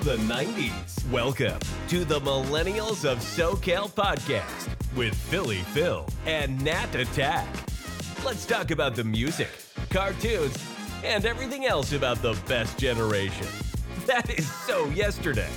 [0.00, 1.10] from the 90s.
[1.10, 7.46] Welcome to the Millennials of SoCal podcast with Philly Phil and Nat Attack.
[8.24, 9.48] Let's talk about the music,
[9.90, 10.56] cartoons,
[11.04, 13.46] and everything else about the best generation.
[14.06, 15.48] That is so yesterday.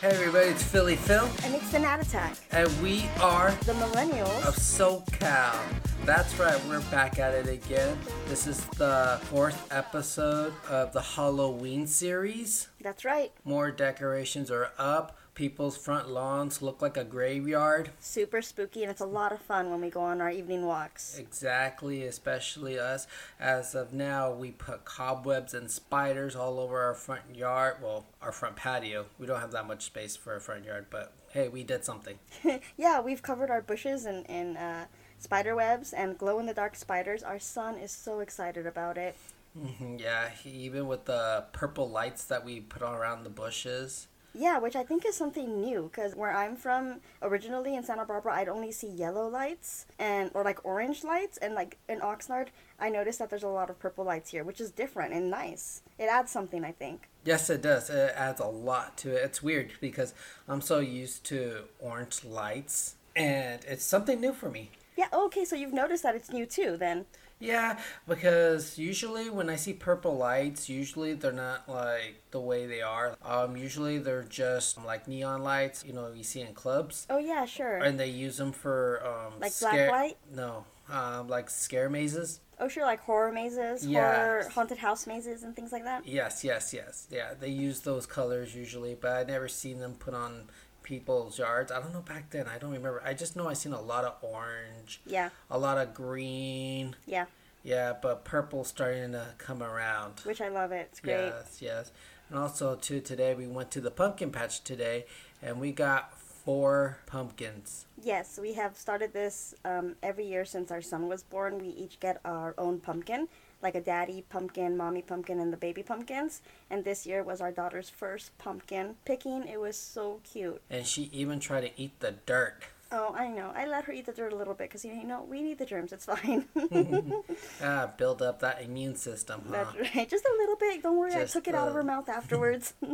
[0.00, 2.36] Hey everybody, it's Philly Phil, And it's the Nat Attack.
[2.52, 4.46] and we are The millennials.
[4.46, 5.58] of SoCal.
[6.04, 7.96] That's right, we're back at it again.
[8.26, 12.66] This is the fourth episode of the Halloween series.
[12.80, 13.30] That's right.
[13.44, 15.16] More decorations are up.
[15.36, 17.90] People's front lawns look like a graveyard.
[18.00, 21.16] Super spooky, and it's a lot of fun when we go on our evening walks.
[21.16, 23.06] Exactly, especially us.
[23.38, 27.76] As of now, we put cobwebs and spiders all over our front yard.
[27.80, 29.06] Well, our front patio.
[29.20, 32.18] We don't have that much space for a front yard, but hey, we did something.
[32.76, 34.86] yeah, we've covered our bushes and, in uh,
[35.22, 37.22] spider webs and glow in the dark spiders.
[37.22, 39.16] Our son is so excited about it.
[39.56, 44.08] Mhm, Yeah, he- even with the purple lights that we put on around the bushes.
[44.34, 48.32] Yeah, which I think is something new because where I'm from originally in Santa Barbara,
[48.34, 52.48] I'd only see yellow lights and or like orange lights, and like in Oxnard,
[52.80, 55.82] I noticed that there's a lot of purple lights here, which is different and nice.
[55.98, 57.10] It adds something, I think.
[57.24, 57.90] Yes, it does.
[57.90, 59.22] It adds a lot to it.
[59.22, 60.14] It's weird because
[60.48, 64.70] I'm so used to orange lights, and it's something new for me.
[64.96, 65.08] Yeah.
[65.12, 67.06] Okay, so you've noticed that it's new too, then.
[67.38, 72.82] Yeah, because usually when I see purple lights, usually they're not like the way they
[72.82, 73.16] are.
[73.24, 77.44] Um, usually they're just like neon lights, you know, you see in clubs, Oh yeah,
[77.44, 77.78] sure.
[77.78, 80.16] and they use them for um, Like black light?
[80.32, 82.38] No, um, like scare mazes.
[82.60, 84.14] Oh, sure, like horror mazes, Yeah.
[84.24, 86.06] horror haunted house mazes, and things like that.
[86.06, 87.08] Yes, yes, yes.
[87.10, 90.44] Yeah, they use those colors usually, but I've never seen them put on
[90.82, 91.70] people's yards.
[91.72, 92.46] I don't know back then.
[92.46, 93.02] I don't remember.
[93.04, 96.96] I just know I seen a lot of orange, Yeah, a lot of green.
[97.06, 97.26] yeah,
[97.62, 100.20] Yeah, but purple starting to come around.
[100.24, 100.88] which I love it.
[100.90, 101.26] It's great.
[101.26, 101.92] Yes, yes.
[102.28, 105.04] And also too today we went to the pumpkin patch today
[105.42, 107.86] and we got four pumpkins.
[108.02, 111.58] Yes, we have started this um, every year since our son was born.
[111.58, 113.28] We each get our own pumpkin,
[113.62, 116.42] like a daddy pumpkin, mommy pumpkin, and the baby pumpkins.
[116.70, 119.46] And this year was our daughter's first pumpkin picking.
[119.46, 120.60] It was so cute.
[120.70, 122.64] And she even tried to eat the dirt.
[122.94, 123.52] Oh, I know.
[123.56, 125.64] I let her eat the dirt a little bit because, you know, we need the
[125.64, 125.92] germs.
[125.92, 126.44] It's fine.
[127.62, 129.64] Ah, build up that immune system, huh?
[129.74, 130.08] That's right.
[130.08, 130.82] Just a little bit.
[130.82, 131.12] Don't worry.
[131.12, 132.74] Just I took it out of her mouth afterwards.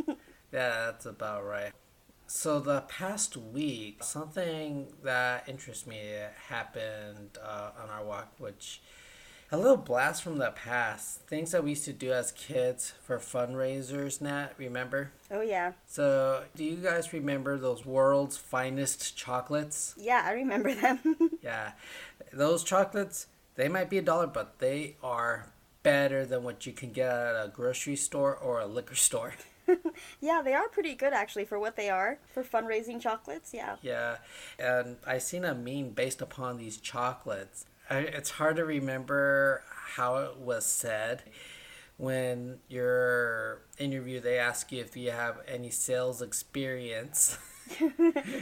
[0.51, 1.71] Yeah, that's about right.
[2.25, 5.99] So the past week, something that interests me
[6.47, 8.81] happened uh, on our walk, which
[9.51, 11.21] a little blast from the past.
[11.21, 14.21] Things that we used to do as kids for fundraisers.
[14.21, 15.11] Nat, remember?
[15.31, 15.73] oh, yeah.
[15.87, 19.95] So, do you guys remember those world's finest chocolates?
[19.97, 20.99] Yeah, I remember them.
[21.41, 21.71] Yeah,
[22.33, 23.27] those chocolates.
[23.55, 25.47] They might be a dollar, but they are
[25.83, 29.33] better than what you can get at a grocery store or a liquor store.
[30.19, 33.53] Yeah, they are pretty good actually for what they are for fundraising chocolates.
[33.53, 33.75] Yeah.
[33.83, 34.17] Yeah,
[34.57, 37.65] and I seen a meme based upon these chocolates.
[37.89, 41.23] I, it's hard to remember how it was said.
[41.97, 47.37] When your interview, they ask you if you have any sales experience.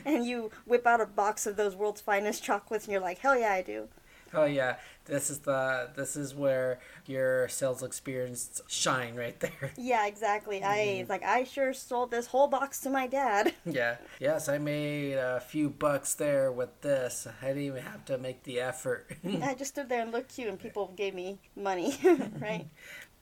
[0.06, 3.38] And you whip out a box of those world's finest chocolates and you're like, "Hell
[3.38, 3.90] yeah, I do."
[4.34, 9.72] oh yeah, this is the this is where your sales experience shine right there.
[9.78, 10.63] Yeah, exactly.
[10.63, 11.01] I mm-hmm.
[11.01, 13.53] it's like I sure sold this whole box to my dad.
[13.66, 13.97] Yeah.
[14.19, 17.28] Yes, I made a few bucks there with this.
[17.41, 19.12] I didn't even have to make the effort.
[19.44, 21.97] I just stood there and looked cute and people gave me money,
[22.39, 22.68] right?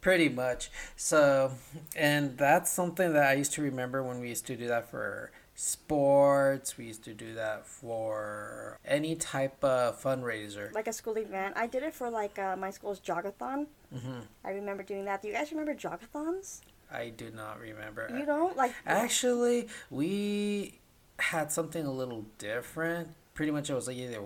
[0.01, 0.69] Pretty much.
[0.95, 1.51] So,
[1.95, 5.31] and that's something that I used to remember when we used to do that for
[5.55, 6.77] sports.
[6.77, 10.73] We used to do that for any type of fundraiser.
[10.73, 11.55] Like a school event.
[11.57, 13.67] I did it for like uh, my school's jogathon.
[13.91, 15.21] hmm I remember doing that.
[15.21, 16.61] Do you guys remember jogathons?
[16.91, 18.07] I do not remember.
[18.15, 20.79] You don't like Actually, we
[21.17, 23.09] had something a little different.
[23.33, 24.21] Pretty much, it was like either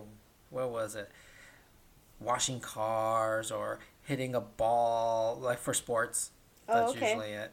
[0.50, 1.10] what was it,
[2.20, 6.32] washing cars or hitting a ball, like for sports.
[6.68, 7.10] Oh, That's okay.
[7.12, 7.52] usually it.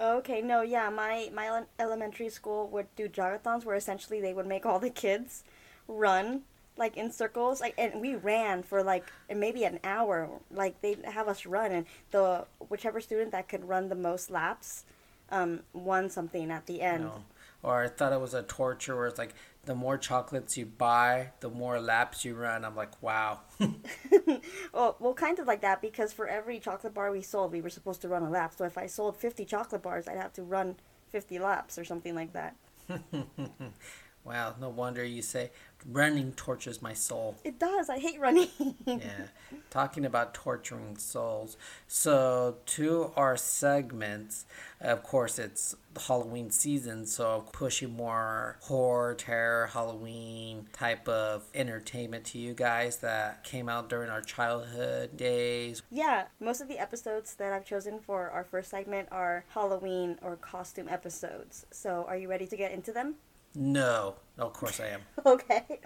[0.00, 4.66] Okay, no, yeah, my my elementary school would do jogathons where essentially they would make
[4.66, 5.44] all the kids
[5.88, 6.42] run
[6.76, 9.04] like in circles like and we ran for like
[9.34, 13.88] maybe an hour like they'd have us run and the whichever student that could run
[13.88, 14.84] the most laps
[15.30, 17.24] um won something at the end No.
[17.62, 19.34] Or I thought it was a torture where it's like
[19.64, 22.64] the more chocolates you buy, the more laps you run.
[22.64, 23.40] I'm like, wow.
[24.72, 27.70] well, well kind of like that because for every chocolate bar we sold we were
[27.70, 30.42] supposed to run a lap so if i sold 50 chocolate bars i'd have to
[30.42, 30.76] run
[31.10, 32.56] 50 laps or something like that
[34.24, 35.50] Wow, no wonder you say
[35.90, 37.36] running tortures my soul.
[37.44, 37.88] It does.
[37.88, 38.48] I hate running.
[38.86, 39.26] yeah,
[39.70, 41.56] talking about torturing souls.
[41.88, 44.46] So, to our segments,
[44.80, 45.74] of course, it's
[46.06, 53.44] Halloween season, so pushing more horror, terror, Halloween type of entertainment to you guys that
[53.44, 55.82] came out during our childhood days.
[55.90, 60.36] Yeah, most of the episodes that I've chosen for our first segment are Halloween or
[60.36, 61.66] costume episodes.
[61.70, 63.16] So, are you ready to get into them?
[63.54, 65.00] No, of course I am.
[65.26, 65.80] okay.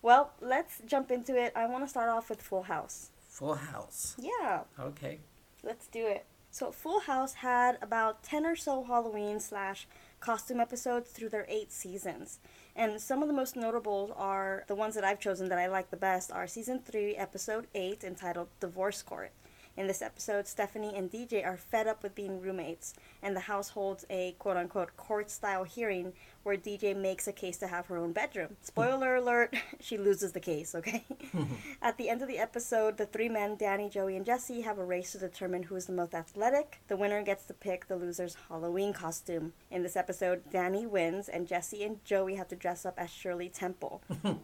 [0.00, 1.52] Well, let's jump into it.
[1.54, 3.10] I want to start off with Full House.
[3.28, 4.16] Full House.
[4.18, 4.62] Yeah.
[4.78, 5.20] Okay.
[5.62, 6.24] Let's do it.
[6.50, 9.86] So, Full House had about 10 or so Halloween slash
[10.20, 12.40] costume episodes through their eight seasons.
[12.74, 15.90] And some of the most notable are the ones that I've chosen that I like
[15.90, 19.32] the best are season 3, episode 8, entitled Divorce Court.
[19.74, 22.92] In this episode, Stephanie and DJ are fed up with being roommates,
[23.22, 26.12] and the house holds a quote unquote court style hearing
[26.42, 28.56] where DJ makes a case to have her own bedroom.
[28.62, 31.04] Spoiler alert, she loses the case, okay?
[31.82, 34.84] At the end of the episode, the three men, Danny, Joey, and Jesse, have a
[34.84, 36.80] race to determine who is the most athletic.
[36.88, 39.52] The winner gets to pick the loser's Halloween costume.
[39.70, 43.48] In this episode, Danny wins, and Jesse and Joey have to dress up as Shirley
[43.48, 44.02] Temple.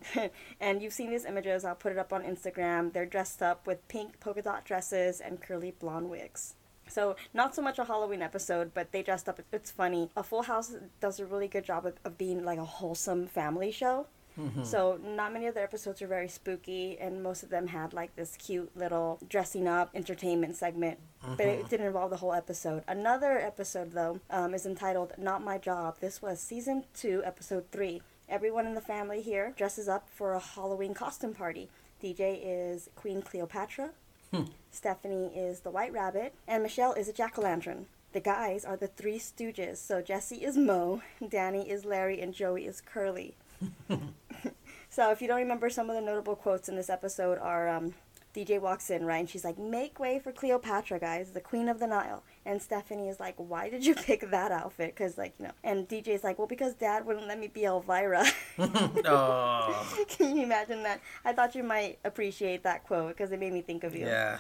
[0.61, 2.93] and you've seen these images, I'll put it up on Instagram.
[2.93, 6.55] They're dressed up with pink polka dot dresses and curly blonde wigs.
[6.89, 9.41] So not so much a Halloween episode, but they dressed up.
[9.53, 10.11] It's funny.
[10.17, 13.71] A Full House does a really good job of, of being like a wholesome family
[13.71, 14.07] show.
[14.39, 14.65] Mm-hmm.
[14.65, 18.15] So not many of their episodes are very spooky, and most of them had like
[18.15, 20.99] this cute little dressing up entertainment segment.
[21.25, 21.35] Mm-hmm.
[21.35, 22.85] But it didn't involve the whole episode.
[22.87, 28.01] Another episode though um, is entitled "Not My Job." This was season two, episode three.
[28.29, 31.69] Everyone in the family here dresses up for a Halloween costume party.
[32.03, 33.91] DJ is Queen Cleopatra.
[34.33, 34.45] Hmm.
[34.71, 37.87] Stephanie is the White Rabbit, and Michelle is a jack o' lantern.
[38.13, 39.77] The guys are the Three Stooges.
[39.77, 43.35] So Jesse is Moe, Danny is Larry, and Joey is Curly.
[44.89, 47.95] so if you don't remember, some of the notable quotes in this episode are um,
[48.35, 49.19] DJ walks in, right?
[49.19, 52.23] And she's like, Make way for Cleopatra, guys, the queen of the Nile.
[52.49, 54.95] And Stephanie is like, Why did you pick that outfit?
[54.97, 55.53] Because, like, you know.
[55.63, 58.25] And DJ's like, Well, because dad wouldn't let me be Elvira.
[58.59, 60.05] oh.
[60.09, 61.03] Can you imagine that?
[61.27, 64.07] I thought you might appreciate that quote because it made me think of you.
[64.07, 64.39] Yeah.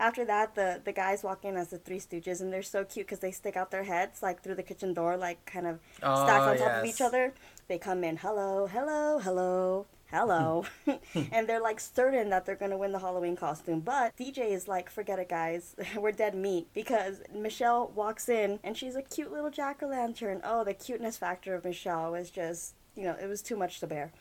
[0.00, 3.06] After that, the, the guys walk in as the Three Stooges, and they're so cute
[3.06, 6.24] because they stick out their heads, like, through the kitchen door, like, kind of oh,
[6.24, 6.82] stacked on top yes.
[6.82, 7.34] of each other.
[7.68, 10.64] They come in, hello, hello, hello hello.
[11.32, 13.80] and they're like certain that they're going to win the Halloween costume.
[13.80, 15.74] But DJ is like, forget it, guys.
[15.96, 16.68] We're dead meat.
[16.74, 20.40] Because Michelle walks in and she's a cute little jack o' lantern.
[20.44, 23.86] Oh, the cuteness factor of Michelle was just, you know, it was too much to
[23.86, 24.12] bear.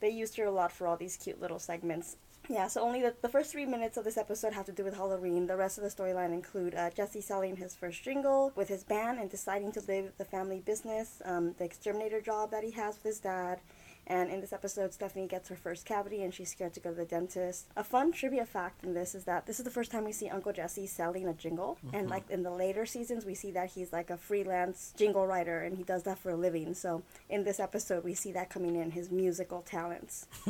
[0.00, 2.16] they used her a lot for all these cute little segments.
[2.48, 4.96] Yeah, so only the, the first three minutes of this episode have to do with
[4.96, 5.46] Halloween.
[5.46, 9.20] The rest of the storyline include uh, Jesse selling his first jingle with his band
[9.20, 13.04] and deciding to live the family business, um, the exterminator job that he has with
[13.04, 13.60] his dad,
[14.06, 16.96] and in this episode, Stephanie gets her first cavity and she's scared to go to
[16.96, 17.68] the dentist.
[17.76, 20.28] A fun trivia fact in this is that this is the first time we see
[20.28, 21.78] Uncle Jesse selling a jingle.
[21.86, 21.96] Mm-hmm.
[21.96, 25.60] And like in the later seasons, we see that he's like a freelance jingle writer
[25.60, 26.74] and he does that for a living.
[26.74, 30.26] So in this episode, we see that coming in his musical talents.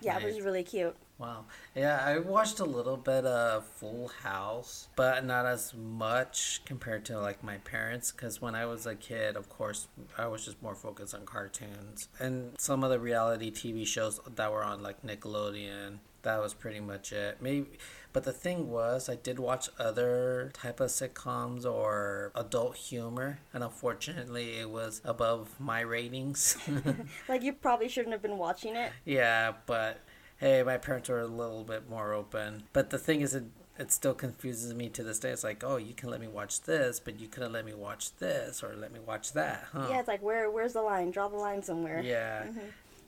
[0.00, 0.22] yeah, nice.
[0.22, 0.96] it was really cute.
[1.18, 1.44] Wow.
[1.74, 7.18] Yeah, I watched a little bit of Full House, but not as much compared to
[7.18, 9.86] like my parents cuz when I was a kid, of course,
[10.18, 14.50] I was just more focused on cartoons and some of the reality TV shows that
[14.50, 15.98] were on like Nickelodeon.
[16.22, 17.40] That was pretty much it.
[17.40, 17.78] Maybe
[18.14, 23.64] but the thing was, I did watch other type of sitcoms or adult humor, and
[23.64, 26.56] unfortunately, it was above my ratings.
[27.28, 28.92] like you probably shouldn't have been watching it.
[29.04, 29.98] Yeah, but
[30.38, 32.64] hey, my parents were a little bit more open.
[32.72, 33.44] But the thing is, it,
[33.78, 35.30] it still confuses me to this day.
[35.30, 38.14] It's like, oh, you can let me watch this, but you couldn't let me watch
[38.16, 39.86] this or let me watch that, huh?
[39.90, 41.10] Yeah, it's like, where where's the line?
[41.10, 42.00] Draw the line somewhere.
[42.02, 42.44] Yeah.
[42.44, 42.60] Mm-hmm.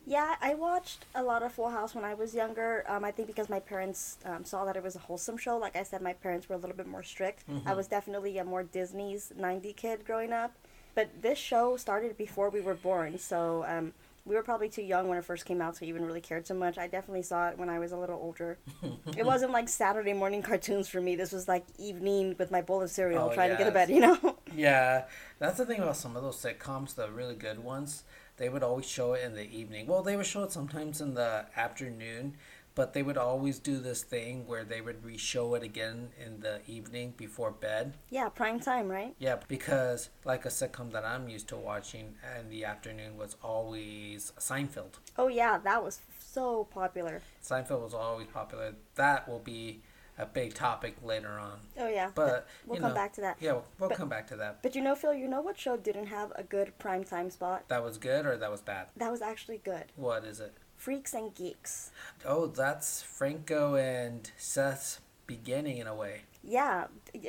[0.09, 2.85] Yeah, I watched a lot of Full House when I was younger.
[2.87, 5.59] Um, I think because my parents um, saw that it was a wholesome show.
[5.59, 7.49] Like I said, my parents were a little bit more strict.
[7.51, 7.69] Mm-hmm.
[7.69, 10.55] I was definitely a more Disney's 90 kid growing up.
[10.95, 13.93] But this show started before we were born, so um,
[14.27, 16.53] we were probably too young when it first came out to even really care so
[16.53, 16.79] much.
[16.79, 18.59] I definitely saw it when I was a little older.
[19.17, 21.15] it wasn't like Saturday morning cartoons for me.
[21.15, 23.89] This was like evening with my bowl of cereal, oh, trying to get to bed.
[23.89, 24.37] You know.
[24.55, 25.05] yeah,
[25.39, 28.03] that's the thing about some of those sitcoms, the really good ones.
[28.37, 29.87] They would always show it in the evening.
[29.87, 32.35] Well, they would show it sometimes in the afternoon
[32.77, 36.61] but they would always do this thing where they would re-show it again in the
[36.69, 37.95] evening before bed.
[38.11, 39.17] Yeah, prime time, right?
[39.19, 44.33] Yeah, because like a sitcom that I'm used to watching in the afternoon was always
[44.39, 44.99] Seinfeld.
[45.17, 47.23] Oh yeah, that was so popular.
[47.43, 48.75] Seinfeld was always popular.
[48.97, 49.81] That will be
[50.19, 51.59] a big topic later on.
[51.79, 52.11] Oh yeah.
[52.15, 53.39] But we'll come know, back to that.
[53.41, 54.63] Yeah, we'll, we'll But- come back to that.
[54.63, 57.69] But you know, Phil, you know what show didn't have a good prime time spot?
[57.69, 58.89] That was good or that was bad?
[58.97, 59.85] That was actually good.
[59.97, 60.55] What is it?
[60.87, 61.91] Freaks and Geeks.
[62.25, 66.21] Oh, that's Franco and Seth's beginning in a way.
[66.45, 66.87] Yeah,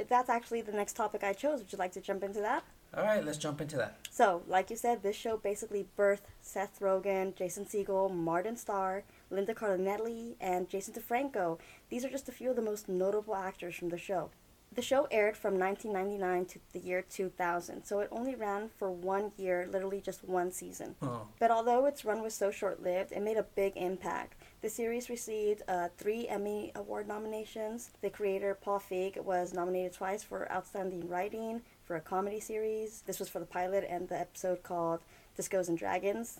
[0.07, 1.61] that's actually the next topic I chose.
[1.61, 2.63] Would you like to jump into that?
[2.95, 3.97] All right, let's jump into that.
[4.11, 9.55] So, like you said, this show basically birthed Seth Rogen, Jason Segel, Martin Starr, Linda
[9.55, 11.57] Cardellini, and Jason DeFranco.
[11.89, 14.29] These are just a few of the most notable actors from the show.
[14.73, 19.31] The show aired from 1999 to the year 2000, so it only ran for one
[19.37, 20.95] year, literally just one season.
[21.01, 24.35] Oh, But although its run was so short lived, it made a big impact.
[24.61, 27.89] The series received uh, three Emmy Award nominations.
[28.01, 33.01] The creator, Paul Feig, was nominated twice for Outstanding Writing for a comedy series.
[33.07, 34.99] This was for the pilot and the episode called
[35.37, 36.39] Discos and Dragons.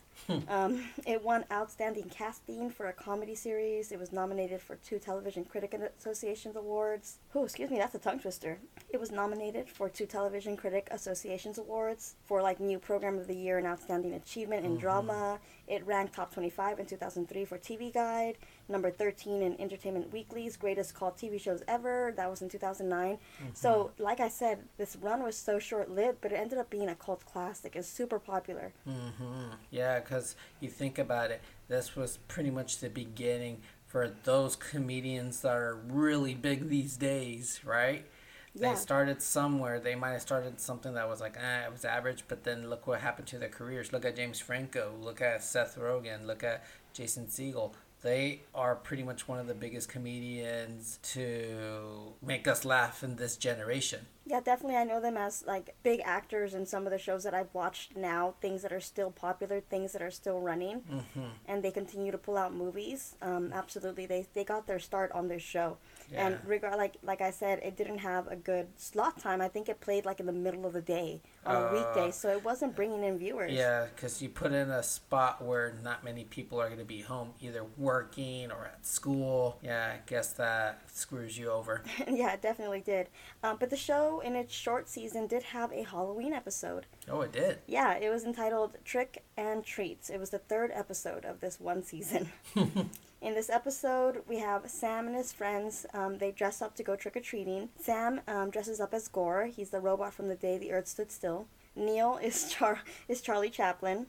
[0.49, 3.91] um, it won Outstanding Casting for a comedy series.
[3.91, 7.17] It was nominated for two Television Critic Associations Awards.
[7.37, 8.57] Oh, excuse me, that's a tongue twister.
[8.89, 13.35] It was nominated for two Television Critic Associations Awards for like New Program of the
[13.35, 15.37] Year and Outstanding Achievement in Drama.
[15.67, 20.95] It ranked top 25 in 2003 for TV Guide, number 13 in Entertainment Weekly's Greatest
[20.95, 22.11] Cult TV Shows Ever.
[22.17, 23.19] That was in 2009.
[23.53, 26.89] So, like I said, this run was so short lived, but it ended up being
[26.89, 27.75] a cult classic.
[27.75, 28.73] It's super popular.
[28.89, 29.51] mm-hmm.
[29.69, 35.41] Yeah, because you think about it, this was pretty much the beginning for those comedians
[35.41, 38.05] that are really big these days, right?
[38.53, 38.69] Yeah.
[38.69, 39.79] They started somewhere.
[39.79, 42.85] They might have started something that was like, eh, it was average, but then look
[42.85, 43.93] what happened to their careers.
[43.93, 44.93] Look at James Franco.
[45.01, 46.25] Look at Seth Rogen.
[46.25, 47.73] Look at Jason Segel.
[48.03, 53.35] They are pretty much one of the biggest comedians to make us laugh in this
[53.37, 54.05] generation.
[54.25, 54.75] Yeah, definitely.
[54.77, 57.95] I know them as like big actors in some of the shows that I've watched
[57.97, 61.27] now, things that are still popular, things that are still running, Mm-hmm.
[61.47, 63.15] and they continue to pull out movies.
[63.21, 65.77] Um, absolutely, they they got their start on this show,
[66.11, 66.27] Yeah.
[66.27, 69.41] and regard like like I said, it didn't have a good slot time.
[69.41, 72.11] I think it played like in the middle of the day on a Uh, weekday,
[72.11, 73.51] so it wasn't bringing in viewers.
[73.51, 77.01] Yeah, because you put in a spot where not many people are going to be
[77.01, 79.59] home, either working or at school.
[79.61, 81.83] Yeah, I guess that screws you over.
[82.07, 83.09] yeah, it definitely did.
[83.43, 86.85] Um, but the show, in its short season, did have a Halloween episode.
[87.09, 87.59] Oh, it did.
[87.67, 90.09] Yeah, it was entitled Trick and Treats.
[90.09, 92.29] It was the third episode of this one season.
[93.21, 95.85] In this episode, we have Sam and his friends.
[95.93, 97.69] Um, they dress up to go trick or treating.
[97.79, 99.51] Sam um, dresses up as Gort.
[99.55, 101.47] He's the robot from the day the Earth stood still.
[101.75, 104.07] Neil is Char- is Charlie Chaplin.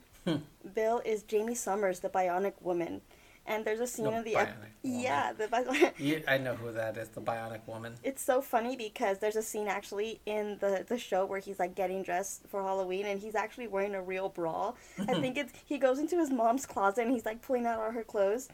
[0.75, 3.01] Bill is Jaime Sommers, the Bionic Woman.
[3.47, 6.71] And there's a scene The in the ep- yeah the bi- You, I know who
[6.71, 7.95] that is, the Bionic Woman.
[8.03, 11.73] it's so funny because there's a scene actually in the, the show where he's like
[11.73, 14.73] getting dressed for Halloween and he's actually wearing a real bra.
[14.99, 17.89] I think it's he goes into his mom's closet and he's like pulling out all
[17.89, 18.49] her clothes.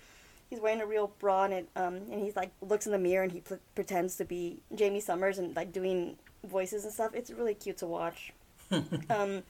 [0.49, 3.23] He's wearing a real bra and it um and he's like looks in the mirror
[3.23, 7.13] and he pl- pretends to be Jaime Sommers and like doing voices and stuff.
[7.13, 8.33] It's really cute to watch.
[9.09, 9.43] um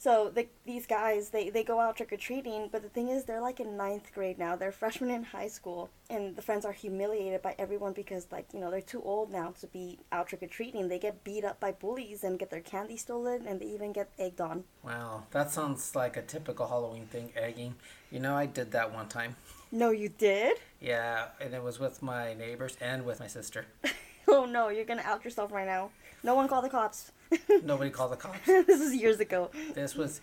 [0.00, 3.24] so the, these guys they, they go out trick or treating, but the thing is
[3.24, 4.54] they're like in ninth grade now.
[4.54, 8.60] They're freshmen in high school, and the friends are humiliated by everyone because like you
[8.60, 10.86] know they're too old now to be out trick or treating.
[10.86, 14.08] They get beat up by bullies and get their candy stolen, and they even get
[14.20, 14.62] egged on.
[14.84, 17.74] Wow, that sounds like a typical Halloween thing, egging.
[18.12, 19.34] You know, I did that one time.
[19.70, 20.58] No, you did?
[20.80, 23.66] Yeah, and it was with my neighbors and with my sister.
[24.30, 25.88] Oh no, you're gonna out yourself right now.
[26.22, 27.12] No one call the cops.
[27.64, 28.38] Nobody called the cops.
[28.46, 29.50] this is years ago.
[29.72, 30.20] This was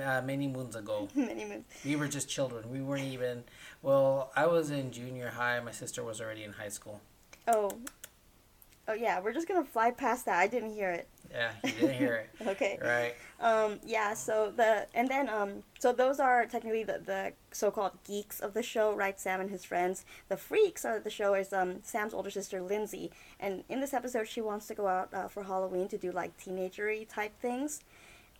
[0.00, 1.08] uh, many moons ago.
[1.16, 1.64] Many moons.
[1.84, 2.70] We were just children.
[2.70, 3.42] We weren't even.
[3.82, 5.58] Well, I was in junior high.
[5.58, 7.00] My sister was already in high school.
[7.48, 7.72] Oh.
[8.86, 10.38] Oh yeah, we're just gonna fly past that.
[10.38, 11.08] I didn't hear it.
[11.30, 12.30] Yeah, you didn't hear it.
[12.48, 12.78] Okay.
[12.82, 13.14] Right.
[13.38, 17.92] Um, yeah, so the and then um so those are technically the, the so called
[18.04, 19.18] geeks of the show, right?
[19.20, 20.04] Sam and his friends.
[20.28, 24.26] The freaks of the show is um Sam's older sister Lindsay, and in this episode
[24.26, 27.80] she wants to go out uh, for Halloween to do like teenagery type things.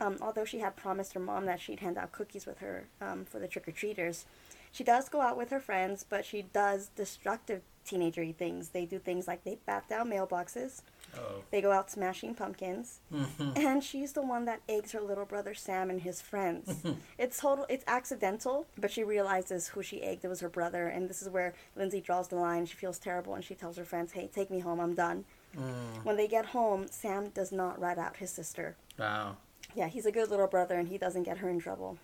[0.01, 3.27] Um, although she had promised her mom that she'd hand out cookies with her um,
[3.27, 4.25] for the trick or treaters.
[4.73, 8.71] She does go out with her friends, but she does destructive teenagery things.
[8.71, 10.83] They do things like they bat down mailboxes,
[11.17, 11.43] Oh.
[11.51, 13.57] they go out smashing pumpkins, Mhm.
[13.59, 16.83] and she's the one that eggs her little brother Sam and his friends.
[17.19, 20.25] it's total it's accidental, but she realizes who she egged.
[20.25, 22.67] It was her brother, and this is where Lindsay draws the line.
[22.67, 24.81] She feels terrible and she tells her friends, "Hey, take me home.
[24.81, 25.25] I'm done."
[25.57, 26.05] Mm.
[26.05, 28.77] When they get home, Sam does not rat out his sister.
[28.99, 29.37] Wow.
[29.75, 31.99] Yeah, he's a good little brother and he doesn't get her in trouble.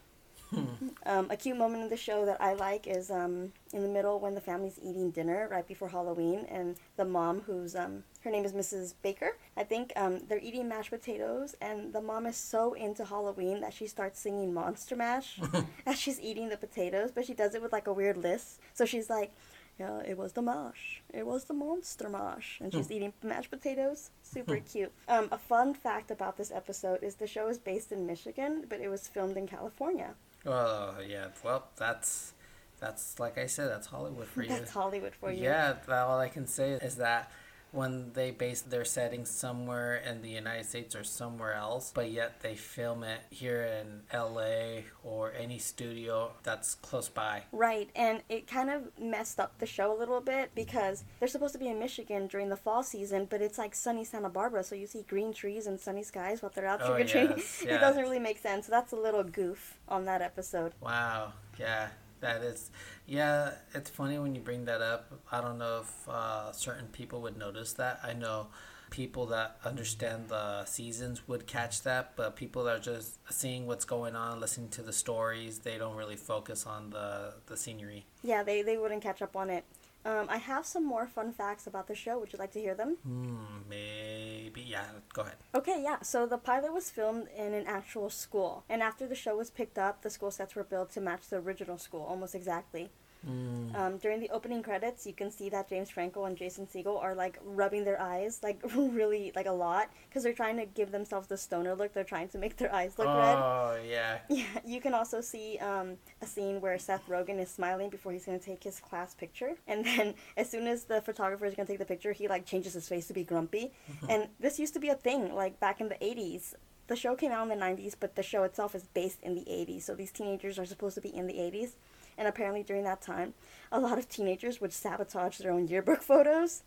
[1.07, 4.21] Um, a cute moment in the show that I like is um, in the middle
[4.21, 8.45] when the family's eating dinner right before Halloween, and the mom, who's um, her name
[8.45, 8.95] is Mrs.
[9.03, 13.61] Baker, I think um, they're eating mashed potatoes, and the mom is so into Halloween
[13.61, 15.41] that she starts singing Monster Mash
[15.87, 18.61] as she's eating the potatoes, but she does it with like a weird lisp.
[18.75, 19.33] So she's like,
[19.79, 21.03] Yeah, it was the mash.
[21.12, 22.59] It was the monster mash.
[22.62, 22.79] And Hmm.
[22.79, 24.11] she's eating mashed potatoes.
[24.23, 24.91] Super cute.
[25.07, 28.81] Um, a fun fact about this episode is the show is based in Michigan, but
[28.81, 30.15] it was filmed in California.
[30.47, 31.29] Oh yeah.
[31.45, 32.33] Well, that's
[32.79, 33.71] that's like I said.
[33.71, 34.49] That's Hollywood for you.
[34.49, 35.45] That's Hollywood for you.
[35.45, 35.75] Yeah.
[35.88, 37.31] All I can say is that
[37.76, 42.40] when they base their settings somewhere in the United States or somewhere else, but yet
[42.40, 44.87] they film it here in L.A.
[45.04, 47.42] or any studio that's close by.
[47.52, 51.52] Right, and it kind of messed up the show a little bit because they're supposed
[51.52, 54.75] to be in Michigan during the fall season, but it's like sunny Santa Barbara, so
[54.75, 57.45] you see green trees and sunny skies while they're out Oh, trick or treating.
[57.76, 58.66] It doesn't really make sense.
[58.66, 60.73] So that's a little goof on that episode.
[60.80, 61.35] Wow.
[61.59, 61.88] Yeah.
[62.21, 62.71] That is,
[63.07, 65.13] yeah, it's funny when you bring that up.
[65.31, 68.01] I don't know if uh, certain people would notice that.
[68.03, 68.49] I know
[68.91, 73.85] people that understand the seasons would catch that, but people that are just seeing what's
[73.85, 78.07] going on, listening to the stories, they don't really focus on the, the scenery.
[78.23, 79.65] Yeah, they, they wouldn't catch up on it.
[80.07, 82.21] Um, I have some more fun facts about the show.
[82.21, 82.97] Would you like to hear them?
[83.03, 84.63] Hmm, maybe.
[84.63, 85.35] Yeah, go ahead.
[85.53, 86.01] Okay, yeah.
[86.03, 89.79] So the pilot was filmed in an actual school, and after the show was picked
[89.79, 92.91] up, the school sets were built to match the original school almost exactly.
[93.28, 93.75] Mm.
[93.76, 97.14] Um, during the opening credits, you can see that James Franco and Jason Segel are
[97.14, 101.26] like rubbing their eyes like really like a lot because they're trying to give themselves
[101.26, 101.92] the stoner look.
[101.92, 103.37] They're trying to make their eyes look red.
[103.37, 104.18] Oh, yeah.
[104.28, 108.25] Yeah, you can also see um, a scene where Seth Rogen is smiling before he's
[108.25, 109.54] going to take his class picture.
[109.66, 112.47] And then, as soon as the photographer is going to take the picture, he like
[112.47, 113.73] changes his face to be grumpy.
[114.09, 116.54] and this used to be a thing, like back in the 80s.
[116.88, 119.40] The show came out in the 90s, but the show itself is based in the
[119.40, 119.83] 80s.
[119.83, 121.73] So these teenagers are supposed to be in the 80s.
[122.19, 123.35] And apparently, during that time,
[123.71, 126.63] a lot of teenagers would sabotage their own yearbook photos.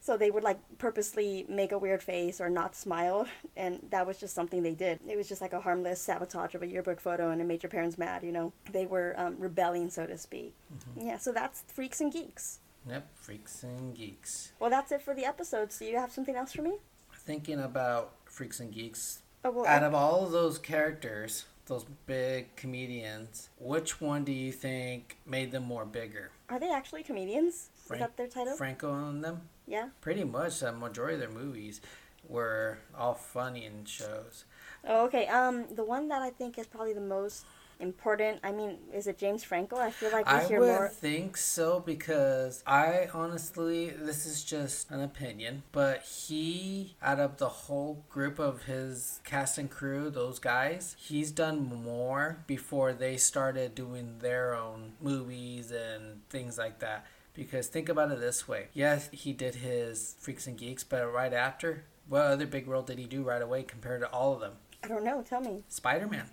[0.00, 4.18] So they would like purposely make a weird face or not smile, and that was
[4.18, 5.00] just something they did.
[5.08, 7.70] It was just like a harmless sabotage of a yearbook photo, and it made your
[7.70, 8.22] parents mad.
[8.22, 10.54] You know, they were um, rebelling, so to speak.
[10.94, 11.16] Yeah.
[11.16, 12.58] So that's freaks and geeks.
[12.86, 14.52] Yep, freaks and geeks.
[14.60, 15.72] Well, that's it for the episode.
[15.72, 16.74] So you have something else for me?
[17.14, 22.54] Thinking about freaks and geeks, Oh, well, out of all of those characters, those big
[22.56, 26.30] comedians, which one do you think made them more bigger?
[26.50, 27.70] are they actually comedians?
[27.86, 28.54] Frank- Is that their title?
[28.56, 29.40] Franco and them?
[29.66, 29.88] yeah.
[30.02, 31.80] Pretty much the majority of their movies
[32.28, 34.44] were all funny and shows.
[34.86, 35.26] Oh, okay.
[35.26, 37.44] Um, the one that I think is probably the most
[37.80, 38.40] important.
[38.42, 39.76] I mean, is it James Franco?
[39.76, 40.88] I feel like we I hear would more.
[40.88, 47.48] think so because I honestly, this is just an opinion, but he, out of the
[47.48, 53.74] whole group of his cast and crew, those guys, he's done more before they started
[53.74, 57.06] doing their own movies and things like that.
[57.34, 61.32] Because think about it this way yes, he did his Freaks and Geeks, but right
[61.32, 64.52] after, what other big role did he do right away compared to all of them?
[64.82, 65.22] I don't know.
[65.22, 65.62] Tell me.
[65.68, 66.26] Spider Man.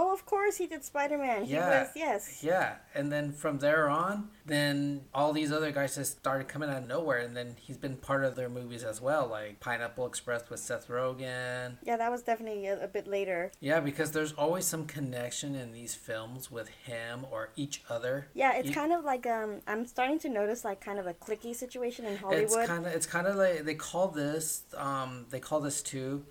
[0.00, 1.44] Oh, of course he did Spider Man.
[1.44, 1.80] He Yeah.
[1.82, 2.44] was yes.
[2.44, 6.78] Yeah, and then from there on, then all these other guys just started coming out
[6.82, 10.48] of nowhere, and then he's been part of their movies as well, like Pineapple Express
[10.48, 11.78] with Seth Rogen.
[11.82, 13.50] Yeah, that was definitely a, a bit later.
[13.60, 18.28] Yeah, because there's always some connection in these films with him or each other.
[18.34, 21.14] Yeah, it's You- kind of like um, I'm starting to notice like kind of a
[21.14, 22.44] clicky situation in Hollywood.
[22.44, 26.24] It's kind of it's kind of like they call this um they call this too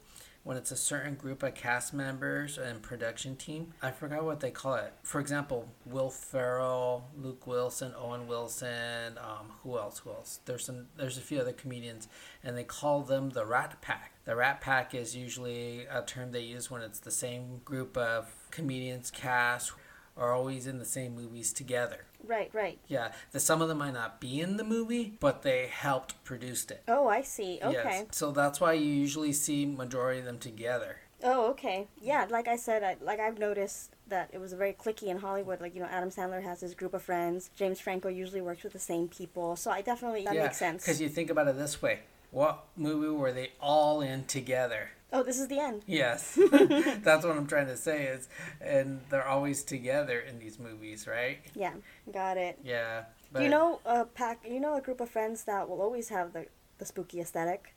[0.48, 3.74] when it's a certain group of cast members and production team.
[3.82, 4.94] I forgot what they call it.
[5.04, 10.00] For example, Will Ferrell, Luke Wilson, Owen Wilson, um, who else?
[10.00, 10.40] Who else?
[10.46, 10.86] There's some.
[10.96, 12.08] There's a few other comedians,
[12.46, 14.14] and they call them the Rat Pack.
[14.24, 18.34] The Rat Pack is usually a term they use when it's the same group of
[18.50, 19.74] comedians cast
[20.18, 22.06] are always in the same movies together.
[22.26, 22.80] Right, right.
[22.88, 26.66] Yeah, the, some of them might not be in the movie, but they helped produce
[26.66, 26.84] it.
[26.88, 27.60] Oh, I see.
[27.64, 27.74] Okay.
[27.74, 28.06] Yes.
[28.12, 30.98] So that's why you usually see majority of them together.
[31.24, 31.88] Oh, okay.
[32.00, 35.62] Yeah, like I said, I, like I've noticed that it was very clicky in Hollywood.
[35.62, 37.50] Like you know, Adam Sandler has his group of friends.
[37.56, 39.56] James Franco usually works with the same people.
[39.56, 40.84] So I definitely that yeah, makes sense.
[40.84, 42.00] Because you think about it this way:
[42.32, 44.90] what movie were they all in together?
[45.14, 45.84] Oh, this is the end.
[45.88, 48.08] Yes, that's what I'm trying to say.
[48.08, 48.28] Is
[48.60, 51.40] and they're always together in these movies, right?
[51.56, 51.74] Yeah,
[52.12, 52.60] got it.
[52.64, 53.06] Yeah.
[53.32, 54.46] But you know a pack?
[54.48, 57.74] You know a group of friends that will always have the the spooky aesthetic.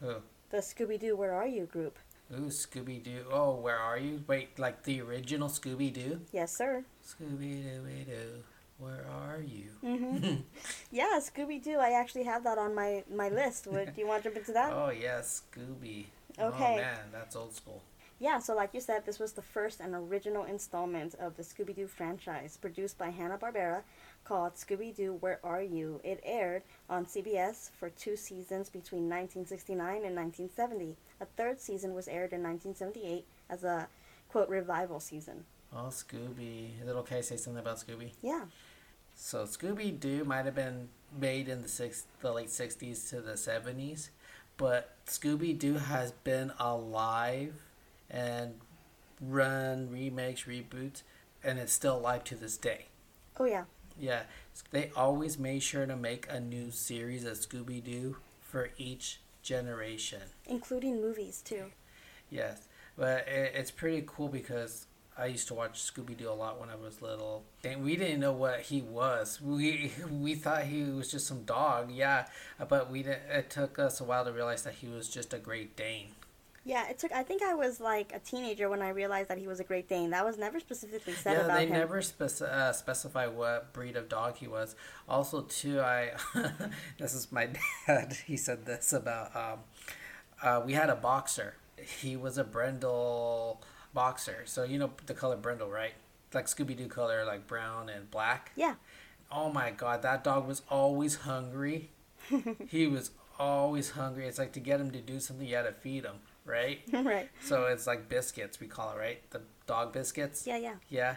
[0.00, 0.16] Who?
[0.50, 1.98] The Scooby Doo Where Are You group.
[2.32, 3.24] Ooh, Scooby Doo.
[3.30, 4.22] Oh, where are you?
[4.26, 6.20] Wait, like the original Scooby Doo?
[6.32, 6.84] Yes, sir.
[7.04, 8.42] Scooby Doo Doo,
[8.78, 9.70] where are you?
[9.82, 10.18] hmm
[10.90, 11.78] yeah, Scooby Doo.
[11.78, 13.66] I actually have that on my my list.
[13.66, 14.72] Would do you want to jump into that?
[14.72, 16.06] Oh yes, Scooby.
[16.38, 16.74] Okay.
[16.74, 17.82] Oh man, that's old school.
[18.20, 21.74] Yeah, so like you said, this was the first and original installment of the Scooby
[21.74, 23.82] Doo franchise, produced by Hanna Barbera,
[24.24, 26.00] called Scooby Doo Where Are You?
[26.04, 30.96] It aired on CBS for two seasons between 1969 and 1970.
[31.20, 33.88] A third season was aired in 1978 as a
[34.30, 35.44] quote revival season.
[35.76, 36.80] Oh, Scooby.
[36.80, 38.12] Is it okay to say something about Scooby?
[38.22, 38.44] Yeah.
[39.14, 43.32] So Scooby Doo might have been made in the six, the late '60s to the
[43.32, 44.10] '70s,
[44.56, 47.54] but Scooby Doo has been alive
[48.10, 48.54] and
[49.20, 51.02] run remakes, reboots,
[51.42, 52.86] and it's still alive to this day.
[53.38, 53.64] Oh yeah.
[53.98, 54.22] Yeah,
[54.72, 60.22] they always made sure to make a new series of Scooby Doo for each generation.
[60.46, 61.66] Including movies too.
[62.30, 66.58] Yes, but it, it's pretty cool because I used to watch Scooby Doo a lot
[66.58, 69.40] when I was little, and we didn't know what he was.
[69.40, 72.26] We we thought he was just some dog, yeah,
[72.68, 75.38] but we didn't, it took us a while to realize that he was just a
[75.38, 76.08] Great Dane.
[76.66, 77.12] Yeah, it took.
[77.12, 79.88] I think I was like a teenager when I realized that he was a Great
[79.88, 80.10] Dane.
[80.10, 81.72] That was never specifically said yeah, about they him.
[81.74, 84.74] never spec- uh, specify what breed of dog he was.
[85.08, 86.12] Also, too, I
[86.98, 87.50] this is my
[87.86, 88.16] dad.
[88.26, 89.58] He said this about um,
[90.42, 91.54] uh, we had a boxer.
[91.76, 93.60] He was a Brindle
[93.94, 94.42] boxer.
[94.44, 95.94] So you know the color Brindle, right?
[96.34, 98.50] Like Scooby Doo color, like brown and black.
[98.56, 98.74] Yeah.
[99.30, 101.90] Oh my God, that dog was always hungry.
[102.68, 104.26] he was always hungry.
[104.26, 106.80] It's like to get him to do something, you had to feed him, right?
[106.92, 107.30] right.
[107.42, 109.30] So it's like biscuits, we call it, right?
[109.30, 110.46] The dog biscuits.
[110.46, 110.74] Yeah, yeah.
[110.88, 111.16] Yeah,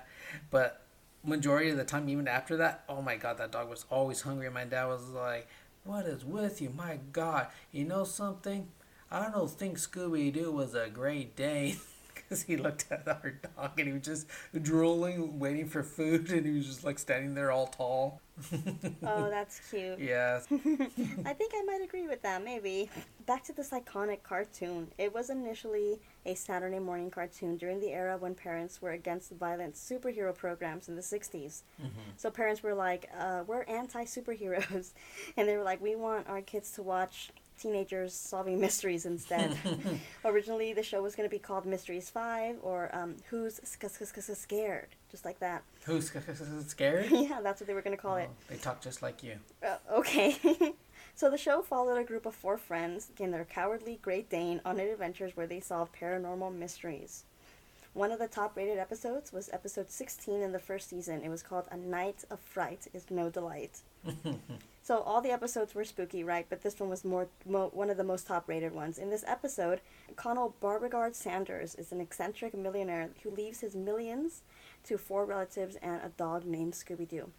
[0.51, 0.83] but
[1.23, 4.49] majority of the time, even after that, oh my god, that dog was always hungry.
[4.49, 5.47] My dad was like,
[5.83, 6.69] "What is with you?
[6.69, 8.67] My God, you know something?
[9.09, 11.77] I don't think Scooby Doo was a Great Dane."
[12.27, 14.27] Because he looked at our dog and he was just
[14.61, 18.19] drooling, waiting for food, and he was just like standing there all tall.
[19.03, 19.97] Oh, that's cute.
[19.97, 20.45] Yes.
[20.51, 22.89] I think I might agree with that, maybe.
[23.25, 24.87] Back to this iconic cartoon.
[24.97, 29.75] It was initially a Saturday morning cartoon during the era when parents were against violent
[29.75, 31.63] superhero programs in the 60s.
[32.17, 34.91] So parents were like, uh, we're anti superheroes.
[35.37, 39.57] And they were like, we want our kids to watch teenagers solving mysteries instead.
[40.25, 45.25] Originally, the show was going to be called Mysteries 5 or um, Who's Scared, just
[45.25, 45.63] like that.
[45.85, 46.11] who's
[46.67, 47.07] scared?
[47.11, 48.29] yeah, that's what they were going to call it.
[48.31, 49.35] Oh, they talk just like you.
[49.63, 50.37] Uh, okay.
[51.15, 54.79] so the show followed a group of four friends in their cowardly Great Dane on
[54.79, 57.23] adventures where they solve paranormal mysteries.
[57.93, 61.21] One of the top rated episodes was episode 16 in the first season.
[61.23, 63.79] It was called A Night of Fright is No Delight.
[64.83, 66.45] so all the episodes were spooky, right?
[66.47, 68.99] But this one was more mo- one of the most top rated ones.
[68.99, 69.81] In this episode,
[70.15, 74.41] Connell Beauregard Sanders is an eccentric millionaire who leaves his millions
[74.83, 77.31] to four relatives and a dog named Scooby Doo.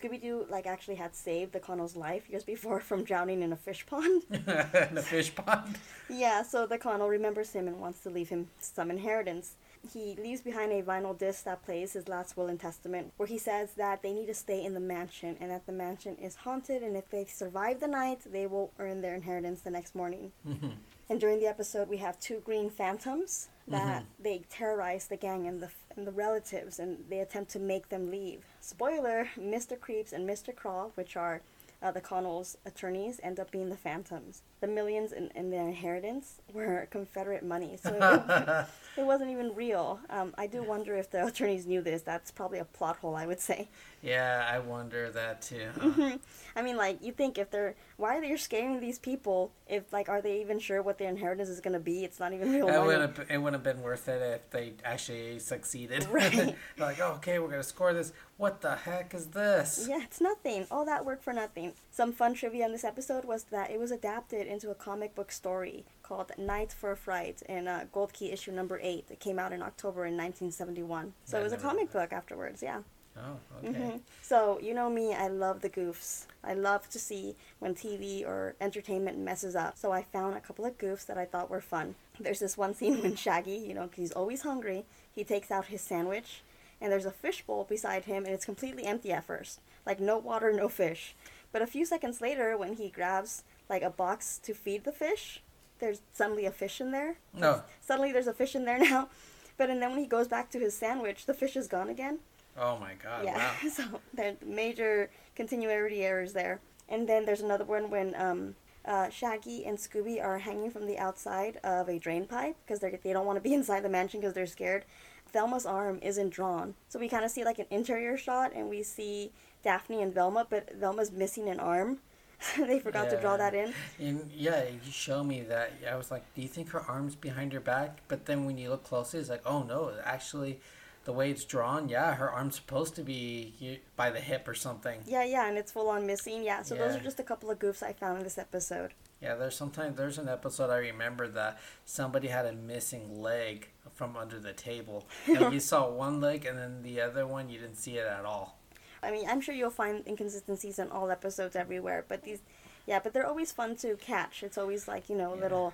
[0.00, 3.56] Scooby Doo like actually had saved the Connell's life years before from drowning in a
[3.56, 4.22] fish pond.
[4.30, 5.76] In a fish pond.
[6.08, 9.54] yeah, so the Connell remembers him and wants to leave him some inheritance.
[9.92, 13.38] He leaves behind a vinyl disc that plays his last will and testament, where he
[13.38, 16.82] says that they need to stay in the mansion and that the mansion is haunted,
[16.82, 20.32] and if they survive the night, they will earn their inheritance the next morning.
[20.46, 20.70] Mm-hmm.
[21.10, 23.72] And during the episode, we have two green phantoms mm-hmm.
[23.72, 27.88] that they terrorize the gang and the and the relatives, and they attempt to make
[27.88, 28.44] them leave.
[28.60, 29.78] Spoiler: Mr.
[29.78, 30.54] Creeps and Mr.
[30.54, 31.40] Crawl, which are
[31.82, 34.42] uh, the Connell's attorneys, end up being the phantoms.
[34.60, 38.66] The millions in, in their inheritance were Confederate money, so it,
[39.00, 40.00] it wasn't even real.
[40.10, 42.02] Um, I do wonder if the attorneys knew this.
[42.02, 43.68] That's probably a plot hole, I would say.
[44.02, 45.66] Yeah, I wonder that too.
[45.80, 46.18] Uh,
[46.54, 49.50] I mean, like, you think if they're why are they scaring these people?
[49.66, 52.04] If like, are they even sure what their inheritance is gonna be?
[52.04, 52.86] It's not even real It money.
[52.86, 56.06] would have it would have been worth it if they actually succeeded.
[56.18, 56.54] Right.
[56.78, 58.12] like, oh, okay, we're gonna score this.
[58.36, 59.86] What the heck is this?
[59.88, 60.66] Yeah, it's nothing.
[60.70, 61.72] All that work for nothing.
[61.90, 65.32] Some fun trivia in this episode was that it was adapted into a comic book
[65.32, 69.06] story called Night for a Fright in uh, Gold Key issue number 8.
[69.10, 71.12] It came out in October in 1971.
[71.24, 72.80] So I it was a comic book afterwards, yeah.
[73.18, 73.76] Oh, okay.
[73.90, 76.26] hmm So, you know me, I love the goofs.
[76.44, 79.76] I love to see when TV or entertainment messes up.
[79.76, 81.94] So I found a couple of goofs that I thought were fun.
[82.20, 85.66] There's this one scene when Shaggy, you know, 'cause he's always hungry, he takes out
[85.66, 86.42] his sandwich,
[86.80, 89.60] and there's a fishbowl beside him, and it's completely empty at first.
[89.84, 91.14] Like, no water, no fish.
[91.50, 95.42] But a few seconds later, when he grabs, like, a box to feed the fish,
[95.80, 97.16] there's suddenly a fish in there.
[97.32, 97.62] No.
[97.80, 99.08] Suddenly there's a fish in there now.
[99.56, 102.20] But and then when he goes back to his sandwich, the fish is gone again.
[102.58, 103.24] Oh my god!
[103.24, 103.70] Yeah, Wow.
[103.72, 106.60] so there are major continuity errors there.
[106.88, 110.98] And then there's another one when um, uh, Shaggy and Scooby are hanging from the
[110.98, 114.20] outside of a drain pipe because they they don't want to be inside the mansion
[114.20, 114.84] because they're scared.
[115.32, 118.82] Velma's arm isn't drawn, so we kind of see like an interior shot, and we
[118.82, 119.30] see
[119.62, 121.98] Daphne and Velma, but Velma's missing an arm.
[122.56, 123.74] they forgot to draw that in.
[123.98, 125.72] And yeah, you show me that.
[125.90, 127.98] I was like, do you think her arm's behind her back?
[128.06, 130.60] But then when you look closely, it's like, oh no, actually,
[131.08, 135.00] the way it's drawn, yeah, her arm's supposed to be by the hip or something.
[135.06, 136.42] Yeah, yeah, and it's full on missing.
[136.44, 138.92] Yeah, so those are just a couple of goofs I found in this episode.
[139.22, 144.18] Yeah, there's sometimes there's an episode I remember that somebody had a missing leg from
[144.18, 147.78] under the table, and you saw one leg, and then the other one you didn't
[147.78, 148.58] see it at all.
[149.02, 152.40] I mean, I'm sure you'll find inconsistencies in all episodes everywhere, but these,
[152.86, 154.42] yeah, but they're always fun to catch.
[154.42, 155.40] It's always like you know Yeah.
[155.40, 155.72] little,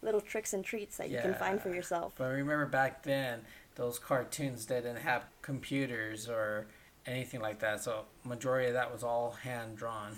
[0.00, 2.12] little tricks and treats that you can find for yourself.
[2.16, 3.40] But remember back then,
[3.76, 6.66] those cartoons didn't have computers or
[7.06, 7.82] anything like that.
[7.82, 10.16] So majority of that was all hand drawn.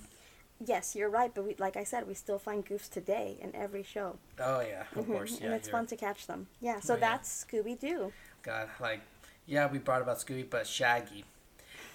[0.64, 3.84] Yes, you're right, but we, like I said, we still find goofs today in every
[3.84, 5.38] show, Oh yeah, of Mhm, course.
[5.38, 6.48] Yeah, and it's you're- fun to catch them.
[6.60, 7.00] Yeah, so Oh, yeah.
[7.00, 8.12] that's Scooby Doo.
[8.42, 9.00] God, like,
[9.46, 11.24] yeah, we brought about Scooby, but Shaggy,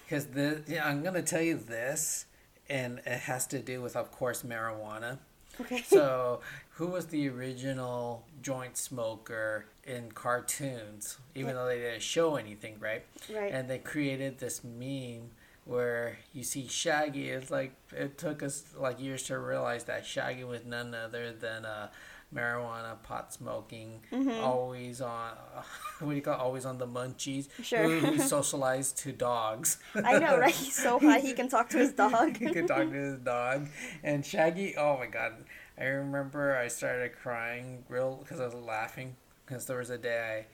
[0.06, 2.26] because the yeah, I'm gonna tell you this,
[2.70, 5.20] and it has to do with, of course, marijuana.
[5.60, 5.82] Okay.
[5.82, 6.40] So,
[6.78, 11.18] who was the original joint smoker in cartoons?
[11.36, 13.04] Even though they didn't show anything, right?
[13.34, 13.52] right.
[13.54, 15.30] And they created this meme
[15.66, 17.30] where you see Shaggy.
[17.30, 21.64] It's like it took us like years to realize that Shaggy was none other than
[21.66, 21.92] a
[22.36, 24.44] marijuana pot smoking, Mm-hmm.
[24.44, 25.32] always on
[26.00, 26.40] what do you call it?
[26.40, 27.48] always on the munchies.
[27.62, 27.84] Sure.
[27.84, 29.78] Who, who socialized to dogs.
[29.96, 30.54] I know, right?
[30.54, 32.36] He's so high he can talk to his dog.
[32.38, 33.68] he can talk to his dog.
[34.04, 35.34] And Shaggy, oh my god.
[35.78, 40.46] I remember I started crying real because I was laughing because there was a day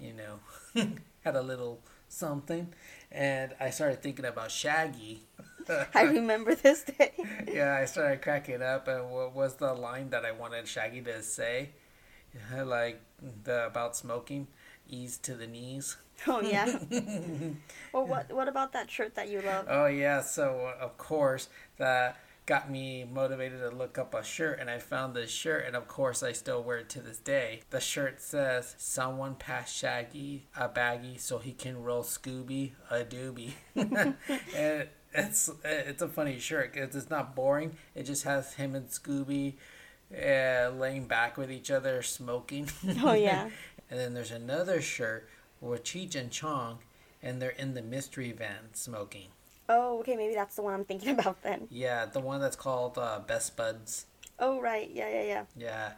[0.00, 0.88] I, you know,
[1.24, 2.72] had a little something
[3.10, 5.22] and I started thinking about Shaggy.
[5.94, 7.12] I remember this day.
[7.52, 11.22] yeah, I started cracking up and what was the line that I wanted Shaggy to
[11.22, 11.70] say?
[12.64, 13.00] Like
[13.44, 14.46] the about smoking,
[14.90, 15.96] ease to the knees.
[16.26, 16.66] Oh yeah.
[17.92, 19.66] well, what what about that shirt that you love?
[19.68, 24.70] Oh yeah, so of course that got me motivated to look up a shirt and
[24.70, 27.62] I found this shirt and of course I still wear it to this day.
[27.70, 33.54] The shirt says someone passed Shaggy a baggie so he can roll Scooby a doobie.
[34.56, 37.76] and it's it's a funny shirt it's not boring.
[37.96, 39.54] It just has him and Scooby
[40.14, 42.70] uh, laying back with each other smoking.
[43.02, 43.50] Oh yeah.
[43.90, 45.28] And then there's another shirt
[45.60, 46.78] with Cheech and Chong
[47.20, 49.28] and they're in the mystery van smoking.
[49.68, 50.16] Oh, okay.
[50.16, 51.68] Maybe that's the one I'm thinking about then.
[51.70, 54.06] Yeah, the one that's called uh, Best Buds.
[54.38, 54.90] Oh right.
[54.92, 55.44] Yeah, yeah, yeah.
[55.56, 55.92] Yeah.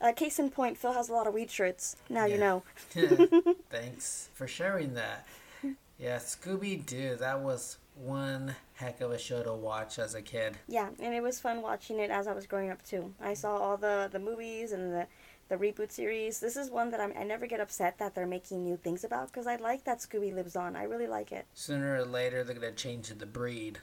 [0.00, 1.96] Uh, case in point, Phil has a lot of weed shirts.
[2.08, 2.62] Now you know.
[3.70, 5.26] Thanks for sharing that.
[5.96, 10.58] Yeah, Scooby Doo, that was one heck of a show to watch as a kid.
[10.66, 13.14] Yeah, and it was fun watching it as I was growing up too.
[13.22, 15.06] I saw all the the movies and the
[15.48, 16.40] the reboot series.
[16.40, 19.28] This is one that I'm, I never get upset that they're making new things about
[19.28, 20.76] because I like that Scooby lives on.
[20.76, 21.46] I really like it.
[21.54, 23.78] Sooner or later, they're going to change the breed.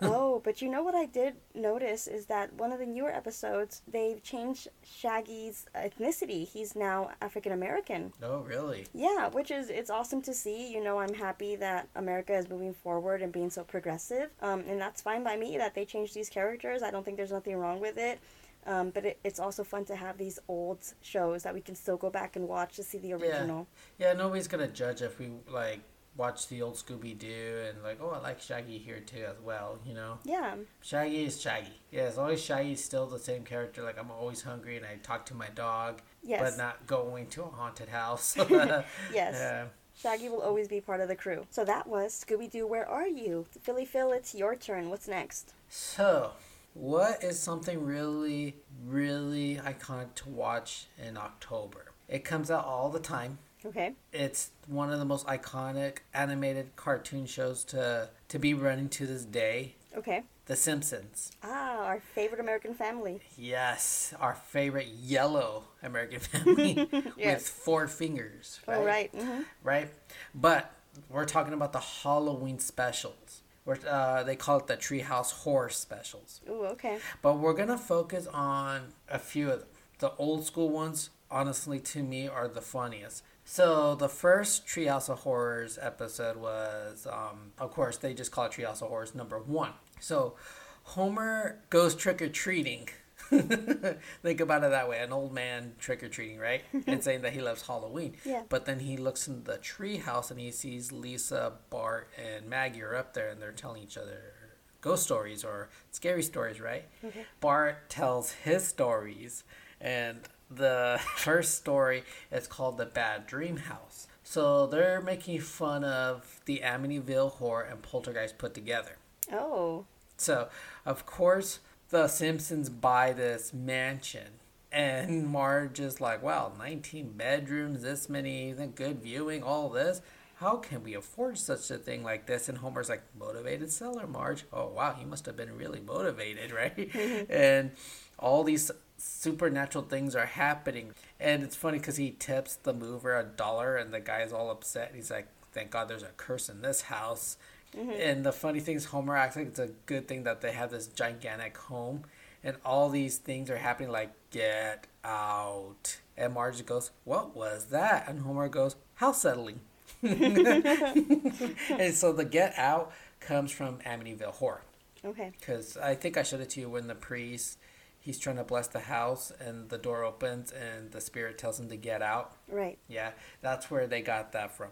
[0.02, 3.82] oh, but you know what I did notice is that one of the newer episodes
[3.86, 6.48] they've changed Shaggy's ethnicity.
[6.48, 8.12] He's now African American.
[8.22, 8.86] Oh, really?
[8.94, 10.72] Yeah, which is it's awesome to see.
[10.72, 14.30] You know, I'm happy that America is moving forward and being so progressive.
[14.40, 16.82] Um, and that's fine by me that they changed these characters.
[16.82, 18.20] I don't think there's nothing wrong with it.
[18.66, 21.96] Um, but it, it's also fun to have these old shows that we can still
[21.96, 23.66] go back and watch to see the original.
[23.98, 25.80] Yeah, yeah nobody's going to judge if we, like,
[26.16, 29.78] watch the old Scooby Doo and, like, oh, I like Shaggy here, too, as well,
[29.86, 30.18] you know?
[30.24, 30.56] Yeah.
[30.82, 31.80] Shaggy is Shaggy.
[31.90, 34.96] Yeah, as long as Shaggy's still the same character, like, I'm always hungry and I
[35.02, 36.40] talk to my dog, Yes.
[36.42, 38.36] but not going to a haunted house.
[38.50, 38.84] Yes.
[39.12, 39.64] Yeah.
[40.00, 41.44] Shaggy will always be part of the crew.
[41.50, 42.66] So that was Scooby Doo.
[42.66, 44.12] Where are you, Philly Phil?
[44.12, 44.88] It's your turn.
[44.88, 45.52] What's next?
[45.68, 46.32] So,
[46.74, 48.56] what is something really,
[48.86, 51.86] really iconic to watch in October?
[52.08, 53.38] It comes out all the time.
[53.64, 53.92] Okay.
[54.12, 59.24] It's one of the most iconic animated cartoon shows to to be running to this
[59.24, 59.74] day.
[59.96, 60.22] Okay.
[60.46, 61.30] The Simpsons.
[61.44, 63.20] Ah, our favorite American family.
[63.36, 68.60] Yes, our favorite yellow American family with four fingers.
[68.66, 69.10] Oh, right.
[69.14, 69.90] hmm right?
[70.34, 70.72] But
[71.08, 73.39] we're talking about the Halloween specials.
[73.86, 76.40] Uh, they call it the Treehouse Horror specials.
[76.48, 76.98] Ooh, okay.
[77.22, 79.68] But we're gonna focus on a few of them.
[79.98, 83.22] The old school ones, honestly, to me, are the funniest.
[83.44, 88.52] So the first Treehouse of Horrors episode was, um, of course, they just call it
[88.52, 89.72] Treehouse of Horrors number one.
[89.98, 90.36] So
[90.84, 92.88] Homer goes trick or treating.
[94.22, 96.62] Think about it that way: an old man trick or treating, right?
[96.86, 98.16] and saying that he loves Halloween.
[98.24, 98.42] Yeah.
[98.48, 102.96] But then he looks in the treehouse and he sees Lisa, Bart, and Maggie are
[102.96, 104.34] up there, and they're telling each other
[104.80, 106.84] ghost stories or scary stories, right?
[107.04, 107.20] Mm-hmm.
[107.40, 109.44] Bart tells his stories,
[109.80, 114.08] and the first story is called The Bad Dream House.
[114.22, 118.96] So they're making fun of the Amityville Horror and Poltergeist put together.
[119.32, 119.86] Oh.
[120.16, 120.48] So,
[120.84, 124.28] of course, the Simpsons buy this mansion.
[124.72, 130.00] And Marge is like, wow, 19 bedrooms, this many, good viewing, all this.
[130.36, 132.48] How can we afford such a thing like this?
[132.48, 134.44] And Homer's like, motivated seller, Marge.
[134.52, 136.94] Oh, wow, he must have been really motivated, right?
[137.28, 137.72] and
[138.18, 140.92] all these supernatural things are happening.
[141.18, 144.92] And it's funny because he tips the mover a dollar, and the guy's all upset.
[144.94, 147.36] He's like, thank God there's a curse in this house
[147.76, 150.70] And the funny thing is, Homer acts like it's a good thing that they have
[150.70, 152.04] this gigantic home,
[152.42, 153.90] and all these things are happening.
[153.90, 159.60] Like get out, and Marge goes, "What was that?" And Homer goes, "House settling."
[160.02, 164.62] and so the get out comes from Amityville Horror.
[165.04, 165.32] Okay.
[165.38, 167.58] Because I think I showed it to you when the priest,
[167.98, 171.68] he's trying to bless the house and the door opens and the spirit tells him
[171.68, 172.32] to get out.
[172.48, 172.78] Right.
[172.88, 173.10] Yeah,
[173.42, 174.70] that's where they got that from.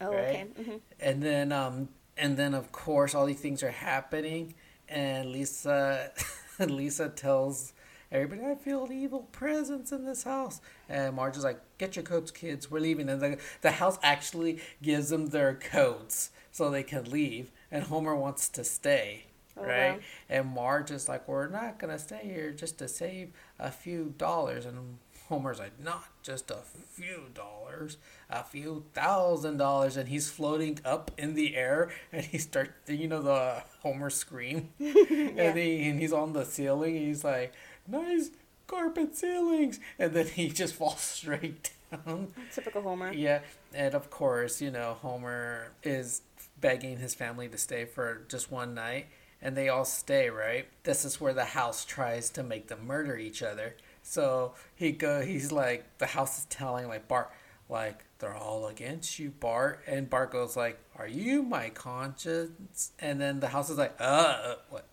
[0.00, 0.22] Oh, Right.
[0.28, 0.46] okay.
[0.64, 1.88] hmm And then, um,
[2.18, 4.54] and then of course all these things are happening,
[4.88, 6.12] and Lisa,
[6.58, 7.72] Lisa tells
[8.10, 12.04] everybody, "I feel an evil presence in this house." And Marge is like, "Get your
[12.04, 12.70] coats, kids.
[12.70, 17.50] We're leaving." And the the house actually gives them their coats so they can leave,
[17.70, 19.24] and Homer wants to stay.
[19.56, 19.92] Oh, right?
[19.94, 19.98] wow.
[20.28, 24.66] And Marge is like, "We're not gonna stay here just to save a few dollars."
[24.66, 27.98] And Homer's like, "Not just a few dollars,
[28.30, 33.08] a few thousand dollars." And he's floating up in the air, and he starts, you
[33.08, 36.96] know, the Homer scream, and he and he's on the ceiling.
[36.96, 37.52] And he's like,
[37.86, 38.30] "Nice
[38.66, 42.28] carpet ceilings," and then he just falls straight down.
[42.54, 43.12] Typical Homer.
[43.12, 43.40] Yeah,
[43.74, 46.22] and of course, you know, Homer is
[46.60, 49.06] begging his family to stay for just one night,
[49.42, 50.66] and they all stay, right?
[50.84, 53.74] This is where the house tries to make them murder each other.
[54.08, 57.30] So he go, he's like, the house is telling like Bart,
[57.68, 63.20] like they're all against you, Bart, and Bart goes like, "Are you my conscience?" And
[63.20, 64.86] then the house is like, "Uh, what?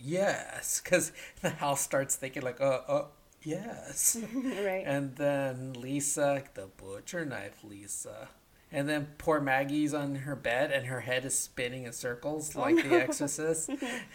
[0.00, 3.04] Yes," because the house starts thinking like, "Uh, uh,
[3.42, 4.82] yes." right.
[4.84, 8.28] And then Lisa, the butcher knife Lisa.
[8.72, 12.74] And then poor Maggie's on her bed and her head is spinning in circles like
[12.74, 12.82] no.
[12.82, 13.70] the exorcist.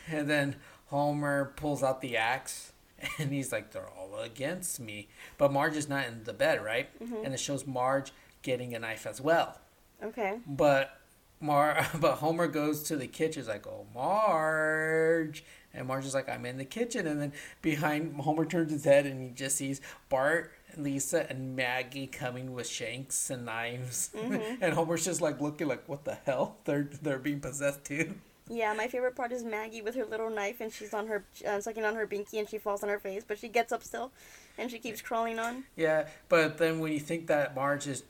[0.08, 2.73] and then Homer pulls out the axe
[3.20, 5.08] and he's like, they're all against me.
[5.38, 6.88] But Marge is not in the bed, right?
[7.02, 7.26] Mm-hmm.
[7.26, 8.12] And it shows Marge
[8.42, 9.60] getting a knife as well.
[10.04, 10.39] okay.
[10.48, 11.00] But
[11.39, 13.42] Mar but Homer goes to the kitchen.
[13.42, 18.16] He's like, "Oh, Marge," and Marge is like, "I'm in the kitchen." And then behind
[18.22, 23.30] Homer turns his head and he just sees Bart, Lisa, and Maggie coming with shanks
[23.30, 24.12] and knives.
[24.16, 24.56] Mm-hmm.
[24.63, 26.58] and Homer's just like looking like, "What the hell?
[26.66, 28.16] They're they're being possessed too."
[28.50, 31.62] Yeah, my favorite part is Maggie with her little knife and she's on her uh,
[31.62, 34.12] sucking on her binky and she falls on her face, but she gets up still,
[34.58, 35.64] and she keeps crawling on.
[35.76, 38.04] Yeah, but then when you think that Marge is,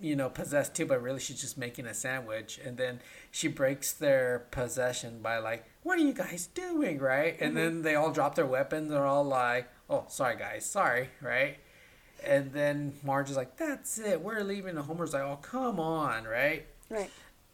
[0.00, 3.92] you know, possessed too, but really she's just making a sandwich, and then she breaks
[3.92, 7.36] their possession by like, "What are you guys doing?" Right?
[7.40, 8.90] And then they all drop their weapons.
[8.90, 11.58] They're all like, "Oh, sorry guys, sorry," right?
[12.24, 16.24] And then Marge is like, "That's it, we're leaving." And Homer's like, "Oh, come on,"
[16.24, 16.66] right?
[16.90, 17.10] Right.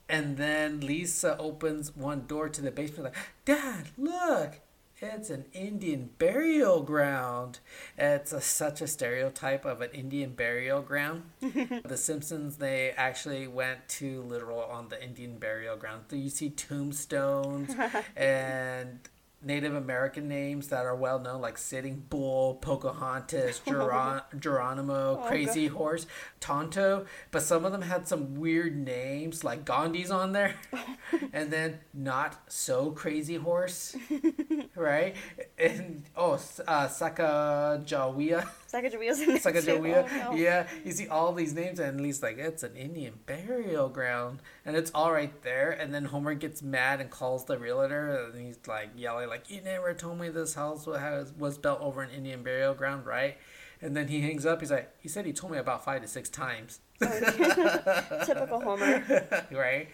[0.09, 4.61] And then Lisa opens one door to the basement, like, Dad, look,
[5.03, 7.59] it's an Indian burial ground.
[7.99, 11.25] It's a, such a stereotype of an Indian burial ground.
[11.41, 16.05] the Simpsons, they actually went to literal on the Indian burial ground.
[16.09, 17.75] So you see tombstones
[18.17, 19.01] and
[19.45, 25.67] Native American names that are well known, like Sitting Bull, Pocahontas, Geron- Geronimo, Oh, Crazy
[25.67, 26.07] Horse,
[26.41, 27.07] Tonto.
[27.31, 30.55] But some of them had some weird names, like Gandhi's on there,
[31.33, 33.97] and then Not So Crazy Horse,
[34.77, 35.17] right?
[35.59, 36.35] And oh,
[36.67, 38.47] uh, Sacagawea.
[38.73, 39.39] Sacagawea's in there.
[39.39, 40.09] Sacagawea.
[40.11, 40.37] Oh, no.
[40.37, 44.77] Yeah, you see all these names, and Lee's like, it's an Indian burial ground, and
[44.77, 45.71] it's all right there.
[45.71, 49.61] And then Homer gets mad and calls the realtor, and he's like yelling, like, "You
[49.61, 53.37] never told me this house was was built over an Indian burial ground, right?"
[53.83, 54.61] And then he hangs up.
[54.61, 59.27] He's like, "He said he told me about five to six times." Typical Homer.
[59.53, 59.89] right?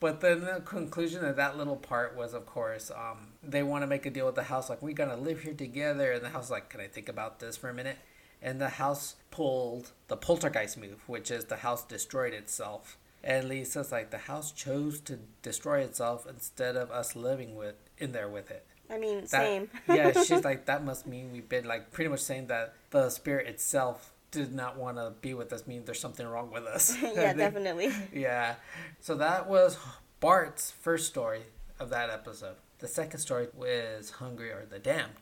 [0.00, 3.86] But then the conclusion of that little part was, of course, um, they want to
[3.86, 6.46] make a deal with the house, like we're gonna live here together, and the house
[6.46, 7.96] is like, can I think about this for a minute?
[8.42, 12.96] And the house pulled the poltergeist move, which is the house destroyed itself.
[13.24, 18.12] And Lisa's like, the house chose to destroy itself instead of us living with in
[18.12, 18.64] there with it.
[18.90, 19.70] I mean, That- same.
[19.88, 23.46] yeah, she's like, that must mean we've been like pretty much saying that the spirit
[23.48, 26.96] itself did not want to be with us, meaning there's something wrong with us.
[27.02, 27.90] Yeah, think- definitely.
[28.14, 28.54] yeah.
[29.00, 29.76] So that was
[30.20, 31.42] Bart's first story
[31.80, 32.56] of that episode.
[32.78, 35.12] The second story was Hungry Are the Damned,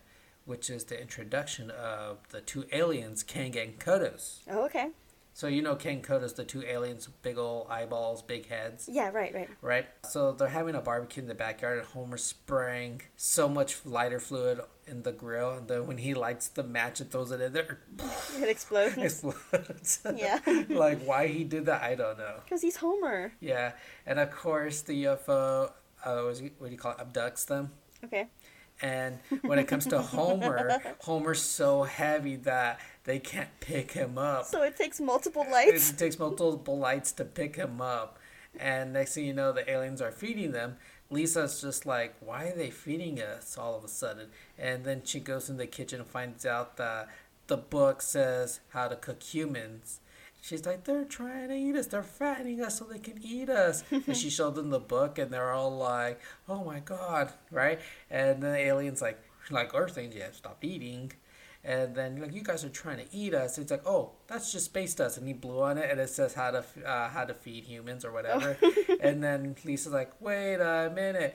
[0.47, 4.39] which is the introduction of the two aliens, Kang and Kodos.
[4.51, 4.89] Oh, okay.
[5.35, 9.35] So you know Kang Kodos, the two aliens, big old eyeballs, big heads, Yeah, right,
[9.35, 9.51] right.
[9.61, 9.87] right?
[10.09, 14.61] So they're having a barbecue in the backyard, and Homer's spraying so much lighter fluid
[14.87, 17.81] in the grill, and then when he lights the match and throws it in there,
[18.41, 18.97] It explodes.
[18.97, 20.01] explodes.
[20.17, 20.39] Yeah.
[20.71, 22.37] like why he did that, I don't know.
[22.45, 23.33] Because he's Homer.
[23.41, 23.73] Yeah,
[24.07, 25.71] and of course the UFO,
[26.03, 27.73] uh, what, is it- what do you call it, abducts them.
[28.05, 28.29] Okay.
[28.83, 34.45] And when it comes to Homer, Homer's so heavy that they can't pick him up.
[34.47, 35.91] So it takes multiple lights.
[35.91, 38.19] It takes multiple lights to pick him up.
[38.59, 40.77] and next thing you know, the aliens are feeding them.
[41.11, 44.29] Lisa's just like, why are they feeding us all of a sudden?
[44.59, 47.09] And then she goes in the kitchen and finds out that
[47.47, 50.01] the book says how to cook humans.
[50.47, 51.89] She's like, they're trying to eat us.
[51.89, 53.83] They're fattening us so they can eat us.
[53.91, 57.81] and she showed them the book, and they're all like, oh my god, right?
[58.13, 59.19] And the alien's like,
[59.51, 61.11] like Earthlings, yeah, stop eating.
[61.65, 63.59] And then like you guys are trying to eat us.
[63.59, 66.35] It's like, oh, that's just space dust, and he blew on it, and it says
[66.35, 68.57] how to uh, how to feed humans or whatever.
[69.01, 71.35] and then Lisa's like, wait a minute.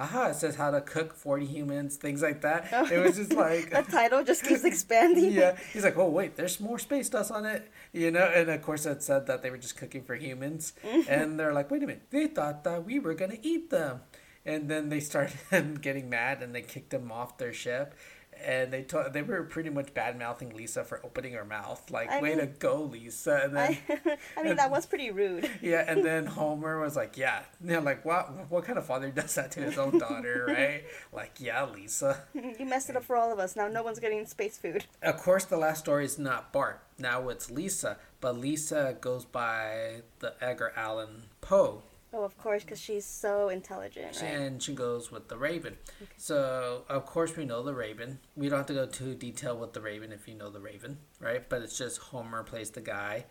[0.00, 2.68] Aha, it says how to cook 40 humans, things like that.
[2.72, 2.88] Oh.
[2.90, 3.68] It was just like.
[3.70, 5.32] the title just keeps expanding.
[5.32, 5.58] yeah.
[5.74, 7.70] He's like, oh, wait, there's more space dust on it.
[7.92, 8.24] You know?
[8.24, 10.72] And of course, it said that they were just cooking for humans.
[10.82, 11.12] Mm-hmm.
[11.12, 14.00] and they're like, wait a minute, they thought that we were going to eat them.
[14.46, 15.36] And then they started
[15.82, 17.94] getting mad and they kicked them off their ship
[18.44, 21.90] and they told they were pretty much bad mouthing Lisa for opening her mouth.
[21.90, 23.40] Like, I way mean- to go, Lisa.
[23.44, 25.48] And then I, I mean, that was pretty rude.
[25.62, 29.10] yeah, and then Homer was like, yeah, you know, like what what kind of father
[29.10, 30.84] does that to his own daughter, right?
[31.12, 32.24] Like, yeah, Lisa.
[32.34, 33.56] You messed it up for all of us.
[33.56, 34.84] Now no one's getting space food.
[35.02, 36.82] Of course, the last story is not Bart.
[36.98, 41.82] Now it's Lisa, but Lisa goes by the Edgar Allan Poe.
[42.12, 44.30] Oh, of course, because she's so intelligent, right?
[44.30, 45.76] and she goes with the Raven.
[46.16, 48.18] So of course we know the Raven.
[48.34, 50.98] We don't have to go too detailed with the Raven if you know the Raven,
[51.20, 51.48] right?
[51.48, 53.26] But it's just Homer plays the guy,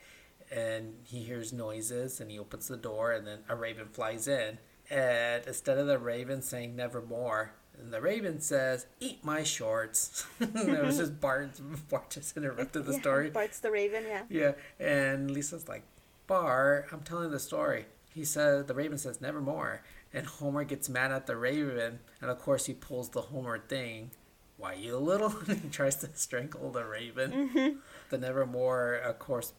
[0.52, 4.60] and he hears noises and he opens the door, and then a Raven flies in.
[4.90, 10.84] And instead of the Raven saying "Nevermore," and the Raven says, "Eat my shorts." it
[10.84, 11.60] was just Bart.
[11.90, 13.30] Bart just interrupted the Yeah, story.
[13.30, 14.24] Bart's the Raven, yeah.
[14.30, 15.84] Yeah, and Lisa's like,
[16.28, 17.86] Bart, I'm telling the story.
[18.20, 19.82] He said, the Raven says, nevermore.
[20.14, 24.12] And Homer gets mad at the Raven, and of course he pulls the Homer thing.
[24.58, 25.30] Why, you little?
[25.48, 27.80] he tries to strangle the Raven.
[28.10, 29.54] The nevermore, of course,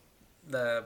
[0.46, 0.84] the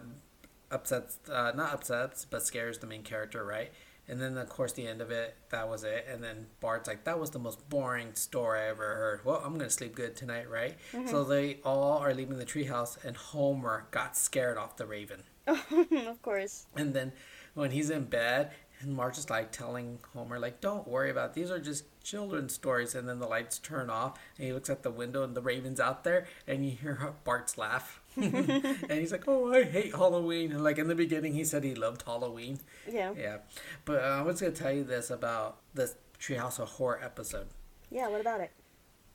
[0.71, 3.73] upsets, uh, not upsets, but scares the main character, right?
[4.07, 6.07] And then, of course, the end of it, that was it.
[6.09, 9.25] And then Bart's like, that was the most boring story I ever heard.
[9.25, 10.77] Well, I'm to sleep good tonight, right?
[11.09, 15.25] So they all are leaving the treehouse, and Homer got scared off the Raven.
[15.47, 16.67] of course.
[16.77, 17.13] And then
[17.55, 18.51] when he's in bed,
[18.81, 21.35] and Marge is like telling Homer, like, don't worry about it.
[21.35, 22.95] these are just children's stories.
[22.95, 25.81] And then the lights turn off, and he looks at the window, and the Raven's
[25.81, 28.01] out there, and you hear Bart's laugh.
[28.17, 30.53] and he's like, oh, I hate Halloween.
[30.53, 32.61] And like in the beginning, he said he loved Halloween.
[32.91, 33.13] Yeah.
[33.19, 33.39] Yeah.
[33.85, 37.49] But uh, I was going to tell you this about this Treehouse of Horror episode.
[37.91, 38.51] Yeah, what about it?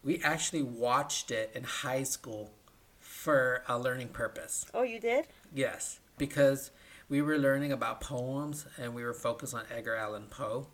[0.04, 2.52] We actually watched it in high school
[3.00, 4.66] for a learning purpose.
[4.74, 5.28] Oh, you did?
[5.54, 6.72] Yes, because
[7.10, 10.68] we were learning about poems and we were focused on Edgar Allan Poe.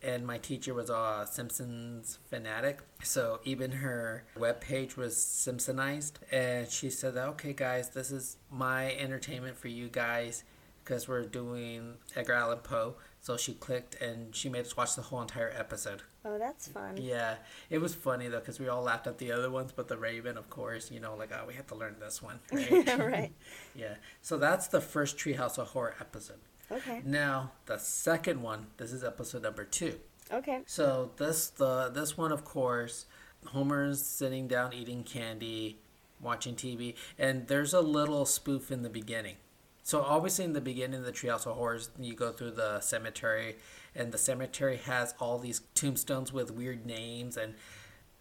[0.00, 6.12] And my teacher was a Simpsons fanatic, so even her webpage was Simpsonized.
[6.30, 10.44] And she said, "Okay, guys, this is my entertainment for you guys
[10.84, 15.02] because we're doing Edgar Allan Poe." So she clicked and she made us watch the
[15.02, 16.02] whole entire episode.
[16.28, 16.98] Oh, that's fun.
[16.98, 17.36] Yeah,
[17.70, 20.36] it was funny though because we all laughed at the other ones, but the Raven,
[20.36, 22.98] of course, you know, like oh, we have to learn this one, right?
[22.98, 23.32] right.
[23.74, 23.94] Yeah.
[24.20, 26.40] So that's the first Treehouse of Horror episode.
[26.70, 27.00] Okay.
[27.04, 28.66] Now the second one.
[28.76, 29.98] This is episode number two.
[30.30, 30.60] Okay.
[30.66, 33.06] So this the this one, of course,
[33.46, 35.78] Homer's sitting down eating candy,
[36.20, 39.36] watching TV, and there's a little spoof in the beginning.
[39.88, 43.56] So obviously, in the beginning of the Treehouse of Horrors, you go through the cemetery,
[43.94, 47.54] and the cemetery has all these tombstones with weird names and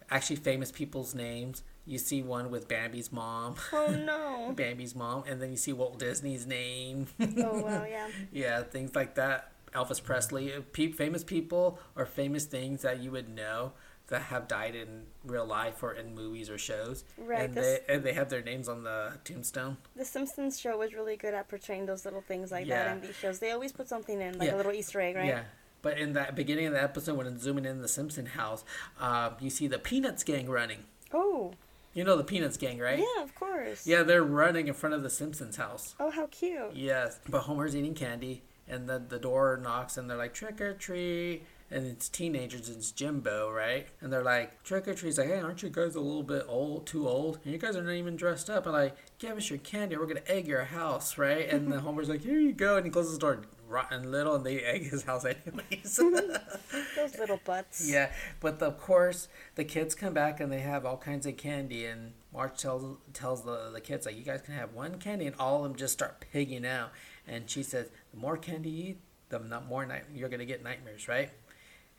[0.09, 1.63] actually famous people's names.
[1.85, 3.55] You see one with Bambi's mom.
[3.73, 4.53] Oh no.
[4.55, 7.07] Bambi's mom, and then you see Walt Disney's name.
[7.19, 8.07] oh wow, yeah.
[8.31, 9.51] yeah, things like that.
[9.75, 13.73] Elvis Presley, famous people or famous things that you would know
[14.07, 17.93] that have died in real life or in movies or shows, Right, and this- they
[17.93, 19.77] and they have their names on the tombstone.
[19.95, 22.85] The Simpsons show was really good at portraying those little things like Yeah.
[22.85, 23.39] that in these shows.
[23.39, 24.55] They always put something in, like Yeah.
[24.55, 25.25] a little Easter egg, right?
[25.27, 25.43] Yeah.
[25.81, 28.63] But in that beginning of the episode, when it's zooming in the Simpson house,
[28.99, 30.85] uh, you see the Peanuts gang running.
[31.13, 31.53] Oh,
[31.93, 32.99] You know the Peanuts gang, right?
[32.99, 33.87] yeah, of course.
[33.87, 35.95] Yeah, they're running in front of the Simpsons house.
[35.99, 36.75] Oh, how cute.
[36.75, 40.73] Yes, but Homer's eating candy, and then the door knocks, and they're like trick or
[40.73, 43.87] treat, and it's teenagers, and it's Jimbo, right?
[43.99, 45.09] And they're like trick or treat.
[45.09, 47.39] He's like, hey, aren't you guys a little bit old, too old?
[47.43, 48.65] And you guys are not even dressed up.
[48.65, 51.49] And like, give us your candy, or we're gonna egg your house, right?
[51.49, 54.45] And the Homer's like, here you go, and he closes the door, rotten little, and
[54.45, 55.99] they egg his house anyways.
[56.95, 57.89] Those little butts.
[57.89, 61.85] Yeah, but of course the kids come back and they have all kinds of candy,
[61.85, 65.35] and Marge tells tells the the kids like, "You guys can have one candy," and
[65.37, 66.91] all of them just start pigging out.
[67.27, 68.97] And she says, "The more candy you eat,
[69.29, 71.31] the more night you're gonna get nightmares, right?"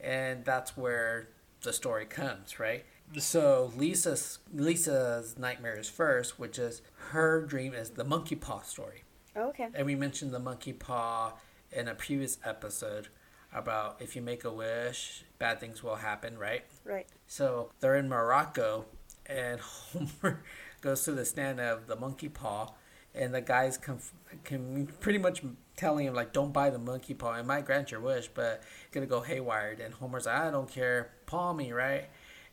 [0.01, 1.29] And that's where
[1.63, 2.85] the story comes, right?
[3.17, 9.05] So Lisa's Lisa's nightmare is first, which is her dream is the monkey paw story.
[9.35, 9.69] Oh, okay.
[9.75, 11.35] And we mentioned the monkey paw
[11.73, 13.09] in a previous episode
[13.53, 16.65] about if you make a wish, bad things will happen, right?
[16.85, 17.07] Right.
[17.27, 18.87] So they're in Morocco,
[19.27, 19.61] and
[19.93, 20.43] Homer
[20.81, 22.75] goes to the stand of the monkey paw,
[23.15, 23.99] and the guys can
[24.45, 25.43] can pretty much
[25.79, 27.35] telling him like, "Don't buy the monkey paw.
[27.35, 30.69] It might grant your wish, but it's gonna go haywire." And Homer's like, "I don't
[30.71, 31.13] care.
[31.25, 32.09] Paw me, right?"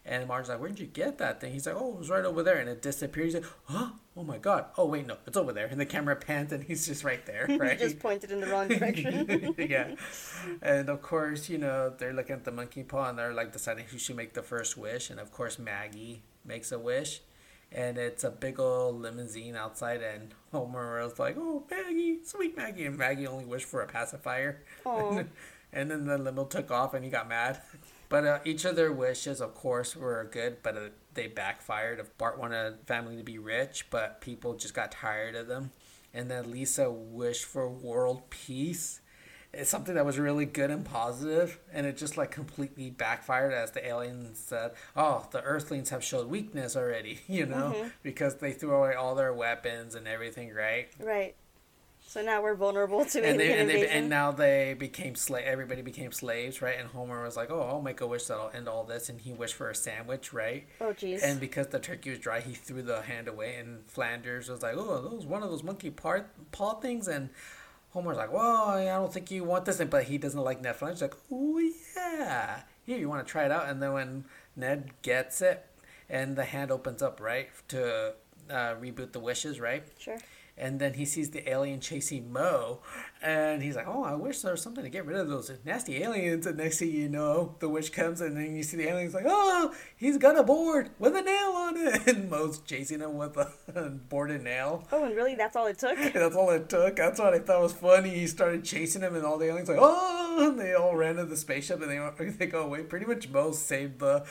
[0.06, 2.44] And Marge's like, "Where'd you get that thing?" He's like, "Oh, it was right over
[2.44, 3.34] there," and it disappears.
[3.34, 3.90] He's like, "Huh?
[4.16, 4.66] Oh my god!
[4.78, 7.48] Oh wait, no, it's over there." And the camera pans, and he's just right there,
[7.60, 7.78] right?
[7.78, 9.56] Just pointed in the wrong direction.
[9.58, 9.96] yeah.
[10.62, 13.86] And of course, you know, they're looking at the monkey paw and they're like deciding
[13.86, 15.10] who should make the first wish.
[15.10, 17.22] And of course, Maggie makes a wish.
[17.76, 20.02] And it's a big old limousine outside.
[20.02, 22.86] And Homer was like, oh, Maggie, sweet Maggie.
[22.86, 24.64] And Maggie only wished for a pacifier.
[25.74, 27.62] And then the limo took off and he got mad.
[28.08, 30.82] But uh, each of their wishes, of course, were good, but uh,
[31.16, 32.00] they backfired.
[32.00, 35.72] If Bart wanted family to be rich, but people just got tired of them.
[36.14, 39.02] And then Lisa wished for world peace.
[39.56, 43.72] It's something that was really good and positive, and it just like completely backfired as
[43.72, 47.88] the aliens said, "Oh, the Earthlings have showed weakness already," you know, mm-hmm.
[48.03, 50.89] because they threw away all their weapons and everything, right?
[50.99, 51.36] right.
[52.08, 55.43] So now we're vulnerable to and they, and, they, and now they became slave.
[55.45, 56.80] Everybody became slaves, right?
[56.80, 59.34] And Homer was like, "Oh, I'll make a wish that'll end all this," and he
[59.34, 60.66] wished for a sandwich, right?
[60.80, 61.22] oh jeez.
[61.24, 64.76] And because the turkey was dry, he threw the hand away, and Flanders was like,
[64.78, 67.32] "Oh, those one of those monkey part paw things," and
[67.96, 71.00] Homer's like, "Well, I don't think you want this," but he doesn't like Ned Flanders.
[71.00, 71.60] He's like, "Oh
[71.96, 74.26] yeah, here you want to try it out?" And then when
[74.58, 75.66] Ned gets it,
[76.10, 78.14] and the hand opens up, right, to
[78.50, 79.84] uh, reboot the wishes, right?
[79.98, 80.18] Sure.
[80.58, 82.82] And then he sees the alien chasing Moe,
[83.26, 86.02] and he's like, "Oh, I wish there was something to get rid of those nasty
[86.04, 89.14] aliens." And next thing you know, the witch comes, and then you see the aliens
[89.16, 93.18] like, "Oh, he's got a board with a nail on it," and Moe's chasing him
[93.18, 94.88] with a board and nail.
[94.92, 95.98] Oh, and really, that's all it took.
[96.14, 96.96] That's all it took.
[96.96, 98.10] That's what I thought was funny.
[98.12, 101.26] He started chasing him, and all the aliens like, "Oh!" And they all ran to
[101.26, 102.84] the spaceship, and they they go away.
[102.84, 104.24] Pretty much, Moe saved the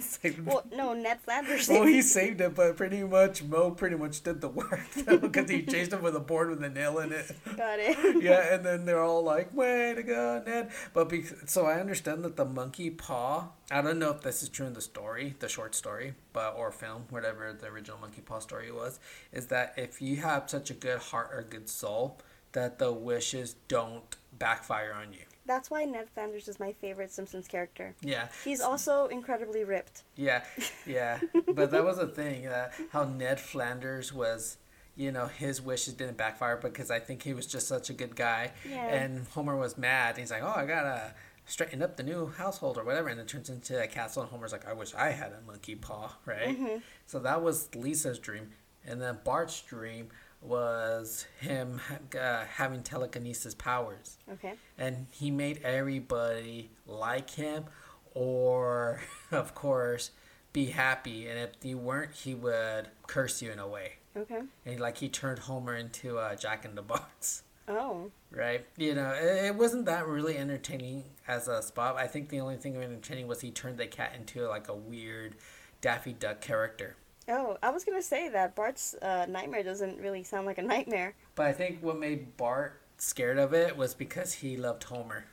[0.00, 1.68] saved Well, no, Ned Flanders.
[1.68, 5.62] well, he saved it, but pretty much Moe pretty much did the work because he
[5.62, 7.30] chased him with a board with a nail in it.
[7.56, 8.22] got it.
[8.22, 12.24] yeah, and then they're all like, "Way to go, Ned!" But be- so I understand
[12.24, 13.48] that the monkey paw.
[13.70, 16.70] I don't know if this is true in the story, the short story, but or
[16.70, 19.00] film, whatever the original monkey paw story was,
[19.32, 22.20] is that if you have such a good heart or good soul,
[22.52, 25.20] that the wishes don't backfire on you.
[25.46, 27.94] That's why Ned Flanders is my favorite Simpsons character.
[28.00, 28.28] Yeah.
[28.44, 30.04] He's also incredibly ripped.
[30.16, 30.42] Yeah,
[30.86, 31.20] yeah.
[31.54, 32.46] but that was a thing.
[32.46, 34.56] Uh, how Ned Flanders was,
[34.96, 38.14] you know, his wishes didn't backfire because I think he was just such a good
[38.16, 38.52] guy.
[38.68, 38.86] Yeah.
[38.86, 40.16] And Homer was mad.
[40.18, 41.14] He's like, oh, I gotta
[41.46, 43.08] straighten up the new household or whatever.
[43.08, 44.22] And it turns into a castle.
[44.22, 46.80] And Homer's like, I wish I had a monkey paw, right?
[47.06, 48.50] So that was Lisa's dream.
[48.86, 50.08] And then Bart's dream
[50.40, 51.80] was him
[52.20, 54.52] uh, having telekinesis powers Okay.
[54.76, 57.64] and he made everybody like him
[58.12, 59.00] or
[59.32, 60.10] of course
[60.52, 64.40] be happy and if you weren't he would curse you in a way Okay.
[64.66, 68.10] and like he turned homer into uh, jack in the box Oh.
[68.30, 72.40] right you know it, it wasn't that really entertaining as a spot i think the
[72.40, 75.36] only thing entertaining was he turned the cat into like a weird
[75.80, 76.96] daffy duck character
[77.26, 81.14] Oh, I was gonna say that Bart's uh, nightmare doesn't really sound like a nightmare.
[81.34, 85.24] but i think what made bart scared of it was because he loved homer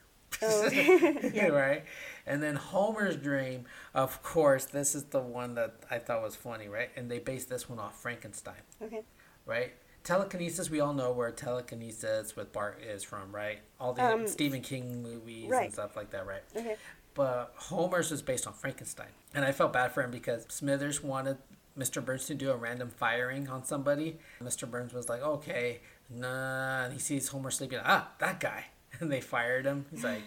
[0.42, 0.70] Oh.
[1.34, 1.48] Yeah.
[1.48, 1.84] right?
[2.26, 6.68] And then Homer's dream, of course, this is the one that I thought was funny,
[6.68, 6.90] right?
[6.96, 9.02] And they based this one off Frankenstein, Okay.
[9.46, 9.74] right?
[10.04, 13.60] Telekinesis, we all know where telekinesis with Bart is from, right?
[13.80, 15.66] All the Um, Stephen King movies right.
[15.66, 16.42] and stuff like that, right?
[16.56, 16.76] Okay.
[17.14, 19.10] But Homer's was based on Frankenstein.
[19.34, 21.38] And I felt bad for him because Smithers wanted
[21.78, 22.04] Mr.
[22.04, 24.18] Burns to do a random firing on somebody.
[24.42, 24.70] Mr.
[24.70, 26.84] Burns was like, okay, nah.
[26.86, 27.80] And he sees Homer sleeping.
[27.84, 28.66] Ah, that guy.
[29.02, 29.86] And they fired him.
[29.92, 30.22] He's like,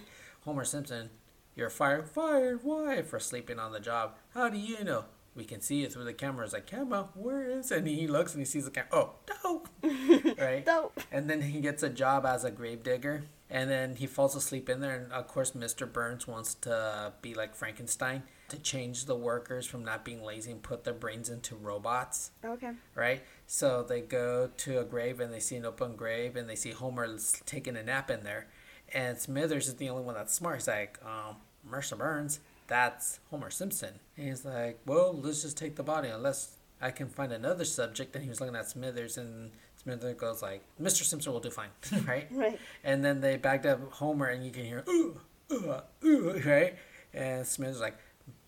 [0.44, 1.10] Homer Simpson,
[1.56, 2.08] you're fired.
[2.08, 2.60] Fired?
[2.62, 3.02] Why?
[3.02, 4.16] For sleeping on the job.
[4.34, 5.04] How do you know?
[5.36, 6.44] We can see it through the camera.
[6.44, 7.78] It's like, camera, where is it?
[7.78, 8.88] And he looks and he sees the camera.
[8.92, 9.68] Oh, dope.
[10.38, 10.64] right?
[10.64, 11.00] Dope.
[11.10, 13.24] And then he gets a job as a gravedigger.
[13.50, 14.94] And then he falls asleep in there.
[14.94, 15.92] And of course, Mr.
[15.92, 20.62] Burns wants to be like Frankenstein to change the workers from not being lazy and
[20.62, 22.70] put their brains into robots, Okay.
[22.94, 23.22] right?
[23.46, 26.70] So they go to a grave and they see an open grave and they see
[26.70, 27.08] Homer
[27.44, 28.46] taking a nap in there.
[28.92, 30.56] And Smithers is the only one that's smart.
[30.56, 31.36] He's like, um,
[31.68, 31.96] Mr.
[31.96, 34.00] Burns, that's Homer Simpson.
[34.16, 38.14] And he's like, well, let's just take the body unless I can find another subject.
[38.14, 39.50] And he was looking at Smithers and
[39.82, 41.02] Smithers goes like, Mr.
[41.02, 41.68] Simpson will do fine,
[42.06, 42.26] right?
[42.30, 42.58] Right.
[42.82, 45.20] And then they backed up Homer, and you can hear ooh,
[45.52, 45.74] ooh,
[46.04, 46.76] ooh, right?
[47.12, 47.96] And Smith's like,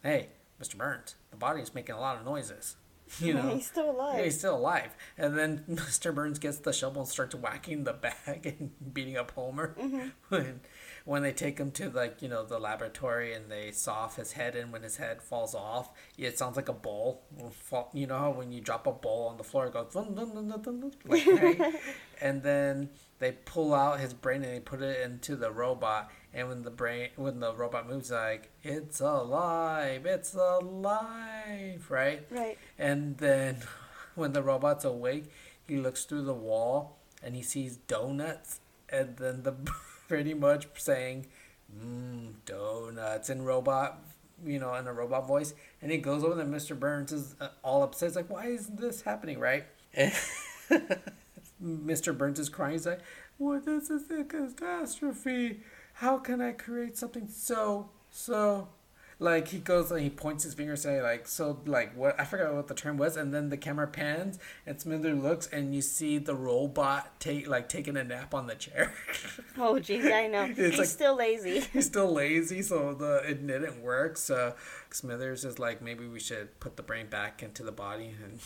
[0.03, 0.29] "Hey,
[0.61, 0.77] Mr.
[0.77, 2.77] Burns, the body is making a lot of noises."
[3.21, 4.19] You know, He's still alive.
[4.19, 4.95] Yeah, he's still alive.
[5.17, 6.15] And then Mr.
[6.15, 9.75] Burns gets the shovel and starts whacking the bag and beating up Homer.
[9.79, 10.09] Mm-hmm.
[10.29, 10.61] When,
[11.05, 14.33] when they take him to like you know the laboratory and they saw off his
[14.33, 17.23] head, and when his head falls off, it sounds like a bowl.
[17.93, 21.75] You know how when you drop a bowl on the floor, it goes like right.
[22.21, 26.11] and then they pull out his brain and they put it into the robot.
[26.37, 32.27] And when the brain, when the robot moves, like it's alive, it's alive, right?
[32.31, 32.59] Right.
[32.79, 33.63] And then
[34.15, 35.33] when the robot's awake,
[35.67, 38.61] he looks through the wall and he sees donuts,
[38.91, 39.53] and then the
[40.09, 41.27] pretty much saying,
[41.75, 44.05] "Mmm, donuts," in robot,
[44.45, 46.79] you know, in a robot voice, and he goes over and Mr.
[46.79, 48.11] Burns is uh, all upset.
[48.11, 49.65] He's like, "Why is this happening?" Right?
[50.69, 52.17] And Mr.
[52.17, 52.73] Burns is crying.
[52.73, 53.01] He's like,
[53.39, 53.65] "What?
[53.65, 55.61] This is a catastrophe.
[56.01, 58.69] How can I create something so so?"
[59.19, 62.53] Like he goes and he points his finger, saying like so like what I forgot
[62.55, 66.19] what the term was, and then the camera pans and Smither looks and you see
[66.19, 68.93] the robot take like taking a nap on the chair.
[69.59, 70.43] Oh, yeah, I know.
[70.45, 71.61] It's He's like- still lazy.
[71.73, 74.19] He's still lazy, so the it didn't work.
[74.19, 74.55] So
[74.91, 78.39] Smithers is like, maybe we should put the brain back into the body, and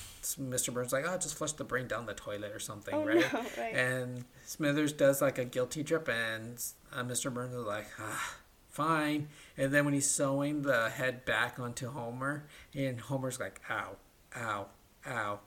[0.53, 0.73] Mr.
[0.73, 3.33] Burns like, oh, just flush the brain down the toilet or something, Oh, right?
[3.33, 3.75] no, right.
[3.75, 6.63] And Smithers does like a guilty trip, and
[6.95, 7.35] uh, Mr.
[7.35, 8.37] Burns is like, ah,
[8.69, 9.27] fine.
[9.61, 13.97] And then when he's sewing the head back onto Homer, and Homer's like, ow,
[14.35, 14.69] ow,
[15.07, 15.41] ow,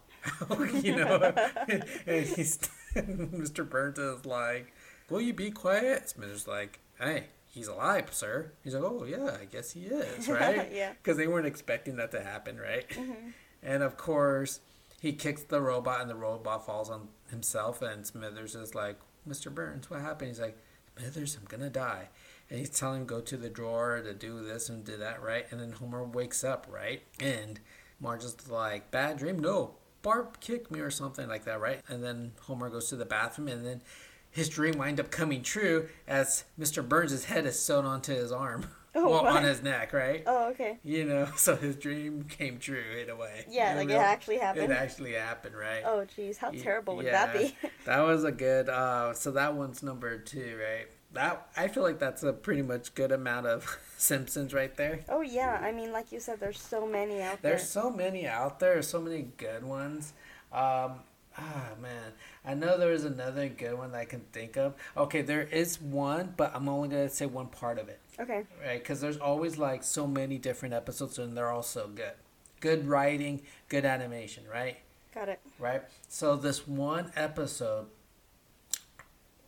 [0.52, 1.34] ow, you know,
[1.68, 2.60] and he's
[2.96, 3.68] Mr.
[3.68, 4.72] Burns is like,
[5.10, 6.10] will you be quiet?
[6.10, 7.26] Smithers like, hey.
[7.48, 8.52] He's alive, sir.
[8.64, 10.72] He's like, oh yeah, I guess he is, right?
[10.74, 10.94] Yeah.
[10.94, 12.90] Because they weren't expecting that to happen, right?
[12.90, 13.30] Mm-hmm.
[13.62, 14.60] And of course,
[15.00, 17.84] he kicks the robot, and the robot falls on himself.
[17.84, 18.98] And Smithers is like,
[19.30, 19.54] "Mr.
[19.54, 20.58] Burns, what happened?" He's like,
[20.98, 22.10] "Smithers, I'm gonna die."
[22.50, 25.46] And he's telling him go to the drawer to do this and do that, right?
[25.52, 27.02] And then Homer wakes up, right?
[27.20, 27.60] And
[28.00, 29.40] Marge is like, "Bad dream?
[29.40, 33.06] No, Bart kicked me or something like that, right?" And then Homer goes to the
[33.06, 33.82] bathroom, and then
[34.30, 36.88] his dream wind up coming true as Mr.
[36.88, 40.24] Burns' head is sewn onto his arm, Oh, well, on his neck, right?
[40.26, 40.78] Oh, okay.
[40.84, 43.46] You know, so his dream came true in a way.
[43.50, 44.72] Yeah, In like it actually happened.
[44.72, 45.84] It actually happened, right?
[45.86, 47.56] Oh, jeez, how terrible would that be?
[47.86, 48.70] that was a good.
[48.70, 50.88] Uh, so that one's number two, right?
[51.14, 55.02] That I feel like that's a pretty much good amount of Simpsons right there.
[55.10, 57.52] oh yeah, I mean, like you said, there's so many out there.
[57.52, 58.82] There's so many out there.
[58.82, 60.14] So many good ones.
[60.52, 61.02] Um,
[61.38, 62.14] ah man,
[62.46, 64.74] I know there is another good one that I can think of.
[64.98, 68.00] Okay, there is one, but I'm only gonna say one part of it.
[68.20, 68.44] Okay.
[68.64, 68.80] right?
[68.80, 72.14] Because there's always like so many different episodes, and they're all so good.
[72.60, 74.78] Good writing, good animation, right?
[75.14, 75.40] Got it.
[75.60, 75.84] Right.
[76.08, 77.88] So this one episode,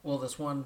[0.03, 0.66] well, this one,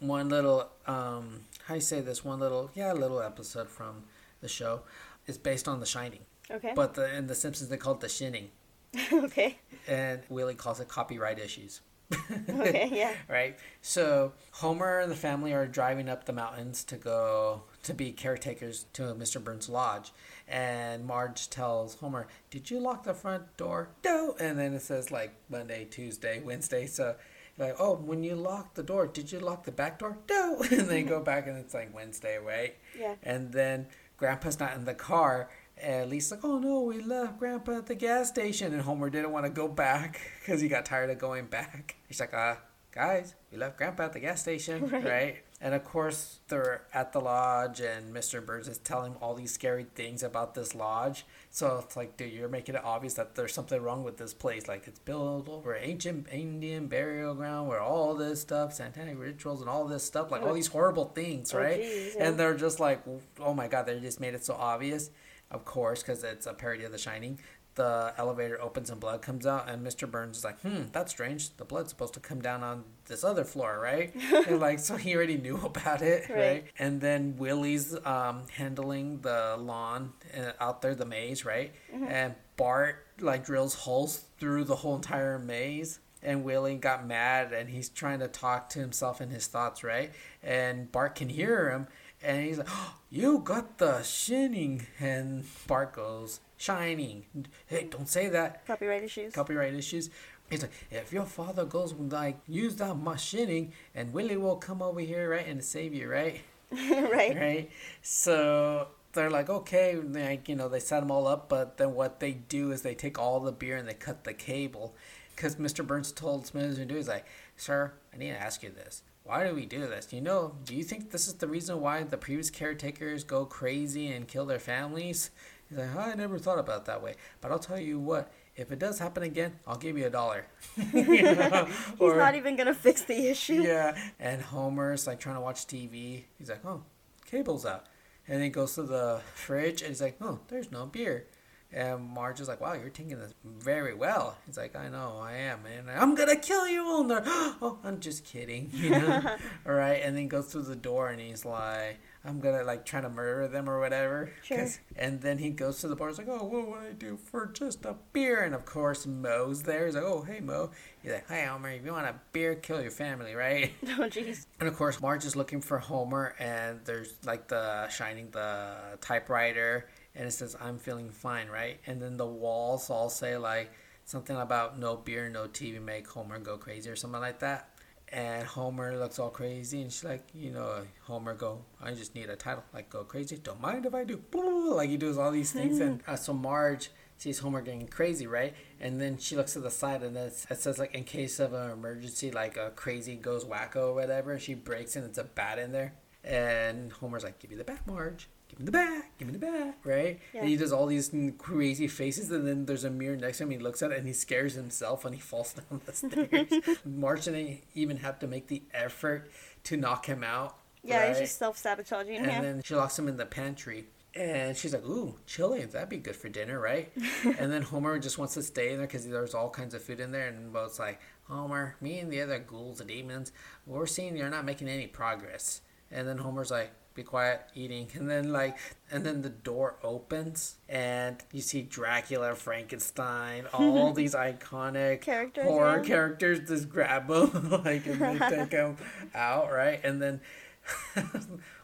[0.00, 4.04] one little, um, how you say this one little, yeah, little episode from
[4.40, 4.82] the show,
[5.26, 6.20] is based on The Shining.
[6.50, 6.72] Okay.
[6.74, 8.50] But the in The Simpsons they call it The Shinning,
[9.12, 9.58] okay.
[9.86, 11.80] and Willie calls it copyright issues.
[12.48, 12.90] Okay.
[12.92, 13.12] Yeah.
[13.28, 13.56] right?
[13.82, 18.86] So Homer and the family are driving up the mountains to go to be caretakers
[18.94, 19.42] to Mr.
[19.42, 20.10] Burns' lodge,
[20.48, 24.34] and Marge tells Homer, "Did you lock the front door?" No.
[24.40, 26.86] And then it says like Monday, Tuesday, Wednesday.
[26.86, 27.14] So
[27.60, 30.18] like, oh, when you lock the door, did you lock the back door?
[30.28, 30.62] No.
[30.70, 32.76] And they go back, and it's like Wednesday, right?
[32.98, 33.14] Yeah.
[33.22, 33.86] And then
[34.16, 35.50] Grandpa's not in the car.
[35.76, 38.72] And Lisa's like, oh no, we left Grandpa at the gas station.
[38.72, 41.96] And Homer didn't want to go back because he got tired of going back.
[42.06, 42.56] He's like, uh,
[43.00, 45.04] guys, we left Grandpa at the gas station, right.
[45.04, 45.36] Right.
[45.62, 48.44] And of course, they're at the lodge, and Mr.
[48.44, 51.24] Burns is telling all these scary things about this lodge.
[51.50, 54.68] So it's like, dude, you're making it obvious that there's something wrong with this place.
[54.68, 59.68] Like, it's built over ancient Indian burial ground where all this stuff, satanic rituals, and
[59.68, 61.80] all this stuff, like all these horrible things, Oh, right?
[61.80, 62.28] geez, yeah.
[62.28, 63.02] And they're just like,
[63.38, 65.10] oh my god, they just made it so obvious.
[65.50, 67.38] Of course, because it's a parody of The Shining.
[67.80, 70.10] The elevator opens and blood comes out, and Mr.
[70.10, 71.56] Burns is like, "Hmm, that's strange.
[71.56, 74.14] The blood's supposed to come down on this other floor, right?"
[74.46, 76.38] and like, so he already knew about it, right?
[76.38, 76.64] Right.
[76.78, 81.72] And then Willie's um, handling the lawn uh, out there, the maze, right?
[82.06, 86.00] And Bart like drills holes through the whole entire maze.
[86.22, 90.12] And Willie got mad, and he's trying to talk to himself in his thoughts, right?
[90.42, 91.86] And Bart can hear him,
[92.22, 97.24] and he's like, oh, "You got the shining," and Bart goes, "Shining."
[97.66, 98.66] Hey, don't say that.
[98.66, 99.32] Copyright issues.
[99.34, 100.10] Copyright issues.
[100.50, 105.00] He's like, if your father goes like use that machining, and Willie will come over
[105.00, 106.40] here, right, and save you, right?
[106.72, 107.36] right.
[107.36, 107.70] right?
[108.02, 112.20] So they're like, okay, like you know, they set them all up, but then what
[112.20, 114.94] they do is they take all the beer and they cut the cable,
[115.34, 115.86] because Mr.
[115.86, 116.96] Burns told Smithers to do.
[116.96, 119.02] He's like, sir, I need to ask you this.
[119.22, 120.12] Why do we do this?
[120.12, 124.08] You know, do you think this is the reason why the previous caretakers go crazy
[124.08, 125.30] and kill their families?
[125.70, 127.14] He's like, oh, I never thought about it that way.
[127.40, 130.44] But I'll tell you what, if it does happen again, I'll give you a dollar.
[130.92, 131.64] You know?
[131.66, 133.62] He's Or- not even gonna fix the issue.
[133.62, 133.96] yeah.
[134.18, 136.24] And Homer's like trying to watch TV.
[136.38, 136.82] He's like, oh,
[137.30, 137.86] cable's out.
[138.26, 141.26] And then he goes to the fridge and he's like, oh, there's no beer.
[141.72, 144.36] And Marge is like, wow, you're taking this very well.
[144.44, 145.60] He's like, I know, I am.
[145.66, 147.22] And I'm going to kill you, Ulnar.
[147.26, 148.70] oh, I'm just kidding.
[148.72, 149.36] You know?
[149.66, 150.00] All right.
[150.02, 153.08] And then he goes through the door and he's like, I'm to like try to
[153.08, 154.30] murder them or whatever.
[154.42, 154.68] Sure.
[154.94, 156.08] And then he goes to the bar.
[156.08, 158.42] He's like, oh, what would I do for just a beer?
[158.42, 159.86] And of course, Moe's there.
[159.86, 160.70] He's like, oh, hey, Moe.
[161.02, 161.70] He's like, hi, Homer.
[161.70, 163.72] If you want a beer, kill your family, right?
[163.98, 164.46] Oh jeez.
[164.60, 169.88] And of course, Marge is looking for Homer, and there's like the shining the typewriter,
[170.14, 171.80] and it says, "I'm feeling fine," right?
[171.86, 173.72] And then the walls all say like
[174.04, 177.69] something about no beer, no TV, make Homer go crazy or something like that.
[178.12, 182.28] And Homer looks all crazy, and she's like, you know, Homer go, I just need
[182.28, 183.36] a title, like go crazy.
[183.36, 184.20] Don't mind if I do.
[184.34, 188.54] Like he does all these things, and uh, so Marge sees Homer getting crazy, right?
[188.80, 191.70] And then she looks to the side, and it says like in case of an
[191.70, 194.38] emergency, like a crazy goes wacko or whatever.
[194.40, 195.94] She breaks and it's a bat in there,
[196.24, 198.28] and Homer's like, "Give me the bat, Marge.
[198.62, 200.20] The back, Give me the bat." Right?
[200.34, 200.40] Yeah.
[200.40, 203.50] And he does all these crazy faces, and then there's a mirror next to him.
[203.50, 206.78] He looks at it and he scares himself, and he falls down the stairs.
[206.84, 209.30] Marge didn't even have to make the effort
[209.64, 210.56] to knock him out.
[210.82, 212.16] Yeah, he's just self sabotaging.
[212.16, 212.40] And Yeah.
[212.42, 213.86] then she locks him in the pantry.
[214.14, 216.90] And she's like, ooh, chili, that'd be good for dinner, right?
[217.38, 220.00] and then Homer just wants to stay in there because there's all kinds of food
[220.00, 220.26] in there.
[220.26, 223.30] And Moe's like, Homer, me and the other ghouls and demons,
[223.66, 225.60] we're seeing you're not making any progress.
[225.92, 227.88] And then Homer's like, be quiet, eating.
[227.94, 228.56] And then, like,
[228.90, 235.78] and then the door opens and you see Dracula, Frankenstein, all these iconic Characters, horror
[235.78, 235.84] yeah.
[235.84, 238.76] characters just grab them like, and they take him
[239.14, 239.80] out, right?
[239.84, 240.20] And then.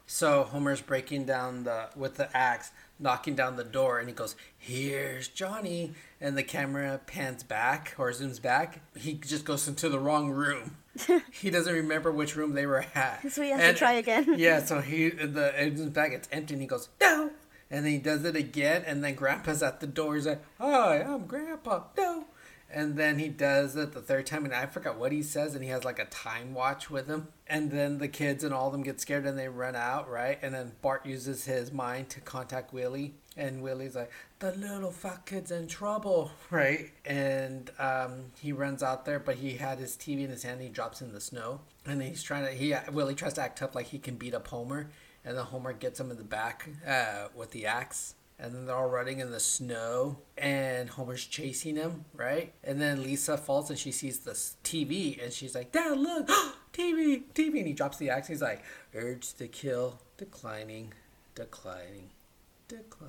[0.07, 4.37] So Homer's breaking down the with the axe, knocking down the door, and he goes,
[4.57, 8.83] "Here's Johnny." And the camera pans back or zooms back.
[8.97, 10.77] He just goes into the wrong room.
[11.33, 13.31] he doesn't remember which room they were at.
[13.31, 14.35] So he has to try again.
[14.39, 16.13] Yeah, so he the zooms back.
[16.13, 17.31] It's empty, and he goes, "No."
[17.71, 20.15] And then he does it again, and then Grandpa's at the door.
[20.15, 22.27] He's like, "Hi, I'm Grandpa." No.
[22.69, 25.63] And then he does it the third time, and I forgot what he says, and
[25.63, 27.29] he has like a time watch with him.
[27.47, 30.39] And then the kids and all of them get scared and they run out, right?
[30.43, 35.27] And then Bart uses his mind to contact Willie, and Willie's like, "The little fat
[35.27, 36.91] kid's in trouble," right?
[37.05, 40.57] And um, he runs out there, but he had his TV in his hand.
[40.57, 42.53] And he drops in the snow, and he's trying to.
[42.53, 44.91] He Willie tries to act tough, like he can beat up Homer,
[45.25, 48.77] and then Homer gets him in the back uh, with the axe and then they're
[48.77, 53.79] all running in the snow and homer's chasing him right and then lisa falls and
[53.79, 56.29] she sees this tv and she's like dad look
[56.73, 58.63] tv tv and he drops the axe he's like
[58.95, 60.93] urge to kill declining
[61.35, 62.11] declining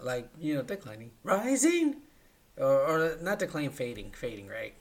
[0.03, 1.95] like you know declining rising
[2.57, 4.73] or, or not declining fading fading right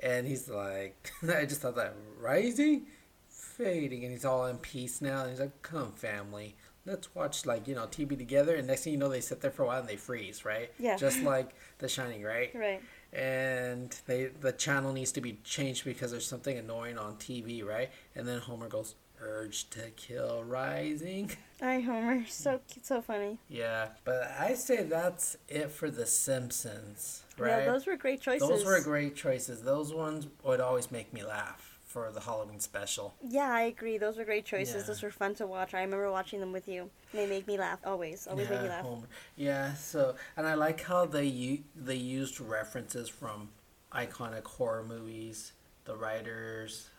[0.00, 2.86] and he's like i just thought that rising
[3.28, 6.56] fading and he's all in peace now and he's like come family
[6.86, 9.50] let's watch like you know tv together and next thing you know they sit there
[9.50, 10.96] for a while and they freeze right Yeah.
[10.96, 12.80] just like the shining right Right.
[13.12, 17.90] and they the channel needs to be changed because there's something annoying on tv right
[18.14, 22.24] and then homer goes urge to kill rising Hi, Homer.
[22.28, 23.38] So cute, so funny.
[23.48, 28.48] yeah but i say that's it for the simpsons right Yeah, those were great choices.
[28.48, 33.14] those were great choices those ones would always make me laugh for the halloween special
[33.26, 33.96] Yeah, I agree.
[33.96, 34.74] Those were great choices.
[34.82, 34.82] Yeah.
[34.88, 35.72] Those were fun to watch.
[35.72, 36.90] I remember watching them with you.
[37.14, 38.26] They make me laugh always.
[38.26, 38.82] Always make me laugh.
[38.84, 39.06] Homer.
[39.36, 43.48] Yeah, so and I like how they u- they used references from
[43.90, 45.52] iconic horror movies,
[45.86, 46.90] the writers,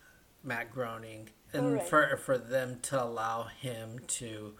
[0.44, 1.88] Matt Groening, and right.
[1.88, 4.54] for for them to allow him to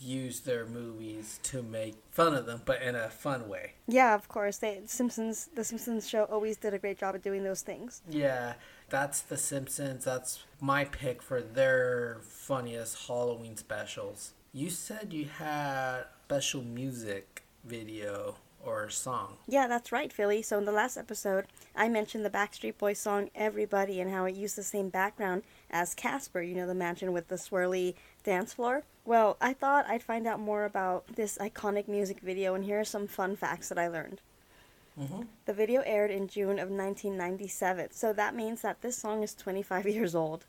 [0.00, 3.74] use their movies to make fun of them, but in a fun way.
[3.86, 4.58] Yeah, of course.
[4.58, 5.48] They Simpsons.
[5.54, 8.02] The Simpsons show always did a great job of doing those things.
[8.08, 8.54] Yeah,
[8.88, 10.04] that's The Simpsons.
[10.04, 14.32] That's my pick for their funniest Halloween specials.
[14.52, 19.36] You said you had special music video or song.
[19.46, 20.42] Yeah, that's right, Philly.
[20.42, 24.34] So in the last episode, I mentioned the Backstreet Boys song "Everybody" and how it
[24.34, 26.42] used the same background as Casper.
[26.42, 27.94] You know, the mansion with the swirly
[28.24, 28.84] dance floor.
[29.04, 32.84] Well, I thought I'd find out more about this iconic music video, and here are
[32.84, 34.20] some fun facts that I learned.
[35.00, 35.22] Mm-hmm.
[35.46, 39.86] The video aired in June of 1997, so that means that this song is 25
[39.88, 40.44] years old.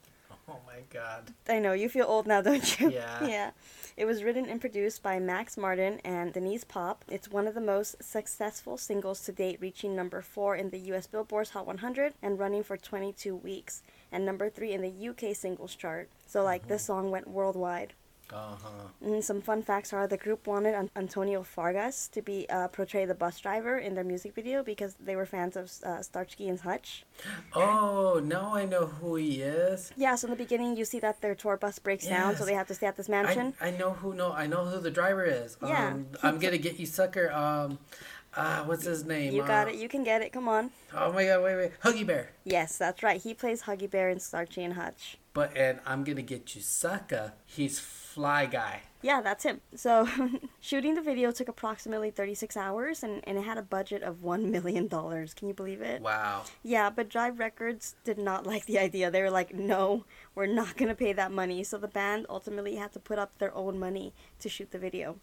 [0.50, 1.32] Oh my god.
[1.48, 2.90] I know, you feel old now, don't you?
[2.90, 3.24] Yeah.
[3.28, 3.52] yeah.
[3.96, 7.06] It was written and produced by Max Martin and Denniz Pop.
[7.08, 11.06] It's one of the most successful singles to date, reaching number 4 in the US
[11.06, 15.76] Billboard's Hot 100 and running for 22 weeks, and number 3 in the UK singles
[15.76, 16.10] chart.
[16.28, 17.94] So, like, this song went worldwide.
[18.32, 18.70] Uh huh.
[19.02, 23.06] And some fun facts are the group wanted An- Antonio Fargas to be uh, portray
[23.06, 26.60] the bus driver in their music video because they were fans of uh, Starsky and
[26.60, 27.06] Hutch.
[27.54, 29.92] Oh, now I know who he is.
[29.98, 32.54] Yeah, so in the beginning you see that their tour bus breaks down, so they
[32.54, 33.56] have to stay at this mansion.
[33.60, 35.58] I, I know who no I know who the driver is.
[35.64, 35.88] Yeah.
[35.88, 37.32] Um, I'm gonna get you sucker.
[37.32, 37.80] Um,
[38.36, 39.34] uh, what's his name?
[39.34, 39.76] you got Uh, it.
[39.78, 40.32] You can get it.
[40.32, 40.72] Come on.
[40.94, 41.44] Oh my god!
[41.44, 41.72] Wait, wait.
[41.84, 42.30] Huggy Bear.
[42.44, 43.22] Yes, that's right.
[43.22, 45.18] He plays Huggy Bear in Starsky and Hutch.
[45.34, 47.34] But and I'm gonna get you sucker.
[47.46, 48.82] He's Fly Guy.
[49.02, 49.62] Yeah, that's him.
[49.76, 50.10] So,
[50.60, 54.44] shooting the video took approximately 36 hours and, and it had a budget of $1
[54.52, 54.90] million.
[54.90, 56.02] Can you believe it?
[56.02, 56.44] Wow.
[56.64, 59.10] Yeah, but Jive Records did not like the idea.
[59.10, 60.04] They were like, no,
[60.36, 61.64] we're not going to pay that money.
[61.64, 65.16] So the band ultimately had to put up their own money to shoot the video.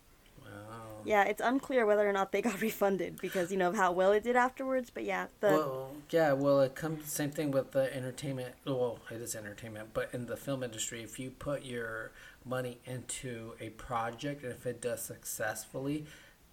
[1.06, 4.12] Yeah, it's unclear whether or not they got refunded because, you know, of how well
[4.12, 4.90] it did afterwards.
[4.90, 5.48] But yeah, the.
[5.48, 6.32] Well, yeah.
[6.32, 8.54] Well, it comes same thing with the entertainment.
[8.64, 12.12] Well, it is entertainment, but in the film industry, if you put your
[12.44, 16.06] money into a project and if it does successfully,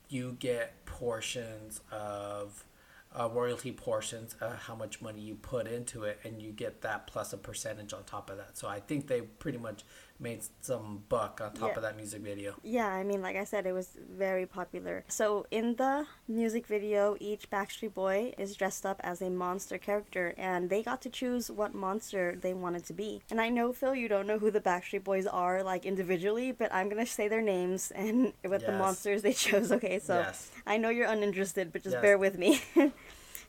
[0.10, 2.66] you get portions of
[3.18, 7.08] uh, royalty portions, uh, how much money you put into it, and you get that
[7.08, 8.58] plus a percentage on top of that.
[8.58, 9.84] So I think they pretty much
[10.20, 11.76] made some buck on top Yeah.
[11.76, 12.56] of that music video.
[12.64, 15.04] Yeah, I mean, like I said, it was very popular.
[15.08, 20.34] So in the music video, each Backstreet Boy is dressed up as a monster character,
[20.38, 23.22] and they got to choose what monster they wanted to be.
[23.32, 26.74] And I know, Phil, you don't know who the Backstreet Boys are, like individually, but
[26.74, 29.72] I'm gonna say their names and with the monsters they chose.
[29.72, 30.52] Okay, so Yes.
[30.66, 32.02] I know you're uninterested, but just Yes.
[32.02, 32.62] bear with me.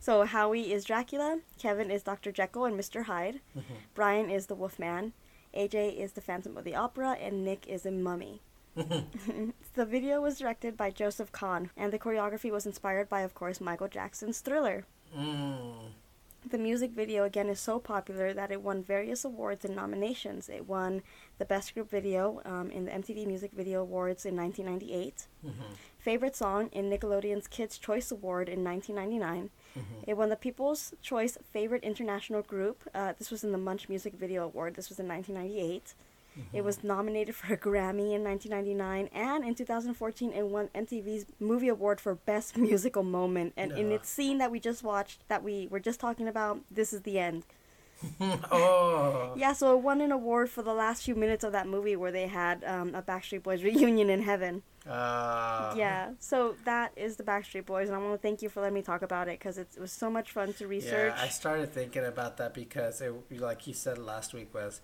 [0.00, 2.32] so Howie is Dracula, Kevin is Dr.
[2.32, 3.04] Jekyll and Mr.
[3.04, 3.74] Hyde, Mm-hmm.
[3.94, 5.12] Brian is the Wolfman,
[5.56, 8.40] AJ is the Phantom of the Opera, and Nick is a mummy.
[8.76, 13.60] the video was directed by Joseph Kahn, and the choreography was inspired by, of course,
[13.60, 14.84] Michael Jackson's Thriller.
[15.16, 15.92] Mm.
[16.50, 20.48] The music video again is so popular that it won various awards and nominations.
[20.48, 21.02] It won
[21.38, 25.26] the Best Group Video um, in the MTV Music Video Awards in 1998,
[26.04, 29.48] Favorite Song in Nickelodeon's Kids' Choice Award in 1999.
[30.06, 32.82] It won the People's Choice Favorite International Group.
[32.94, 34.74] Uh, this was in the MuchMusic Video Award.
[34.74, 35.94] This was in 1998.
[36.52, 41.68] It was nominated for a Grammy in 1999, and in 2014, it won MTV's Movie
[41.68, 43.54] Award for Best Musical Moment.
[43.56, 46.92] And in its scene that we just watched, that we were just talking about, this
[46.92, 47.44] is the end.
[48.50, 49.34] oh.
[49.36, 52.12] Yeah, so it won an award for the last few minutes of that movie where
[52.12, 54.62] they had um, a Backstreet Boys reunion in heaven.
[54.88, 58.60] Uh, yeah, so that is the Backstreet Boys, and I want to thank you for
[58.60, 61.14] letting me talk about it because it was so much fun to research.
[61.16, 64.82] Yeah, I started thinking about that because it, like you said last week, was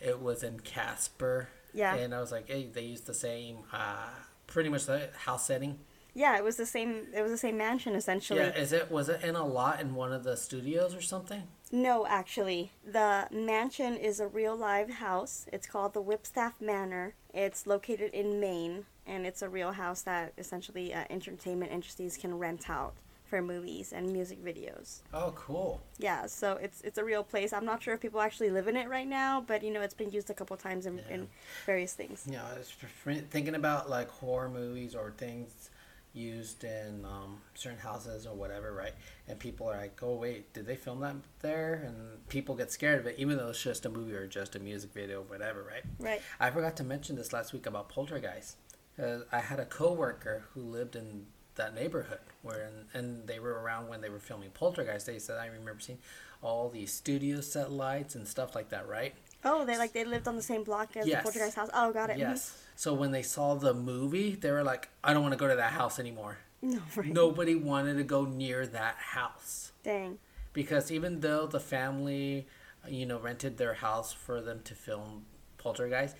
[0.00, 1.48] it was in Casper.
[1.74, 1.94] Yeah.
[1.94, 4.08] And I was like, hey, they used the same, uh,
[4.46, 5.78] pretty much the house setting.
[6.18, 7.06] Yeah, it was the same.
[7.14, 8.40] It was the same mansion essentially.
[8.40, 8.48] Yeah.
[8.56, 11.44] Is it was it in a lot in one of the studios or something?
[11.70, 15.46] No, actually, the mansion is a real live house.
[15.52, 17.14] It's called the Whipstaff Manor.
[17.32, 22.36] It's located in Maine, and it's a real house that essentially uh, entertainment industries can
[22.36, 22.94] rent out
[23.24, 25.02] for movies and music videos.
[25.14, 25.80] Oh, cool.
[25.98, 27.52] Yeah, so it's it's a real place.
[27.52, 29.94] I'm not sure if people actually live in it right now, but you know it's
[29.94, 31.14] been used a couple times in, Yeah.
[31.14, 31.28] in
[31.64, 32.24] various things.
[32.26, 35.70] You know, it's for- for thinking about like horror movies or things
[36.14, 38.94] used in um, certain houses or whatever, right?
[39.26, 43.00] And people are like, "Oh wait, did they film that there?" And people get scared
[43.00, 45.62] of it, even though it's just a movie or just a music video, or whatever,
[45.62, 45.82] right?
[45.98, 46.20] Right.
[46.40, 48.56] I forgot to mention this last week about Poltergeist.
[49.00, 53.88] Uh, I had a coworker who lived in that neighborhood where, and they were around
[53.88, 55.06] when they were filming Poltergeist.
[55.06, 55.98] They said I remember seeing
[56.42, 59.14] all these studio set lights and stuff like that, right?
[59.44, 61.18] Oh, they like they lived on the same block as Yes.
[61.18, 61.70] the Poltergeist house.
[61.72, 62.18] Oh, got it.
[62.18, 62.56] Yes.
[62.76, 65.56] So when they saw the movie, they were like, "I don't want to go to
[65.56, 67.06] that house anymore." No, right.
[67.12, 70.18] Nobody wanted to go near that house Dang.
[70.52, 72.48] because even though the family,
[72.88, 75.26] you know, rented their house for them to film
[75.58, 76.16] Poltergeist,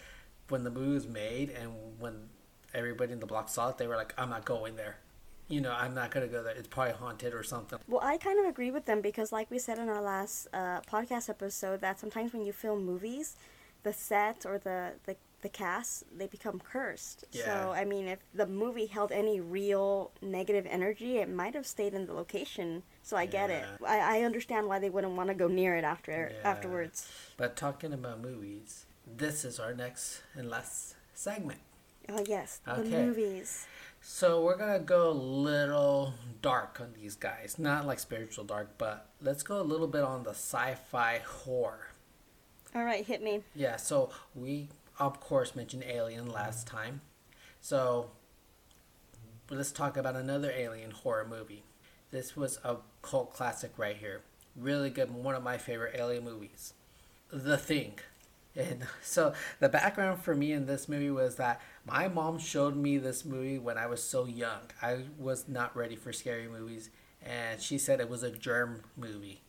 [0.49, 2.29] when the movie was made and when
[2.73, 4.99] everybody in the block saw it, they were like, "I'm not going there."
[5.49, 6.55] You know, I'm not gonna go there.
[6.55, 7.79] It's probably haunted or something.
[7.89, 10.81] Well, I kind of agree with them because, like we said in our last uh,
[10.83, 13.37] podcast episode, that sometimes when you film movies,
[13.83, 17.25] the set or the, the, the cast, they become cursed.
[17.33, 17.45] Yeah.
[17.45, 21.95] So, I mean, if the movie held any real negative energy, it might have stayed
[21.95, 22.83] in the location.
[23.03, 23.65] So I get it.
[23.87, 26.51] I, I understand why they wouldn't want to go near it after Yeah.
[26.51, 27.09] afterwards.
[27.39, 31.61] But talking about movies, this is our next and last segment.
[32.11, 32.61] Oh, yes.
[32.67, 33.67] The movies.
[34.01, 37.57] So we're gonna go a little dark on these guys.
[37.59, 41.89] Not like spiritual dark, but let's go a little bit on the sci-fi horror.
[42.75, 43.43] All right, hit me.
[43.55, 44.69] Yeah, so we
[44.99, 47.01] of course mentioned Alien last time.
[47.61, 48.11] So
[49.51, 51.65] let's talk about another alien horror movie.
[52.11, 54.23] This was a cult classic right here.
[54.57, 56.75] Really good, one of my favorite alien movies.
[57.31, 57.99] The Thing.
[58.59, 62.99] And so the background for me in this movie was that my mom showed me
[62.99, 64.63] this movie when I was so young.
[64.83, 66.91] I was not ready for scary movies,
[67.23, 69.43] and she said it was a germ movie.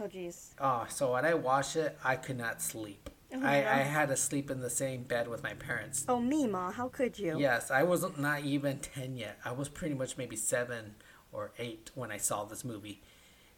[0.00, 0.50] Oh jeez.
[0.60, 3.10] Oh, so when I watched it, I could not sleep.
[3.34, 3.68] Oh, I, no.
[3.68, 6.04] I had to sleep in the same bed with my parents.
[6.08, 7.38] Oh me, ma, how could you?
[7.38, 9.38] Yes, I was not even 10 yet.
[9.44, 10.94] I was pretty much maybe 7
[11.32, 13.02] or 8 when I saw this movie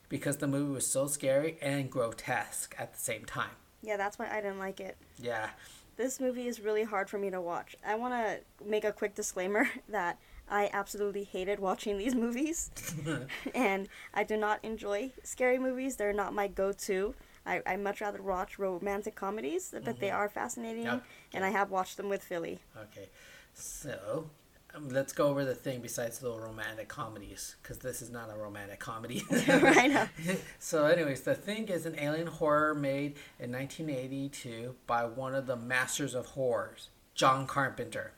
[0.09, 3.51] because the movie was so scary and grotesque at the same time.
[3.85, 4.97] Yeah, that's why I didn't like it.
[5.21, 5.51] Yeah.
[5.97, 7.77] This movie is really hard for me to watch.
[7.87, 10.19] I want to make a quick disclaimer that
[10.49, 12.71] I absolutely hated watching these movies.
[13.55, 15.97] and I do not enjoy scary movies.
[15.97, 17.15] They're not my go to.
[17.47, 20.17] I, I much rather watch romantic comedies, but they mm-hmm.
[20.17, 20.85] are fascinating.
[20.85, 21.05] Yep.
[21.35, 22.59] And I have watched them with Philly.
[22.75, 23.11] Okay.
[23.53, 24.31] So,
[24.81, 28.81] let's go over the thing besides the romantic comedies because this is not a romantic
[28.81, 29.23] comedy.
[29.47, 30.07] Know.
[30.59, 35.57] so, anyways, The Thing is an alien horror made in 1982 by one of the
[35.57, 38.13] masters of horrors, John Carpenter.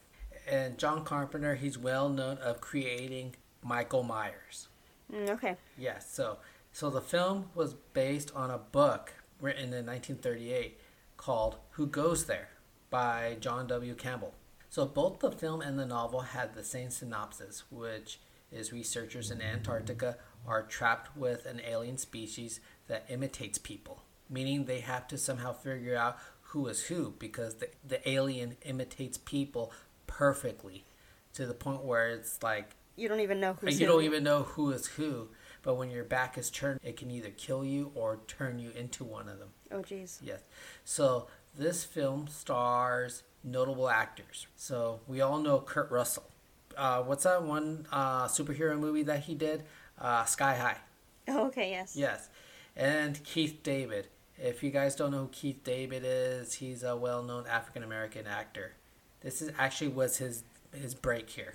[0.48, 4.68] And John Carpenter, he's well known of creating Michael Myers.
[5.12, 5.56] Mm, okay.
[5.76, 6.38] Yes, so
[6.72, 10.78] so the film was based on a book written in 1938
[11.16, 12.50] called Who Goes There
[12.90, 13.94] by John W.
[13.94, 14.34] Campbell.
[14.76, 18.20] So both the film and the novel had the same synopsis, which
[18.52, 24.80] is researchers in Antarctica are trapped with an alien species that imitates people, meaning they
[24.80, 29.72] have to somehow figure out who is who because the, the alien imitates people
[30.06, 30.84] perfectly
[31.32, 33.92] to the point where it's like You don't even know who's you who.
[33.94, 35.28] don't even know who is who.
[35.62, 39.04] But when your back is turned, it can either kill you or turn you into
[39.04, 39.48] one of them.
[39.72, 40.18] Oh, jeez.
[40.22, 40.42] Yes.
[40.84, 44.46] So this film stars notable actors.
[44.56, 46.24] So we all know Kurt Russell.
[46.76, 49.62] Uh, what's that one uh, superhero movie that he did?
[49.98, 50.76] Uh, Sky High.
[51.28, 51.96] Oh, okay, yes.
[51.96, 52.28] Yes.
[52.76, 54.08] And Keith David.
[54.38, 58.72] If you guys don't know who Keith David is, he's a well-known African American actor.
[59.22, 60.42] This is actually was his
[60.74, 61.54] his break here.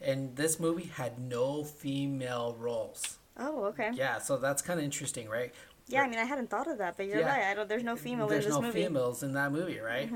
[0.00, 3.18] And this movie had no female roles.
[3.38, 3.90] Oh, okay.
[3.94, 5.54] Yeah, so that's kind of interesting, right?
[5.86, 7.28] Yeah, I mean, I hadn't thought of that, but you're Yeah.
[7.28, 7.44] right.
[7.50, 7.68] I don't.
[7.68, 8.80] There's no female There's in this no movie.
[8.80, 8.88] Mm-hmm.
[8.88, 10.10] females in that movie, right?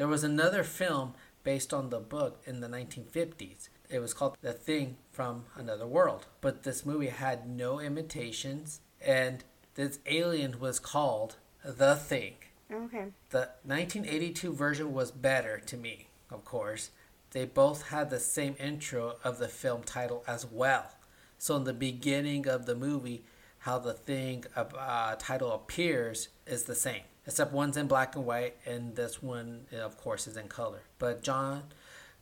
[0.00, 1.12] There was another film
[1.44, 3.68] based on the book in the 1950s.
[3.90, 6.24] It was called The Thing from Another World.
[6.40, 9.44] But this movie had no imitations, and
[9.74, 12.36] this alien was called The Thing.
[12.72, 13.08] Okay.
[13.28, 16.92] The 1982 version was better to me, of course.
[17.32, 20.92] They both had the same intro of the film title as well.
[21.36, 23.22] So in the beginning of the movie,
[23.58, 28.56] how the thing uh, title appears is the same, except one's in black and white,
[28.66, 30.80] and this one, uh, of course, is in color.
[30.98, 31.62] But John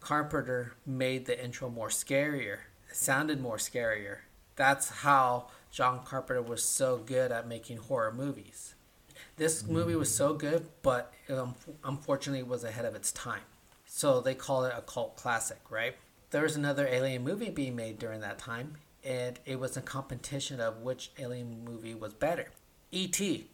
[0.01, 2.59] Carpenter made the intro more scarier.
[2.91, 4.19] It sounded more scarier.
[4.55, 8.75] That's how John Carpenter was so good at making horror movies.
[9.39, 13.49] This movie was so good, but um, unfortunately, was ahead of its time.
[13.87, 15.97] So they call it a cult classic, right?
[16.33, 20.61] There was another alien movie being made during that time, and it was a competition
[20.61, 22.51] of which alien movie was better.
[22.93, 23.49] E.T.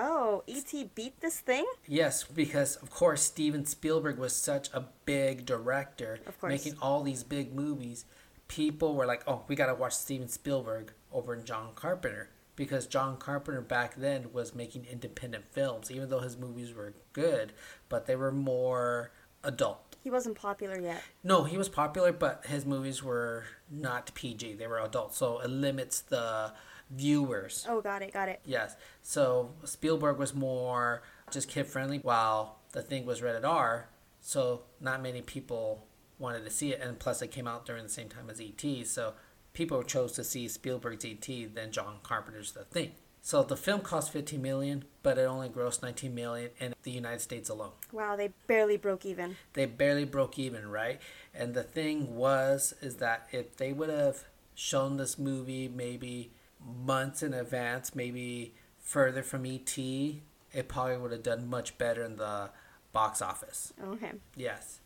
[0.00, 0.90] Oh, E.T.
[0.94, 1.66] beat this thing?
[1.86, 6.52] Yes, because of course Steven Spielberg was such a big director, Of course.
[6.52, 8.04] making all these big movies.
[8.46, 13.16] People were like, "Oh, we gotta watch Steven Spielberg over in John Carpenter," because John
[13.16, 17.52] Carpenter back then was making independent films, even though his movies were good,
[17.88, 19.10] but they were more
[19.42, 19.96] adult.
[20.04, 21.02] He wasn't popular yet.
[21.24, 25.50] No, he was popular, but his movies were not PG; they were adult, so it
[25.50, 26.52] limits the
[26.90, 27.66] viewers.
[27.68, 28.40] Oh, got it, got it.
[28.44, 28.76] Yes.
[29.02, 33.88] So Spielberg was more just kid friendly, while the thing was rated R.
[34.20, 35.86] So not many people
[36.18, 38.84] wanted to see it, and plus it came out during the same time as E.T.
[38.84, 39.14] So
[39.52, 41.46] people chose to see Spielberg's E.T.
[41.46, 42.92] than John Carpenter's The Thing.
[43.20, 47.20] So the film cost 15 million, but it only grossed 19 million in the United
[47.20, 47.72] States alone.
[47.92, 49.36] Wow, they barely broke even.
[49.52, 51.00] They barely broke even, right?
[51.34, 54.24] And the thing was is that if they would have
[54.54, 56.32] shown this movie maybe
[56.64, 62.16] months in advance, maybe further from ET, it probably would have done much better in
[62.16, 62.50] the
[62.92, 63.72] box office.
[63.82, 64.12] Okay.
[64.36, 64.80] Yes.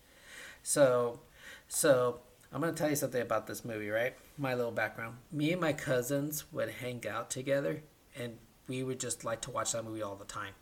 [0.62, 1.20] So,
[1.68, 2.20] so
[2.52, 4.14] I'm gonna tell you something about this movie, right?
[4.38, 5.18] My little background.
[5.30, 7.82] Me and my cousins would hang out together,
[8.18, 10.54] and we would just like to watch that movie all the time.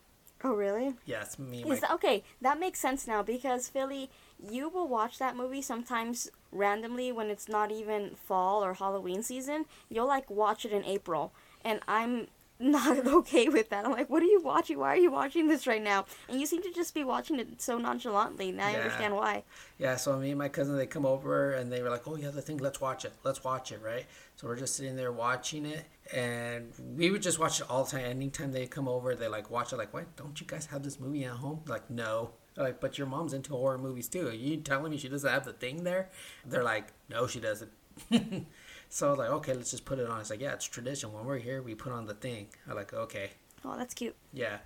[0.42, 0.94] Oh, really?
[1.04, 1.62] Yes, me.
[1.62, 6.30] And my okay, that makes sense now because Philly, you will watch that movie sometimes
[6.52, 9.66] randomly when it's not even fall or Halloween season.
[9.88, 11.32] You'll like watch it in April,
[11.64, 12.28] and I'm
[12.60, 13.86] not okay with that.
[13.86, 14.78] I'm like, what are you watching?
[14.78, 16.04] Why are you watching this right now?
[16.28, 18.52] And you seem to just be watching it so nonchalantly.
[18.52, 19.44] Now I understand why.
[19.78, 22.30] Yeah, so me and my cousin they come over and they were like, "Oh yeah,
[22.30, 25.64] the thing, let's watch it, let's watch it, right?" So we're just sitting there watching
[25.64, 28.04] it, and we would just watch it all the time.
[28.04, 29.76] Anytime they come over, they like watch it.
[29.76, 30.14] Like, "What?
[30.16, 32.32] Don't you guys have this movie at home?" Like, no.
[32.56, 34.28] Like, "But your mom's into horror movies too.
[34.28, 36.10] Are you telling me she doesn't have the thing there?"
[36.44, 37.70] They're like, "No, she doesn't."
[38.88, 41.12] so I was like, "Okay, let's just put it on." It's like, "Yeah, it's tradition.
[41.12, 43.30] When we're here, we put on the thing." I'm like, "Okay."
[43.64, 44.16] Oh, that's cute.
[44.32, 44.58] Yeah.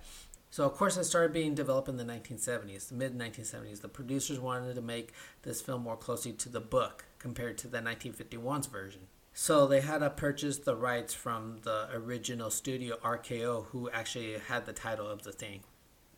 [0.49, 3.81] So of course it started being developed in the 1970s, the mid 1970s.
[3.81, 7.79] The producers wanted to make this film more closely to the book compared to the
[7.79, 9.01] 1951's version.
[9.33, 14.65] So they had to purchase the rights from the original studio RKO, who actually had
[14.65, 15.63] the title of the thing.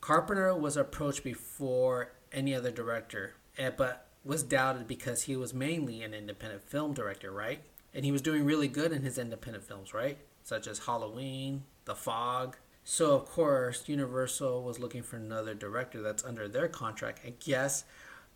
[0.08, 6.02] Carpenter was approached before any other director, eh, but was doubted because he was mainly
[6.02, 7.60] an independent film director, right?
[7.94, 10.18] And he was doing really good in his independent films, right?
[10.44, 12.56] Such as Halloween, The Fog.
[12.86, 17.26] So, of course, Universal was looking for another director that's under their contract.
[17.26, 17.84] And guess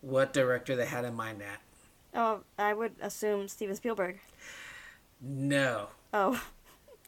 [0.01, 1.61] what director they had in mind at?
[2.13, 4.19] Oh, I would assume Steven Spielberg.
[5.21, 5.87] No.
[6.13, 6.43] Oh,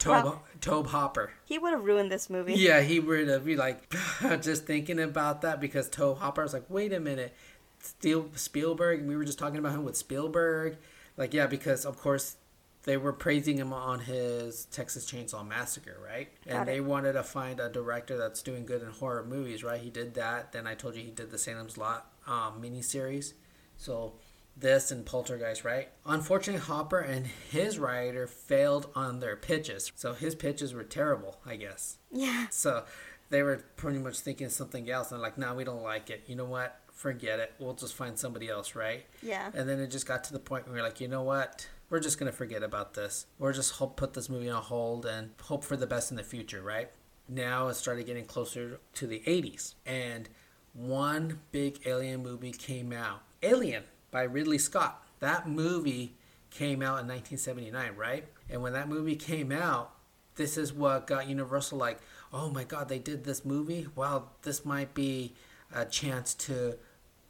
[0.03, 0.41] Tobe, Wow.
[0.61, 1.31] Tobe Hooper.
[1.45, 2.53] he would have ruined this movie.
[2.53, 3.93] Yeah, he would have be like
[4.41, 7.33] just thinking about that because Tobe Hooper was like, wait a minute,
[7.79, 9.05] Steel Spielberg.
[9.05, 10.77] We were just talking about him with Spielberg.
[11.17, 12.37] Like, yeah, because of course
[12.83, 16.27] they were praising him on his Texas Chainsaw Massacre, right?
[16.45, 16.71] Got and it.
[16.73, 19.79] they wanted to find a director that's doing good in horror movies, right?
[19.79, 20.51] He did that.
[20.51, 23.33] Then I told you he did the Salem's Lot um, miniseries.
[23.77, 24.13] So
[24.55, 25.89] this and Poltergeist, right?
[26.05, 29.91] Unfortunately, Hooper and his writer failed on their pitches.
[29.95, 31.97] So his pitches were terrible, I guess.
[32.11, 32.47] Yeah.
[32.49, 32.83] So
[33.29, 36.23] they were pretty much thinking something else and like, no, we don't like it.
[36.27, 36.79] You know what?
[36.91, 37.53] Forget it.
[37.59, 39.05] We'll just find somebody else, right?
[39.21, 39.49] Yeah.
[39.53, 41.67] And then it just got to the point where we are like, you know what?
[41.89, 43.25] We're just gonna forget about this.
[43.37, 46.23] We're just hope put this movie on hold and hope for the best in the
[46.23, 46.89] future, right?
[47.27, 50.27] Now it started getting closer to the 80s, and
[50.73, 53.21] one big alien movie came out.
[53.43, 53.83] Alien
[54.13, 55.03] by Ridley Scott.
[55.19, 56.15] That movie
[56.51, 58.25] came out in 1979, right?
[58.49, 59.95] And when that movie came out,
[60.35, 61.99] this is what got Universal like,
[62.31, 63.87] oh my god, they did this movie?
[63.95, 65.33] Wow, this might be
[65.73, 66.77] a chance to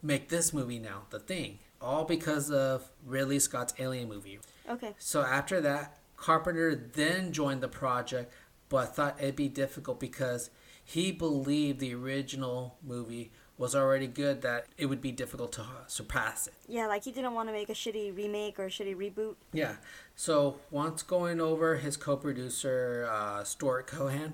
[0.02, 1.60] make this movie now, The Thing.
[1.82, 4.40] All because of Ridley Scott's Alien movie.
[4.70, 4.94] Okay.
[4.98, 8.34] So after that, Carpenter then joined the project,
[8.68, 10.50] but thought it'd be difficult because
[10.84, 13.32] he believed the original movie
[13.64, 16.54] was already good that it would be difficult to uh, surpass it.
[16.68, 19.36] Yeah, like he didn't want to make a shitty remake or a shitty reboot.
[19.54, 19.76] Yeah.
[20.18, 24.34] So once going over his co-producer uh, Stuart Cohen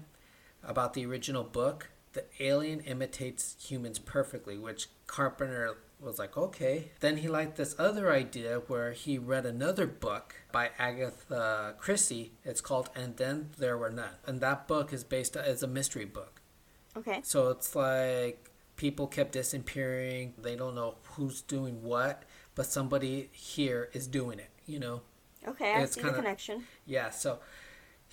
[0.64, 6.90] about the original book, the alien imitates humans perfectly, which Carpenter was like, okay.
[7.00, 12.32] Then he liked this other idea where he read another book by Agatha Christie.
[12.44, 16.06] It's called "And Then There Were None," and that book is based as a mystery
[16.06, 16.42] book.
[16.98, 17.20] Okay.
[17.24, 18.49] So it's like
[18.80, 20.34] people kept disappearing.
[20.42, 22.24] They don't know who's doing what,
[22.56, 24.50] but somebody here is doing it.
[24.66, 25.02] You know.
[25.46, 26.64] Okay, I It's see the kinda- connection.
[26.86, 27.40] Yeah, so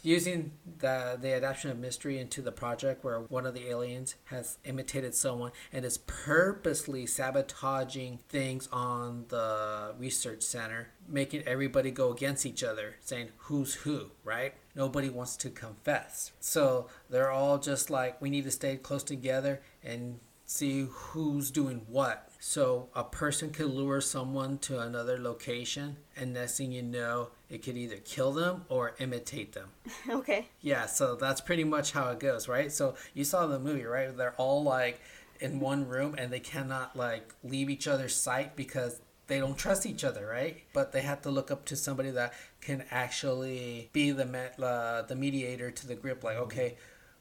[0.02, 4.58] using the the adaptation of mystery into the project where one of the aliens has
[4.64, 12.44] imitated someone and is purposely sabotaging things on the research center, making everybody go against
[12.44, 14.54] each other, saying who's who, right?
[14.74, 16.32] Nobody wants to confess.
[16.40, 21.82] So they're all just like we need to stay close together and see who's doing
[21.88, 22.30] what.
[22.38, 27.62] So a person could lure someone to another location, and next thing you know, it
[27.62, 29.70] could either kill them or imitate them.
[30.08, 30.48] okay.
[30.60, 32.70] Yeah, so that's pretty much how it goes, right?
[32.70, 34.16] So you saw the movie, right?
[34.16, 35.00] They're all like
[35.40, 39.86] in one room and they cannot like leave each other's sight because they don't trust
[39.86, 40.62] each other, right?
[40.72, 45.02] But they have to look up to somebody that can actually be the me- uh,
[45.02, 46.22] the mediator to the group.
[46.22, 46.76] Like, okay,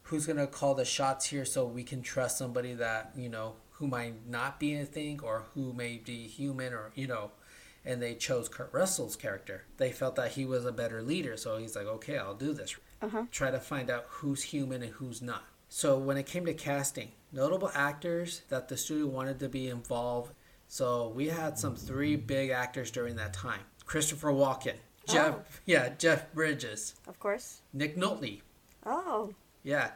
[0.06, 3.86] who's gonna call the shots here so we can trust somebody that you know who
[3.86, 7.30] might not be anything or who may be human or you know
[7.84, 9.64] and they chose Kurt Russell's character.
[9.76, 12.74] They felt that he was a better leader, so he's like, okay, I'll do this.
[13.00, 13.26] Uh-huh.
[13.30, 15.44] Try to find out who's human and who's not.
[15.68, 20.32] So when it came to casting, notable actors that the studio wanted to be involved.
[20.66, 25.42] So we had some three big actors during that time: Christopher Walken, Jeff, Oh.
[25.64, 27.60] yeah, Jeff Bridges, Of course.
[27.72, 28.40] Nick Nolte,
[28.84, 29.32] Oh,
[29.66, 29.90] yeah,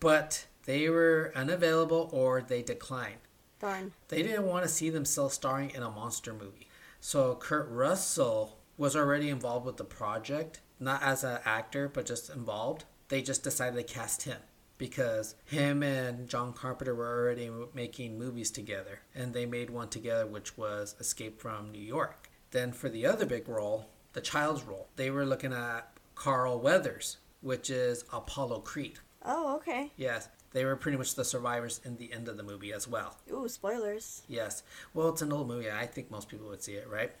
[0.00, 3.16] but they were unavailable or they declined.
[3.58, 3.92] darn.
[4.08, 6.68] They didn't want to see themselves starring in a monster movie.
[7.00, 12.28] So Kurt Russell was already involved with the project, not as an actor, but just
[12.28, 12.84] involved.
[13.08, 14.38] They just decided to cast him
[14.76, 20.26] because him and John Carpenter were already making movies together, and they made one together,
[20.26, 22.28] which was Escape from New York.
[22.50, 27.18] Then for the other big role, the child's role, they were looking at Carl Weathers,
[27.40, 28.98] which is Apollo Creed.
[29.24, 29.90] Oh, okay.
[29.96, 33.16] Yes, they were pretty much the survivors in the end of the movie as well.
[33.32, 34.22] Ooh, spoilers.
[34.28, 34.62] Yes.
[34.92, 35.70] Well, it's an old movie.
[35.70, 37.12] I think most people would see it, right?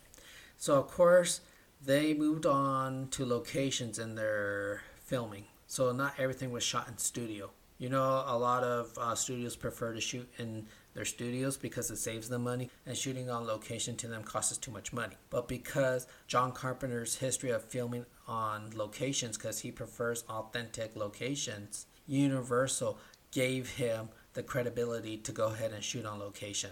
[0.56, 1.40] So, of course,
[1.82, 5.44] they moved on to locations in their filming.
[5.66, 7.50] So, not everything was shot in studio.
[7.78, 11.96] You know, a lot of uh, studios prefer to shoot in their studios because it
[11.96, 15.16] saves them money, and shooting on location to them costs too much money.
[15.28, 22.98] But because John Carpenter's history of filming on locations, because he prefers authentic locations, Universal
[23.30, 26.70] gave him the credibility to go ahead and shoot on location.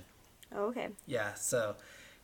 [0.54, 0.88] Oh, okay.
[1.06, 1.76] Yeah, so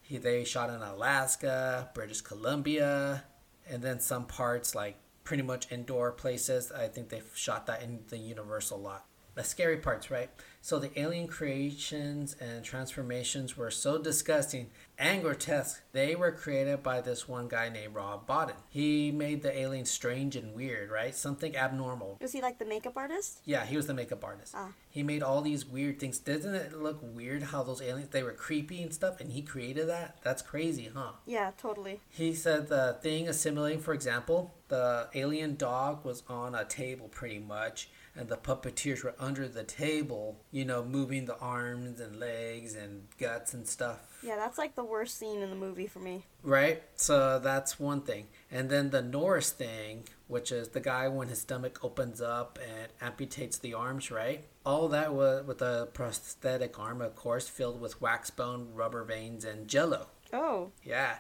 [0.03, 3.25] he they shot in Alaska, British Columbia,
[3.69, 6.73] and then some parts like pretty much indoor places.
[6.73, 9.05] I think they shot that in the Universal lot.
[9.39, 10.31] The scary parts, right?
[10.61, 15.81] So the alien creations and transformations were so disgusting and grotesque.
[15.93, 18.57] They were created by this one guy named Rob Bottin.
[18.69, 21.15] He made the aliens strange and weird, right?
[21.15, 22.19] Something abnormal.
[22.21, 23.39] Was he like the makeup artist?
[23.45, 24.55] Yeah, he was the makeup artist.
[24.57, 24.73] Ah.
[24.91, 26.19] He made all these weird things.
[26.19, 29.89] Doesn't it look weird how those aliens they were creepy and stuff and he created
[29.89, 30.17] that?
[30.25, 31.13] That's crazy, huh?
[31.27, 32.01] Yeah, totally.
[32.09, 37.39] He said the thing assimilating, for example, the alien dog was on a table pretty
[37.39, 37.89] much,
[38.19, 43.07] and the puppeteers were under the table, you know, moving the arms and legs and
[43.19, 44.19] guts and stuff.
[44.23, 46.27] Yeah, that's like the worst scene in the movie for me.
[46.43, 46.83] Right?
[46.97, 48.27] So that's one thing.
[48.51, 53.17] And then the Norris thing, which is the guy when his stomach opens up and
[53.17, 54.45] amputates the arms, right?
[54.67, 59.45] All that was with a prosthetic arm, of course, filled with wax bone, rubber veins,
[59.45, 60.09] and jello.
[60.33, 61.19] Oh, Yeah.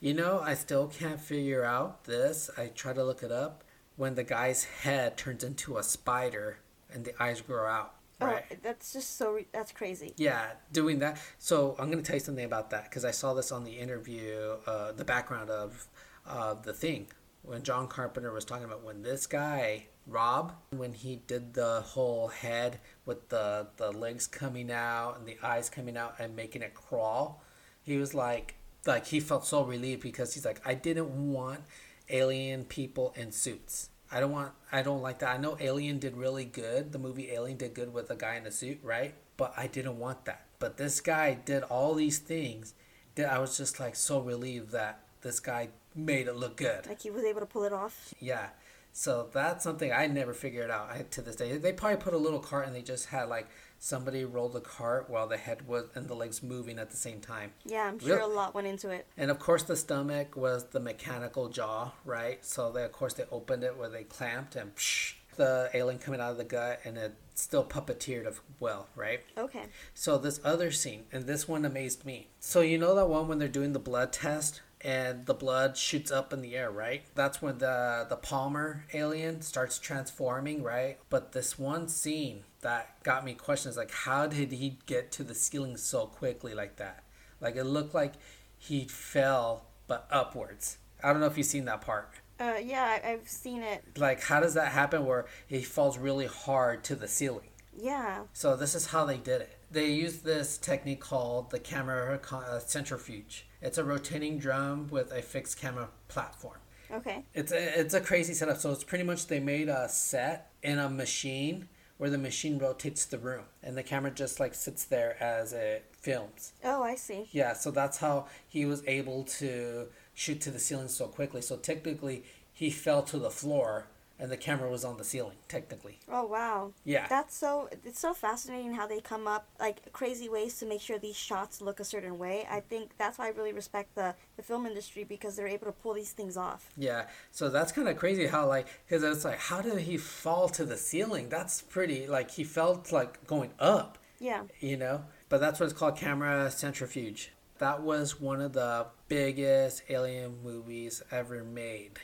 [0.00, 2.50] You know, I still can't figure out this.
[2.58, 3.63] I try to look it up.
[3.96, 6.58] When the guy's head turns into a spider
[6.92, 7.94] and the eyes grow out.
[8.20, 8.44] Right.
[8.50, 10.14] oh, that's just so re- that's crazy.
[10.16, 11.18] Yeah, doing that.
[11.38, 13.72] So I'm going to tell you something about that because I saw this on the
[13.72, 15.88] interview, uh, the background of
[16.26, 17.08] uh, the thing
[17.44, 22.28] when John Carpenter was talking about when this guy Rob, when he did the whole
[22.28, 26.74] head with the the legs coming out and the eyes coming out and making it
[26.74, 27.42] crawl,
[27.82, 28.54] he was like
[28.86, 31.60] like he felt so relieved because he's like I didn't want
[32.08, 33.90] alien people in suits.
[34.14, 35.30] I don't want I don't like that.
[35.30, 36.92] I know Alien did really good.
[36.92, 39.14] The movie Alien did good with a guy in a suit, right?
[39.36, 40.46] But I didn't want that.
[40.60, 42.74] But this guy did all these things
[43.16, 46.86] that I was just like so relieved that this guy made it look good.
[46.86, 48.14] Like he was able to pull it off.
[48.20, 48.48] Yeah.
[48.92, 51.56] So that's something I never figured out I, to this day.
[51.58, 53.48] They probably put a little cart and they just had like
[53.84, 57.20] somebody rolled the cart while the head was and the legs moving at the same
[57.20, 57.52] time.
[57.66, 59.06] Yeah, I'm sure Real- a lot went into it.
[59.18, 62.42] And of course, the stomach was the mechanical jaw, right?
[62.42, 66.20] So they, of course, they opened it where they clamped and psh, the alien coming
[66.20, 69.20] out of the gut, and it still puppeteered of well, right?
[69.36, 69.64] Okay.
[69.92, 72.28] So this other scene, and this one amazed me.
[72.40, 76.10] So you know that one when they're doing the blood test and the blood shoots
[76.10, 77.02] up in the air, right?
[77.14, 80.98] That's when the the Palmer alien starts transforming, right?
[81.08, 85.34] But this one scene that got me questions like how did he get to the
[85.34, 87.02] ceiling so quickly like that?
[87.40, 88.12] Like it looked like
[88.58, 90.76] he fell but upwards.
[91.02, 92.10] I don't know if you've seen that part.
[92.38, 93.84] Uh, yeah, I've seen it.
[93.96, 97.48] Like how does that happen where he falls really hard to the ceiling?
[97.76, 98.24] Yeah.
[98.32, 99.58] So this is how they did it.
[99.70, 103.46] They used this technique called the camera uh, centrifuge.
[103.64, 106.58] It's a rotating drum with a fixed camera platform.
[106.92, 107.24] Okay.
[107.32, 108.58] It's a, it's a crazy setup.
[108.58, 113.06] So it's pretty much they made a set in a machine where the machine rotates
[113.06, 116.52] the room and the camera just like sits there as it films.
[116.62, 117.28] Oh, I see.
[117.32, 121.40] Yeah, so that's how he was able to shoot to the ceiling so quickly.
[121.40, 122.22] So technically
[122.52, 123.86] he fell to the floor
[124.18, 125.98] and the camera was on the ceiling technically.
[126.08, 126.72] Oh, wow.
[126.84, 127.06] Yeah.
[127.08, 127.68] That's so.
[127.84, 131.60] It's so fascinating how they come up like crazy ways to make sure these shots
[131.60, 132.46] look a certain way.
[132.50, 135.72] I think that's why I really respect the the film industry because they're able to
[135.72, 136.70] pull these things off.
[136.76, 140.48] Yeah, so that's kind of crazy how like because it's like how did he fall
[140.50, 141.28] to the ceiling?
[141.28, 144.42] That's pretty like he felt like going up, Yeah.
[144.60, 145.04] you know.
[145.28, 147.32] But that's what it's called, camera centrifuge.
[147.58, 151.98] That was one of the biggest alien movies ever made.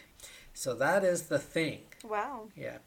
[0.54, 1.82] So that is the thing.
[2.04, 2.48] Wow.
[2.56, 2.78] Yeah.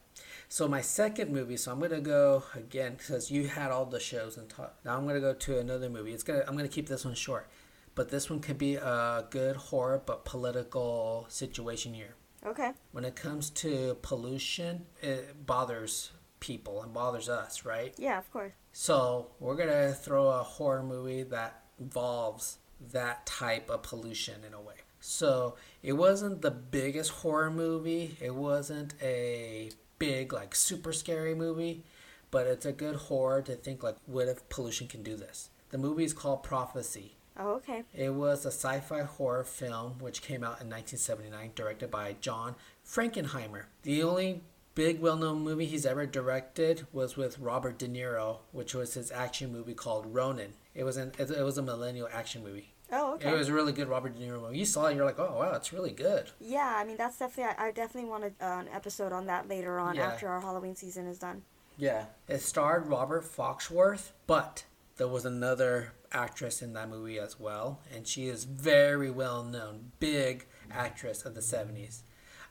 [0.50, 4.38] So my second movie, so I'm gonna go again because you had all the shows
[4.38, 4.76] and talk.
[4.86, 6.14] Now I'm gonna go to another movie.
[6.14, 7.50] It's gonna I'm gonna keep this one short,
[7.96, 12.16] but this one could be a good horror but political situation year.
[12.46, 12.72] Okay.
[12.92, 17.96] When it comes to pollution, it bothers people and bothers us, right?
[17.98, 18.54] Yeah, of course.
[18.74, 22.58] So we're gonna throw a horror movie that involves
[22.92, 24.76] that type of pollution in a way.
[25.06, 28.16] So it wasn't the biggest horror movie.
[28.22, 31.84] It wasn't a big like super scary movie,
[32.32, 35.50] but it's a good horror to think like what if pollution can do this.
[35.72, 37.18] The movie is called Prophecy.
[37.38, 37.84] Oh, okay.
[37.94, 42.56] It was a sci fi horror film which came out in 1979, directed by John
[42.88, 43.66] Frankenheimer.
[43.82, 44.42] The only
[44.74, 49.12] big well known movie he's ever directed was with Robert De Niro, which was his
[49.12, 50.54] action movie called Ronin.
[50.74, 52.73] It was, an, it was a millennial action movie.
[52.92, 53.32] Oh, okay.
[53.32, 54.60] It was a really good Robert De Niro movie.
[54.60, 56.30] You saw it, you're like, oh, wow, it's really good.
[56.40, 57.56] Yeah, I mean that's definitely.
[57.58, 60.08] I, I definitely want a, uh, an episode on that later on Yeah.
[60.08, 61.42] after our Halloween season is done.
[61.78, 62.06] Yeah.
[62.28, 64.66] It starred Robert Foxworth, but
[64.98, 69.92] there was another actress in that movie as well, and she is very well known,
[70.00, 72.02] big actress of the 70s.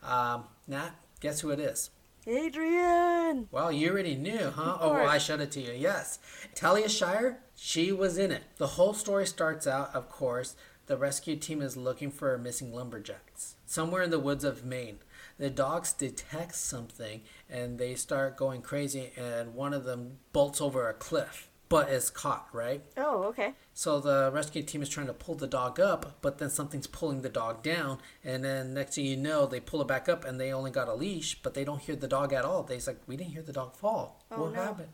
[0.03, 0.91] Um, Nat,
[1.21, 1.91] guess who it is?
[2.27, 3.49] Adrian.
[3.51, 4.79] Well, you already knew, huh?
[4.81, 5.73] Oh, well, I showed it to you.
[5.73, 6.19] Yes.
[6.55, 8.45] Talia Shire, she was in it.
[8.57, 10.57] The whole story starts out, of course,
[10.87, 14.99] the rescue team is looking for missing lumberjacks somewhere in the woods of Maine.
[15.39, 20.89] The dogs detect something and they start going crazy, and one of them bolts over
[20.89, 22.83] a cliff but is caught, right?
[22.99, 23.55] Oh, okay.
[23.73, 27.23] So the rescue team is trying to pull the dog up, but then something's pulling
[27.23, 30.39] the dog down, and then next thing you know, they pull it back up, and
[30.39, 32.63] they only got a leash, but they don't hear the dog at all.
[32.63, 34.23] They's like, we didn't hear the dog fall.
[34.31, 34.61] Oh, what no.
[34.61, 34.91] happened?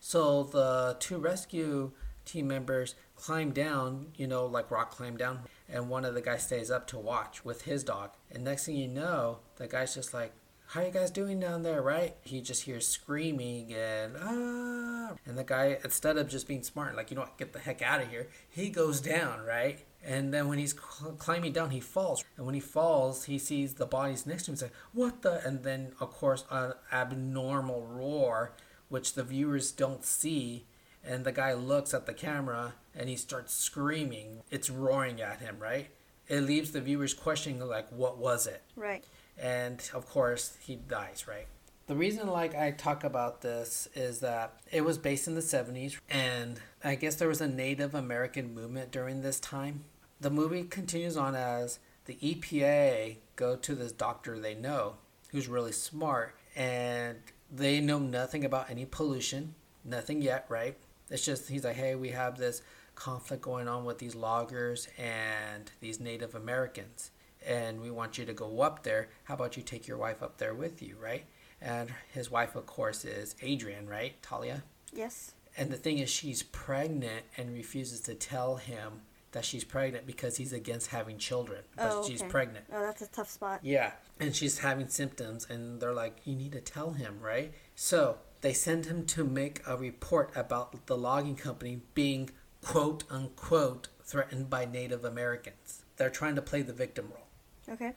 [0.00, 1.92] So the two rescue
[2.24, 6.44] team members climb down, you know, like rock climb down, and one of the guys
[6.44, 8.10] stays up to watch with his dog.
[8.30, 10.32] And next thing you know, the guy's just like,
[10.68, 12.16] how you guys doing down there, right?
[12.22, 17.10] He just hears screaming and ah, and the guy instead of just being smart, like
[17.10, 19.84] you know what, get the heck out of here, he goes down, right?
[20.04, 22.24] And then when he's cl- climbing down, he falls.
[22.36, 24.54] And when he falls, he sees the bodies next to him.
[24.54, 28.52] He's like, "What the?" And then, of course, an abnormal roar,
[28.88, 30.64] which the viewers don't see.
[31.04, 34.42] And the guy looks at the camera and he starts screaming.
[34.50, 35.88] It's roaring at him, right?
[36.28, 39.04] It leaves the viewers questioning, like, "What was it?" Right.
[39.38, 41.46] and of course he dies right
[41.88, 45.98] the reason like i talk about this is that it was based in the 70s
[46.08, 49.84] and i guess there was a native american movement during this time
[50.20, 54.94] the movie continues on as the epa go to this doctor they know
[55.32, 57.18] who's really smart and
[57.50, 59.54] they know nothing about any pollution
[59.84, 60.76] nothing yet right
[61.10, 62.62] it's just he's like hey we have this
[62.94, 67.10] conflict going on with these loggers and these native americans
[67.46, 69.08] and we want you to go up there.
[69.24, 71.24] How about you take your wife up there with you, right?
[71.62, 74.20] And his wife, of course, is Adrian, right?
[74.20, 74.64] Talia.
[74.92, 75.32] Yes.
[75.56, 79.02] And the thing is, she's pregnant and refuses to tell him
[79.32, 81.62] that she's pregnant because he's against having children.
[81.76, 82.66] But Oh, she's pregnant.
[82.72, 83.60] Oh, that's a tough spot.
[83.62, 83.92] Yeah.
[84.18, 87.52] And she's having symptoms, and they're like, you need to tell him, right?
[87.74, 92.30] So they send him to make a report about the logging company being
[92.62, 95.82] quote unquote threatened by Native Americans.
[95.96, 97.92] They're trying to play the victim role Okay.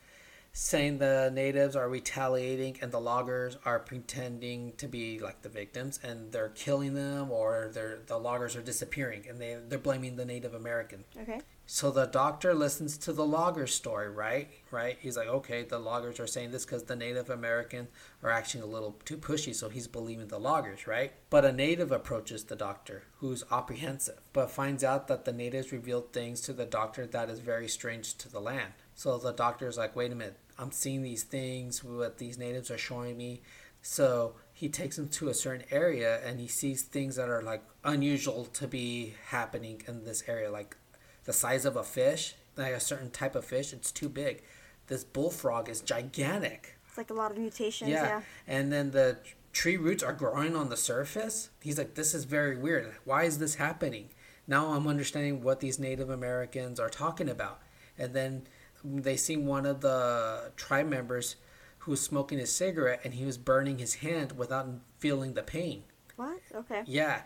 [0.52, 6.00] Saying the natives are retaliating and the loggers are pretending to be like the victims
[6.04, 10.26] and they're killing them or they're the loggers are disappearing and they they're blaming the
[10.26, 11.04] Native American.
[11.22, 11.42] Okay.
[11.72, 14.50] So the doctor listens to the logger's story, right?
[14.72, 14.98] Right?
[15.00, 17.90] He's like, okay, the loggers are saying this because the Native American
[18.24, 21.14] are acting a little too pushy, so he's believing the loggers, right?
[21.30, 26.12] But a native approaches the doctor, who's apprehensive, but finds out that the natives revealed
[26.12, 28.74] things to the doctor that is very strange to the land.
[29.00, 32.78] So the doctor's like, wait a minute, I'm seeing these things, what these natives are
[32.78, 33.42] showing me.
[33.82, 37.64] So he takes him to a certain area and he sees things that are like
[37.86, 40.76] unusual to be happening in this area, like
[41.24, 44.44] the size of a fish, like a certain type of fish, it's too big.
[44.88, 46.76] This bullfrog is gigantic.
[46.90, 47.90] It's like a lot of mutations.
[47.90, 48.04] Yeah.
[48.04, 48.22] Yeah.
[48.50, 49.20] And then the
[49.54, 51.52] tree roots are growing on the surface.
[51.62, 52.94] He's like, this is very weird.
[53.06, 54.10] Why is this happening?
[54.46, 57.62] Now I'm understanding what these Native Americans are talking about.
[57.98, 58.44] And then
[58.84, 61.36] they seen one of the tribe members
[61.80, 64.68] who was smoking a cigarette and he was burning his hand without
[65.00, 65.84] feeling the pain.
[66.16, 66.40] What?
[66.54, 66.84] Okay.
[66.86, 67.22] Yeah.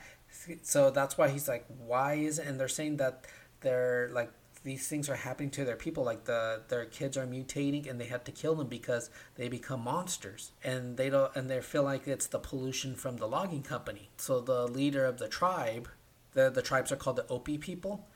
[0.62, 2.48] So that's why he's like, why is it?
[2.48, 3.26] And they're saying that
[3.62, 4.32] they're like
[4.64, 8.06] these things are happening to their people like the their kids are mutating and they
[8.06, 12.08] have to kill them because they become monsters and they don't and they feel like
[12.08, 15.90] it's the pollution from the logging company so the leader of the tribe
[16.34, 18.08] the the tribes are called the Opi people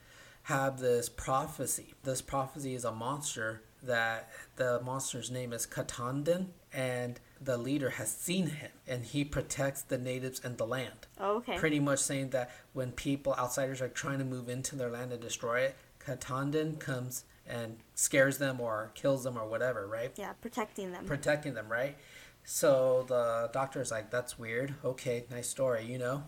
[0.48, 1.94] have this prophecy.
[2.04, 8.10] This prophecy is a monster that the monster's name is Katahdin and the leader has
[8.10, 11.08] seen him and he protects the natives and the land.
[11.20, 11.58] Oh, okay.
[11.58, 15.22] pretty much saying that when people outsiders are trying to move into their land and
[15.22, 20.14] destroy it Katahdin comes and scares them or kills them or whatever right?
[20.16, 21.04] Yeah, protecting them.
[21.04, 21.98] protecting them right?
[22.46, 24.76] So the doctor is like that's weird.
[24.86, 26.24] Okay nice story you know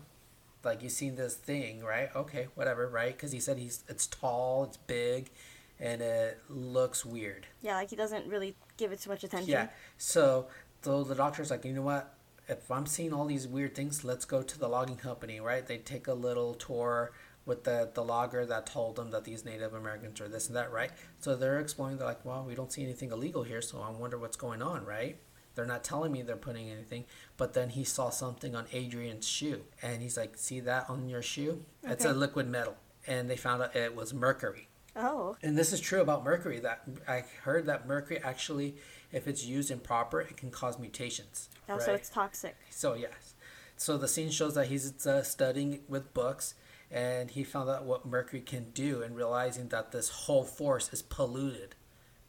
[0.64, 4.64] like you seen this thing right okay whatever right because he said he's it's tall
[4.64, 5.30] it's big
[5.78, 9.50] and it looks weird yeah, like he doesn't really give it too much attention.
[9.50, 9.68] yeah.
[9.98, 10.46] So,
[10.82, 12.14] so the doctor's like, you know what?
[12.48, 15.64] If I'm seeing all these weird things, let's go to the logging company, right?
[15.64, 17.12] They take a little tour
[17.46, 20.72] with the the logger that told them that these Native Americans are this and that,
[20.72, 20.90] right?
[21.20, 21.98] So they're exploring.
[21.98, 24.84] They're like, well, we don't see anything illegal here, so I wonder what's going on,
[24.84, 25.16] right?
[25.54, 27.04] They're not telling me they're putting anything,
[27.36, 31.22] but then he saw something on Adrian's shoe, and he's like, "See that on your
[31.22, 31.64] shoe?
[31.82, 34.68] It's a liquid metal." And they found out it was mercury.
[34.96, 35.36] Oh.
[35.42, 36.60] And this is true about mercury.
[36.60, 38.76] That I heard that mercury actually,
[39.12, 41.48] if it's used improper, it can cause mutations.
[41.68, 42.56] Oh, so it's toxic.
[42.70, 43.34] So yes,
[43.76, 46.54] so the scene shows that he's uh, studying with books,
[46.90, 51.00] and he found out what mercury can do, and realizing that this whole force is
[51.00, 51.76] polluted,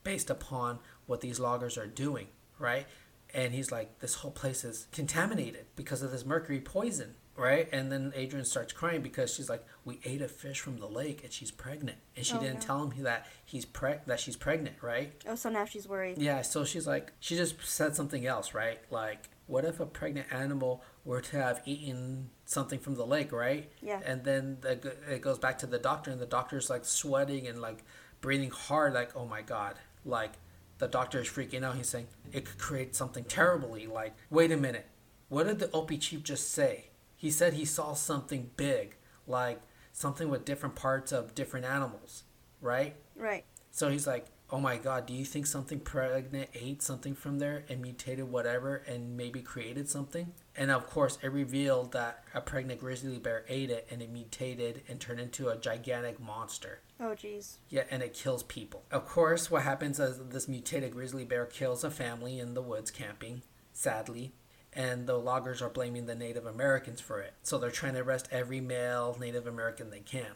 [0.04, 2.28] based upon what these loggers are doing,
[2.58, 2.88] right?
[3.34, 7.68] And he's like, this whole place is contaminated because of this mercury poison, right?
[7.72, 11.24] And then Adrian starts crying because she's like, we ate a fish from the lake,
[11.24, 12.60] and she's pregnant, and she Oh, didn't no.
[12.62, 15.14] tell him that he's preg- that she's pregnant, right?
[15.28, 16.18] Oh, so now she's worried.
[16.18, 18.80] Yeah, so she's like, she just said something else, right?
[18.92, 23.72] Like, what if a pregnant animal were to have eaten something from the lake, right?
[23.82, 24.02] Yeah.
[24.06, 27.62] And then the, it goes back to the doctor, and the doctor's like sweating and
[27.62, 27.84] like
[28.20, 29.76] breathing hard, like, oh my God.
[30.06, 30.34] Like,
[30.82, 31.76] the doctor is freaking out.
[31.76, 33.86] He's saying, it could create something terribly.
[33.86, 34.88] Like, wait a minute.
[35.30, 36.86] What did the Opie chief just say?
[37.16, 38.96] He said he saw something big,
[39.28, 39.62] like
[39.94, 42.24] something with different parts of different animals,
[42.62, 42.96] right?
[43.16, 43.46] Right.
[43.70, 47.64] So he's like, "Oh my God, do you think something pregnant ate something from there
[47.70, 52.82] and mutated whatever and maybe created something?" And of course, it revealed that a pregnant
[52.82, 56.82] grizzly bear ate it and it mutated and turned into a gigantic monster.
[57.00, 57.58] Oh, jeez.
[57.70, 58.84] Yeah, and it kills people.
[58.92, 62.92] Of course, what happens is this mutated grizzly bear kills a family in the woods
[62.92, 64.34] camping, sadly,
[64.74, 67.34] and the loggers are blaming the Native Americans for it.
[67.44, 70.34] So they're trying to arrest every male Native American they can.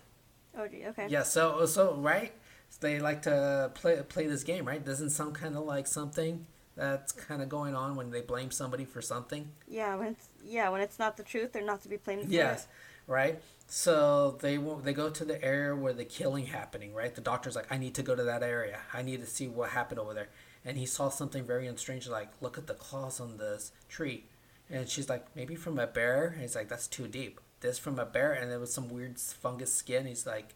[0.57, 0.85] Oh, gee.
[0.87, 1.07] Okay.
[1.09, 2.31] Yeah, so so right,
[2.79, 4.83] they like to play play this game, right?
[4.83, 6.45] Doesn't sound kind of like something
[6.75, 9.49] that's kind of going on when they blame somebody for something.
[9.67, 9.95] Yeah.
[9.95, 12.25] When it's yeah when it's not the truth, they're not to be blamed.
[12.25, 12.69] for Yes, it.
[13.11, 13.41] right.
[13.67, 17.13] So they they go to the area where the killing happening, right?
[17.13, 18.79] The doctor's like, I need to go to that area.
[18.93, 20.29] I need to see what happened over there.
[20.63, 24.25] And he saw something very strange, like look at the claws on this tree.
[24.69, 26.27] And she's like, maybe from a bear.
[26.27, 27.39] And he's like, that's too deep.
[27.61, 30.05] This from a bear, and there was some weird fungus skin.
[30.05, 30.53] He's like,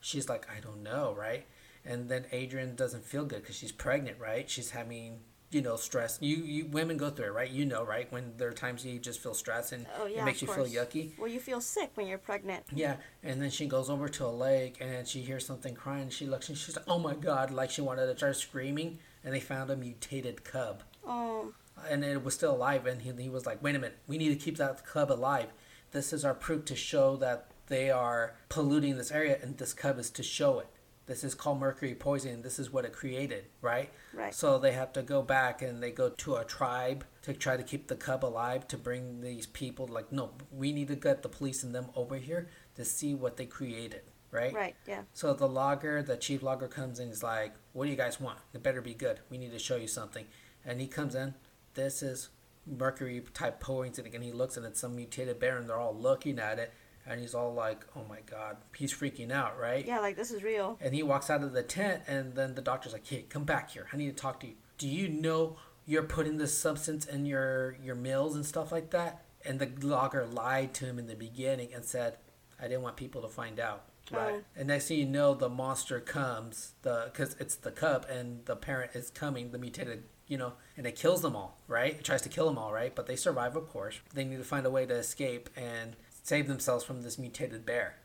[0.00, 1.46] she's like, I don't know, right?
[1.84, 4.48] And then Adrian doesn't feel good because she's pregnant, right?
[4.50, 5.20] She's having,
[5.50, 6.18] you know, stress.
[6.20, 7.50] You, you women go through it, right?
[7.50, 8.10] You know, right?
[8.12, 10.22] When there are times you just feel stress and Oh yeah.
[10.22, 11.18] it makes you feel yucky.
[11.18, 12.64] Well, you feel sick when you're pregnant.
[12.72, 16.02] Yeah, and then she goes over to a lake and she hears something crying.
[16.02, 18.98] And she looks and she's like, "Oh my god!" Like she wanted to start screaming,
[19.24, 21.52] and they found a mutated cub, Oh.
[21.88, 22.86] and it was still alive.
[22.86, 25.48] And he, he was like, "Wait a minute, we need to keep that cub alive.
[25.90, 29.98] This is our proof to show that they are polluting this area, and this cub
[29.98, 30.68] is to show it.
[31.06, 32.42] This is called mercury poisoning.
[32.42, 33.90] This is what it created, right?
[34.14, 34.34] Right.
[34.34, 37.62] So they have to go back and they go to a tribe to try to
[37.62, 41.28] keep the cub alive to bring these people like no, we need to get the
[41.28, 44.52] police and them over here to see what they created, right?
[44.54, 44.76] Right.
[44.86, 45.02] Yeah.
[45.12, 48.20] So the logger, the chief logger comes in and is like, What do you guys
[48.20, 48.38] want?
[48.54, 49.20] It better be good.
[49.30, 50.26] We need to show you something.
[50.64, 51.34] And he comes in,
[51.74, 52.28] this is
[52.66, 56.38] mercury type poisoning and he looks and it's some mutated bear and they're all looking
[56.38, 56.72] at it
[57.06, 59.84] and he's all like, Oh my god, he's freaking out, right?
[59.86, 60.00] Yeah.
[60.00, 60.78] Like this is real.
[60.80, 63.70] And he walks out of the tent, and then the doctor's like, "Hey, come back
[63.70, 63.86] here.
[63.92, 64.54] I need to talk to you.
[64.78, 65.56] Do you know
[65.86, 70.26] you're putting this substance in your your meals and stuff like that?" And the logger
[70.26, 72.18] lied to him in the beginning and said,
[72.60, 74.16] "I didn't want people to find out." Oh.
[74.16, 74.34] Right.
[74.38, 74.42] Oh.
[74.56, 78.56] And next thing you know, the monster comes, the because it's the cub, and the
[78.56, 80.04] parent is coming, the mutated.
[80.26, 81.94] You know, and it kills them all, right?
[81.94, 82.94] It tries to kill them all, right?
[82.94, 83.98] But they survive, of course.
[84.14, 85.96] They need to find a way to escape and
[86.30, 87.96] save themselves from this mutated bear.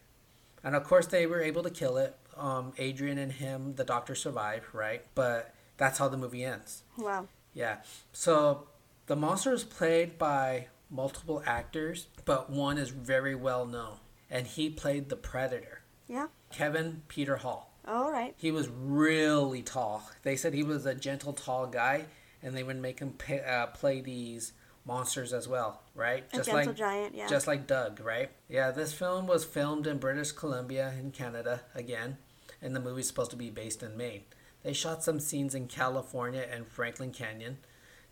[0.63, 2.17] And of course, they were able to kill it.
[2.35, 5.03] Um, Adrian and him, the doctor, survive, right?
[5.13, 6.81] But that's how the movie ends.
[6.97, 7.27] Wow.
[7.53, 7.77] Yeah.
[8.11, 8.67] So
[9.05, 13.97] the monster is played by multiple actors, but one is very well known,
[14.31, 16.27] and he played the predator, Yeah.
[16.51, 17.73] Kevin Peter Hall.
[17.87, 18.33] All right.
[18.37, 20.09] He was really tall.
[20.23, 22.05] They said he was a gentle, tall guy,
[22.41, 24.53] and they would make him pay, uh, play these
[24.85, 26.23] monsters as well, right?
[26.33, 27.15] A gentle giant.
[27.15, 27.27] Yeah.
[27.27, 28.29] Just like Doug, right?
[28.47, 32.17] Yeah, this film was filmed in British Columbia in Canada again,
[32.61, 34.23] and the movie's supposed to be based in Maine.
[34.63, 37.57] They shot some scenes in California and Franklin Canyon.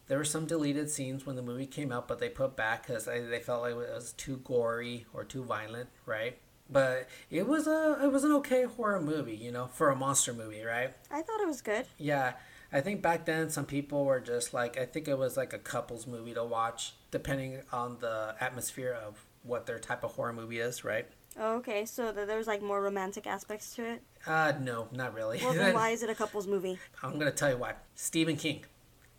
[0.08, 3.06] There were some deleted scenes when the movie came out, but they put back because
[3.06, 6.38] they, they felt like it was too gory or too violent, right?
[6.70, 10.34] But it was a it was an okay horror movie, you know, for a monster
[10.34, 10.94] movie, right?
[11.12, 11.86] I thought it was good.
[11.98, 12.34] Yeah,
[12.74, 15.60] I think back then some people were just like I think it was like a
[15.60, 20.60] couples movie to watch, depending on the atmosphere of what their type of horror movie
[20.60, 21.06] is, right?
[21.40, 21.86] Oh, okay.
[21.86, 24.02] So th- there was like more romantic aspects to it.
[24.26, 25.40] Uh no, not really.
[25.42, 26.80] Well, then why is it a couples movie?
[27.04, 27.76] I'm gonna tell you why.
[27.94, 28.66] Stephen King,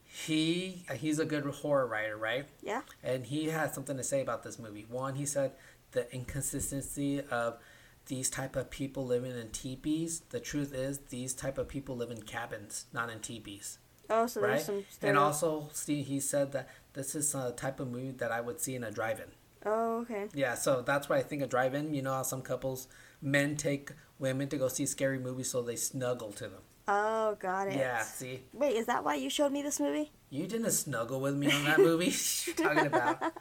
[0.04, 2.46] he he's a good horror writer, right?
[2.60, 2.82] Yeah.
[3.04, 4.84] And he had something to say about this movie.
[4.90, 5.52] One, he said
[5.92, 7.58] the inconsistency of
[8.06, 10.22] these type of people living in teepees.
[10.30, 13.78] The truth is, these type of people live in cabins, not in teepees.
[14.10, 14.50] Oh, so right?
[14.50, 14.84] there's some.
[15.02, 18.60] And also, Steve, he said that this is a type of movie that I would
[18.60, 19.28] see in a drive-in.
[19.66, 20.26] Oh, okay.
[20.34, 21.94] Yeah, so that's why I think a drive-in.
[21.94, 22.86] You know how some couples,
[23.22, 26.60] men take women to go see scary movies so they snuggle to them.
[26.86, 27.76] Oh, got it.
[27.76, 30.12] Yeah, see, Wait, is that why you showed me this movie?
[30.28, 32.06] you didn't snuggle with me on that movie.
[32.12, 33.22] What you talking about?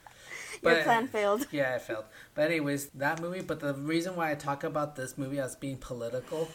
[0.64, 1.48] Your But- plan failed.
[1.52, 2.06] Yeah, I failed.
[2.35, 3.41] But anyways, that movie.
[3.41, 6.49] But the reason why I talk about this movie as being political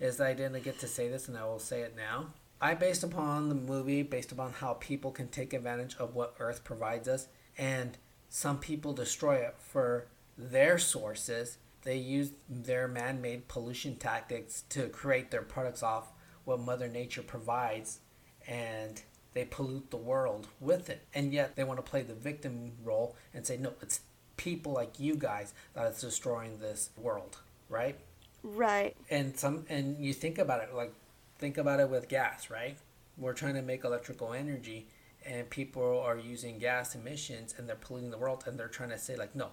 [0.00, 2.26] is that I didn't get to say this, and I will say it now.
[2.60, 6.64] I based upon the movie, based upon how people can take advantage of what Earth
[6.64, 7.28] provides us,
[7.58, 7.96] and
[8.28, 11.58] some people destroy it for their sources.
[11.82, 16.12] They use their man-made pollution tactics to create their products off
[16.44, 18.00] what Mother Nature provides,
[18.46, 19.02] and
[19.34, 21.02] they pollute the world with it.
[21.14, 24.00] And yet they want to play the victim role and say, no, it's
[24.36, 27.38] people like you guys that is destroying this world,
[27.68, 27.98] right?
[28.42, 28.96] Right.
[29.10, 30.92] And some and you think about it like
[31.38, 32.76] think about it with gas, right?
[33.16, 34.86] We're trying to make electrical energy
[35.26, 38.98] and people are using gas emissions and they're polluting the world and they're trying to
[38.98, 39.48] say like no,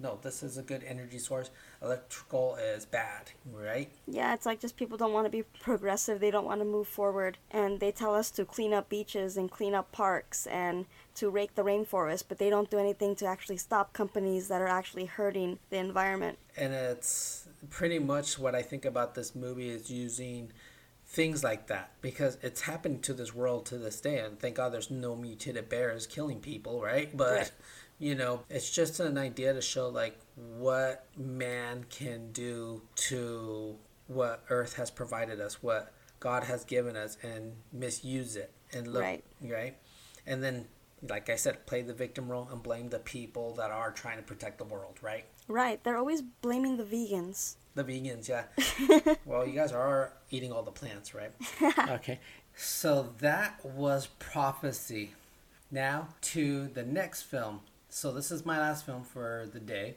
[0.00, 1.50] no, this is a good energy source.
[1.82, 3.90] Electrical is bad, right?
[4.06, 6.20] Yeah, it's like just people don't want to be progressive.
[6.20, 7.38] They don't want to move forward.
[7.50, 10.84] And they tell us to clean up beaches and clean up parks and
[11.14, 14.68] to rake the rainforest, but they don't do anything to actually stop companies that are
[14.68, 16.38] actually hurting the environment.
[16.56, 20.52] and it's pretty much what I think about this movie is using
[21.06, 24.72] things like that because it's happened to this world to this day and thank god
[24.72, 27.50] there's no mutated bears killing people right but Right.
[28.00, 30.18] You know it's just an idea to show like
[30.58, 33.76] what man can do to
[34.08, 39.02] what earth has provided us what god has given us and misuse it and look
[39.02, 39.22] Right.
[39.42, 39.76] right
[40.26, 40.66] and then
[41.08, 44.22] like i said play the victim role and blame the people that are trying to
[44.24, 47.56] protect the world right Right, they're always blaming the vegans.
[47.74, 48.44] the vegans, yeah.
[49.26, 51.32] well, you guys are eating all the plants, right?
[51.98, 52.20] okay.
[52.54, 55.10] So that was prophecy.
[55.68, 57.62] Now to the next film.
[57.92, 59.96] So this is my last film for the day.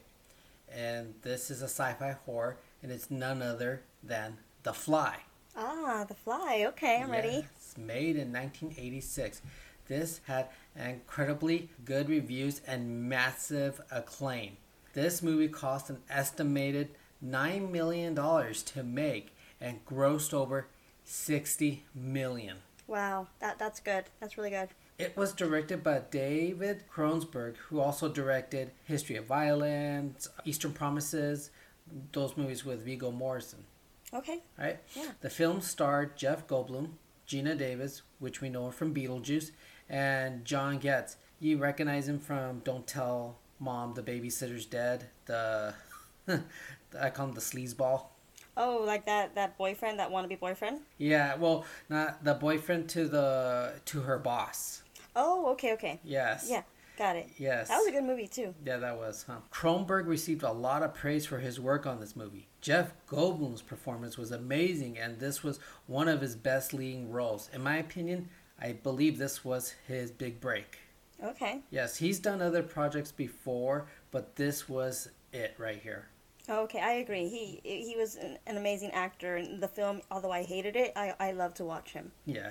[0.68, 5.18] And this is a sci-fi horror and it's none other than The Fly.
[5.56, 6.64] Ah, The Fly.
[6.68, 7.46] Okay, I'm ready.
[7.56, 9.40] It's made in 1986.
[9.86, 14.56] This had incredibly good reviews and massive acclaim.
[14.94, 16.88] This movie cost an estimated
[17.24, 20.66] $9 million to make and grossed over
[21.04, 22.56] 60 million.
[22.88, 24.04] Wow, that that's good.
[24.20, 24.68] That's really good.
[24.98, 31.50] It was directed by David Cronenberg, who also directed History of Violence, Eastern Promises,
[32.12, 33.64] those movies with Viggo Morrison.
[34.12, 34.40] Okay.
[34.56, 34.78] Right?
[34.94, 35.10] Yeah.
[35.20, 36.90] The film starred Jeff Goldblum,
[37.28, 39.50] Geena Davis, which we know from Beetlejuice,
[39.88, 41.16] and John Getz.
[41.40, 45.06] You recognize him from Don't Tell Mom the Babysitter's Dead.
[45.26, 45.74] The
[46.28, 48.04] I call him the sleazeball.
[48.56, 50.80] Oh, like that that boyfriend, that wannabe boyfriend?
[50.96, 54.83] Yeah, well, not the boyfriend to the to her boss.
[55.16, 56.00] Oh, okay, okay.
[56.04, 56.46] Yes.
[56.50, 56.62] Yeah,
[56.98, 57.28] got it.
[57.38, 57.68] Yes.
[57.68, 58.54] That was a good movie too.
[58.64, 59.38] Yeah, that was, huh?
[59.52, 62.48] Cronenberg received a lot of praise for his work on this movie.
[62.60, 67.50] Jeff Goldblum's performance was amazing, and this was one of his best leading roles.
[67.52, 68.28] In my opinion,
[68.60, 70.78] I believe this was his big break.
[71.22, 71.60] Okay.
[71.70, 76.08] Yes, he's done other projects before, but this was it right here.
[76.48, 77.28] Okay, I agree.
[77.28, 80.02] He he was an, an amazing actor in the film.
[80.10, 82.12] Although I hated it, I I love to watch him.
[82.26, 82.50] Yeah.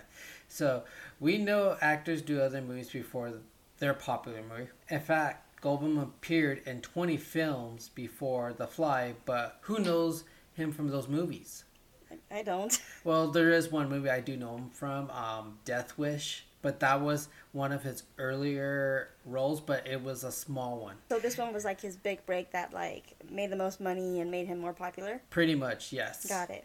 [0.54, 0.84] So
[1.20, 3.34] we know actors do other movies before
[3.80, 4.70] their popular movie.
[4.88, 10.90] In fact, Goldblum appeared in 20 films before The Fly, but who knows him from
[10.90, 11.64] those movies?
[12.30, 12.80] I, don't.
[13.04, 17.02] Well, there is one movie I do know him from, um, Death Wish, but that
[17.02, 20.98] was one of his earlier roles, but it was a small one.
[21.10, 24.30] So this one was like his big break that like made the most money and
[24.30, 25.20] made him more popular.
[25.32, 26.28] Pretty much, yes.
[26.28, 26.64] Got it.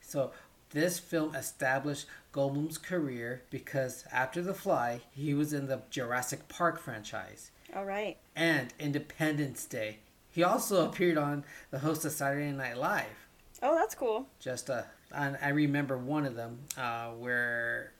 [0.00, 0.32] So
[0.70, 6.78] this film established Goldblum's career because after The Fly, he was in the Jurassic Park
[6.80, 8.16] franchise All right.
[8.36, 9.98] and Independence Day.
[10.30, 13.28] He also appeared on the host of Saturday Night Live.
[13.62, 14.28] Oh, that's cool.
[14.38, 14.82] Just uh,
[15.12, 17.92] and I remember one of them uh, where.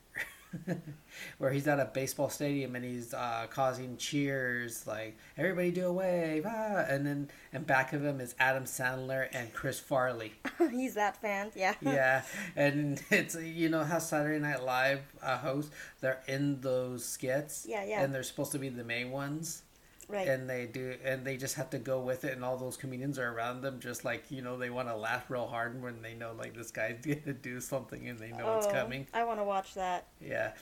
[1.39, 5.93] where he's at a baseball stadium and he's uh, causing cheers like everybody do a
[5.93, 6.85] wave ah!
[6.89, 10.33] and then and back of him is Adam Sandler and Chris Farley
[10.70, 11.51] He's that fan.
[11.55, 11.75] Yeah.
[11.83, 12.23] yeah,
[12.57, 15.70] and it's you know how Saturday Night Live uh, hosts
[16.01, 17.66] they're in those skits.
[17.69, 18.03] Yeah, yeah.
[18.03, 19.62] And they're supposed to be the main ones,
[20.09, 20.26] right.
[20.28, 23.18] and they do, and they just have to go with it, and all those comedians
[23.18, 26.14] are around them, just like you know they want to laugh real hard when they
[26.14, 29.06] know like this guy's gonna do something and they know it's Oh, coming.
[29.14, 30.06] I want to watch that.
[30.20, 30.52] Yeah.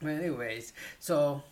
[0.00, 1.42] But anyways, so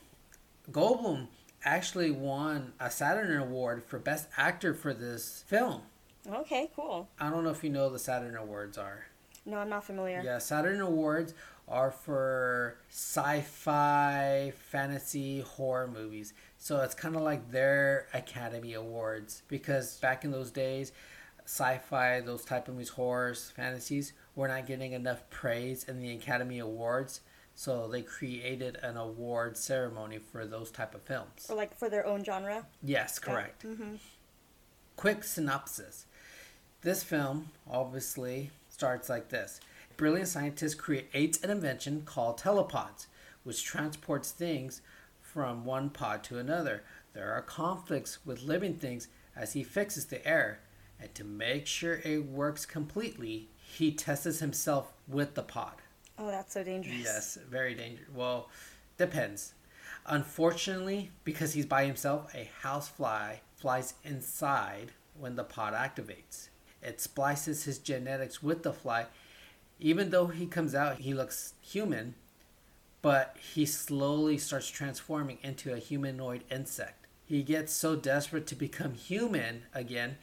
[0.70, 1.28] Goldblum
[1.64, 5.82] actually won a Saturn Award for Best Actor for this film.
[6.30, 7.08] Okay, cool.
[7.18, 9.06] I don't know if you know the Saturn Awards are.
[9.44, 10.22] No, I'm not familiar.
[10.24, 11.34] Yeah, Saturn Awards
[11.68, 16.32] are for sci-fi, fantasy, horror movies.
[16.62, 20.92] So it's kind of like their Academy Awards because back in those days,
[21.44, 26.60] sci-fi, those type of movies, horrors, fantasies, were not getting enough praise in the Academy
[26.60, 27.22] Awards.
[27.56, 31.48] So they created an award ceremony for those type of films.
[31.50, 32.64] Or like for their own genre.
[32.80, 33.66] Yes, correct.
[33.66, 33.96] Mm-hmm.
[34.94, 36.06] Quick synopsis.
[36.82, 39.58] This film obviously starts like this.
[39.96, 43.06] Brilliant scientist creates an invention called telepods,
[43.42, 44.80] which transports things
[45.32, 46.82] from one pod to another.
[47.14, 50.60] There are conflicts with living things as he fixes the error,
[51.00, 55.74] and to make sure it works completely, he tests himself with the pod.
[56.18, 57.02] Oh, that's so dangerous.
[57.02, 58.08] Yes, very dangerous.
[58.14, 58.50] Well,
[58.98, 59.54] depends.
[60.06, 66.48] Unfortunately, because he's by himself, a housefly flies inside when the pod activates.
[66.82, 69.06] It splices his genetics with the fly.
[69.78, 72.14] Even though he comes out, he looks human,
[73.02, 77.06] but he slowly starts transforming into a humanoid insect.
[77.24, 80.16] He gets so desperate to become human again,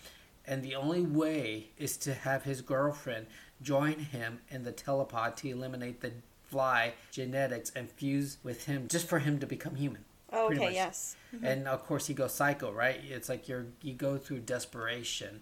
[0.45, 3.27] and the only way is to have his girlfriend
[3.61, 6.14] join him in the telepod to eliminate the
[6.49, 10.06] fly genetics and fuse with him just for him to become human.
[10.31, 11.15] Oh, okay, yes.
[11.35, 11.45] Mm-hmm.
[11.45, 12.99] And of course he goes psycho, right?
[13.07, 15.41] It's like you're you go through desperation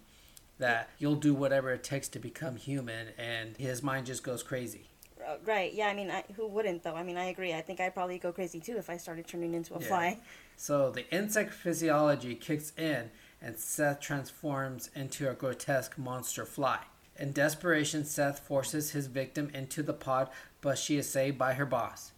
[0.59, 4.89] that you'll do whatever it takes to become human and his mind just goes crazy.
[5.27, 5.73] Uh, right.
[5.73, 5.87] Yeah.
[5.87, 6.95] I mean, I, who wouldn't though?
[6.95, 7.53] I mean, I agree.
[7.53, 9.87] I think I'd probably go crazy too if I started turning into a Yeah.
[9.87, 10.17] fly.
[10.55, 16.79] So the insect physiology kicks in and Seth transforms into a grotesque monster fly.
[17.19, 20.29] In desperation, Seth forces his victim into the pod,
[20.61, 22.11] but she is saved by her boss.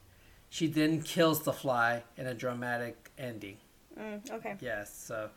[0.50, 3.58] She then kills the fly in a dramatic ending.
[4.00, 4.56] Mm, okay.
[4.62, 5.30] Yes, so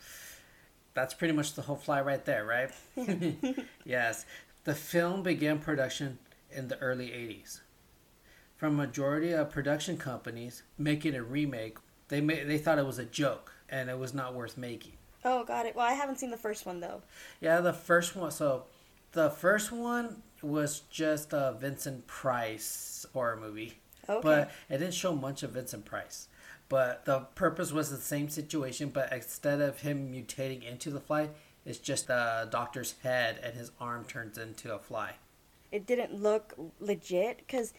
[0.95, 2.71] that's pretty much the whole fly right there, right?
[3.85, 4.27] yes.
[4.65, 6.19] The film began production
[6.51, 7.61] in the early 80s.
[8.63, 13.53] From majority of production companies making a remake, they they thought it was a joke
[13.69, 14.93] and it was not worth making.
[15.25, 15.75] Oh, got it.
[15.75, 17.03] Well, I haven't seen the first one though.
[17.41, 18.31] Yeah, the first one.
[18.31, 18.67] So,
[19.15, 23.79] the first one was just a Vincent Price horror movie,
[24.09, 24.21] Okay.
[24.23, 26.29] but it didn't show much of Vincent Price.
[26.69, 31.31] But the purpose was the same situation, but instead of him mutating into the fly,
[31.67, 35.15] it's just the doctor's head and his arm turns into a fly.
[35.73, 37.73] it didn't look legit because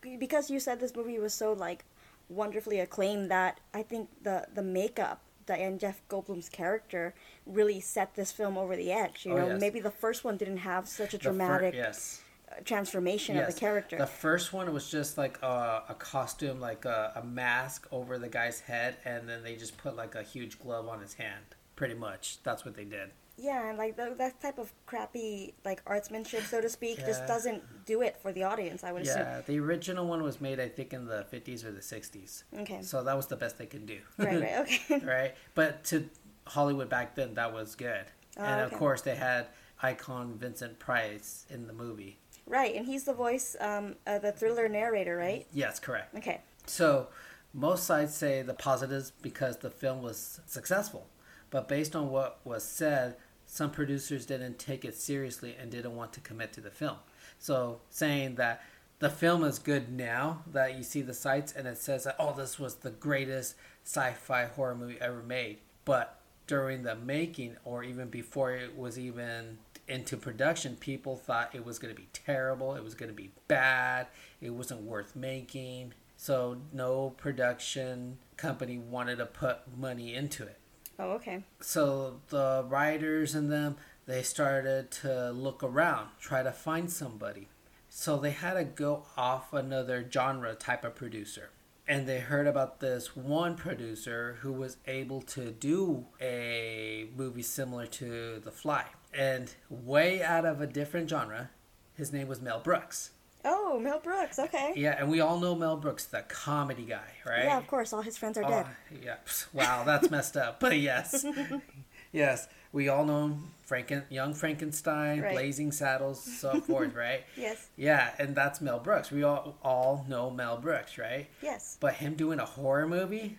[0.00, 1.84] because you said this movie was so like
[2.28, 7.12] wonderfully acclaimed that I think the the makeup and Jeff Goldblum's character
[7.44, 9.26] really set this film over the edge.
[9.26, 9.60] You Oh, know, yes.
[9.60, 12.22] maybe the first one didn't have such a The fir- dramatic yes.
[12.64, 13.48] transformation Yes.
[13.48, 13.98] of the character.
[13.98, 18.28] The first one was just like a, a costume, like a, a mask over the
[18.28, 21.42] guy's head, and then they just put like a huge glove on his hand.
[21.74, 23.10] Pretty much, that's what they did.
[23.40, 27.62] Yeah, and like th- that type of crappy like artsmanship, so to speak, just doesn't
[27.86, 28.84] do it for the audience.
[28.84, 31.80] I would Yeah, the original one was made, I think, in the 50s or the
[31.80, 32.44] 60s.
[32.60, 32.82] Okay.
[32.82, 33.98] So that was the best they could do.
[34.18, 34.40] right.
[34.42, 34.52] Right.
[34.90, 34.98] Okay.
[35.04, 35.34] right?
[35.54, 36.08] But to
[36.46, 38.04] Hollywood back then, that was good.
[38.38, 38.72] Oh, and okay.
[38.74, 39.48] of course, they had
[39.82, 42.18] icon Vincent Price in the movie.
[42.46, 45.46] right, and he's the voice, um, uh, the thriller narrator, right?
[45.52, 46.14] Yes, correct.
[46.16, 46.40] Okay.
[46.66, 47.08] So,
[47.54, 51.06] most sides say the positives because the film was successful.
[51.50, 53.16] But based on what was said,
[53.52, 56.98] some producers didn't take it seriously and didn't want to commit to the film.
[57.40, 58.62] So, saying that
[59.00, 62.32] the film is good now that you see the sites and it says that, oh,
[62.32, 65.58] this was the greatest sci fi horror movie ever made.
[65.84, 69.58] But during the making, or even before it was even
[69.88, 73.32] into production, people thought it was going to be terrible, it was going to be
[73.48, 74.06] bad,
[74.40, 75.92] it wasn't worth making.
[76.16, 80.59] So no production company wanted to put money into it.
[81.00, 81.42] Oh, okay.
[81.60, 87.48] So the writers and them they started to look around, try to find somebody.
[87.88, 91.50] So they had to go off another genre type of producer.
[91.86, 97.86] And they heard about this one producer who was able to do a movie similar
[97.86, 98.86] to The Fly.
[99.14, 101.50] And way out of a different genre,
[101.94, 103.10] his name was Mel Brooks.
[103.44, 104.38] Oh, Mel Brooks.
[104.38, 104.72] Okay.
[104.76, 107.44] Yeah, and we all know Mel Brooks, the comedy guy, right?
[107.44, 107.92] Yeah, of course.
[107.92, 108.66] All his friends are dead.
[108.68, 109.16] Oh, yeah.
[109.52, 110.60] Wow, that's messed up.
[110.60, 111.24] But yes.
[112.12, 112.48] yes.
[112.72, 113.38] We all know
[113.68, 115.32] Franken, Young Frankenstein, Right.
[115.32, 117.24] Blazing Saddles, so forth, right?
[117.36, 117.68] Yes.
[117.76, 119.10] Yeah, and that's Mel Brooks.
[119.10, 121.28] We all all know Mel Brooks, right?
[121.42, 121.76] Yes.
[121.80, 123.38] But him doing a horror movie?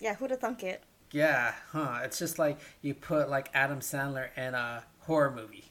[0.00, 0.14] Yeah.
[0.16, 0.82] Who'd have thunk it?
[1.12, 2.00] Yeah, huh.
[2.04, 5.66] It's just like you put like Adam Sandler in a horror movie.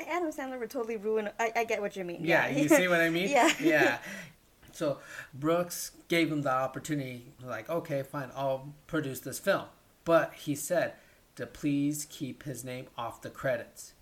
[0.00, 1.30] Adam Sandler would totally ruin.
[1.38, 2.24] I, I get what you mean.
[2.24, 3.28] Yeah, you see what I mean?
[3.34, 3.52] Yeah.
[3.60, 3.98] Yeah.
[4.72, 4.98] So
[5.32, 9.66] Brooks gave him the opportunity, like, okay, fine, I'll produce this film.
[10.04, 10.94] But he said
[11.36, 13.92] to please keep his name off the credits.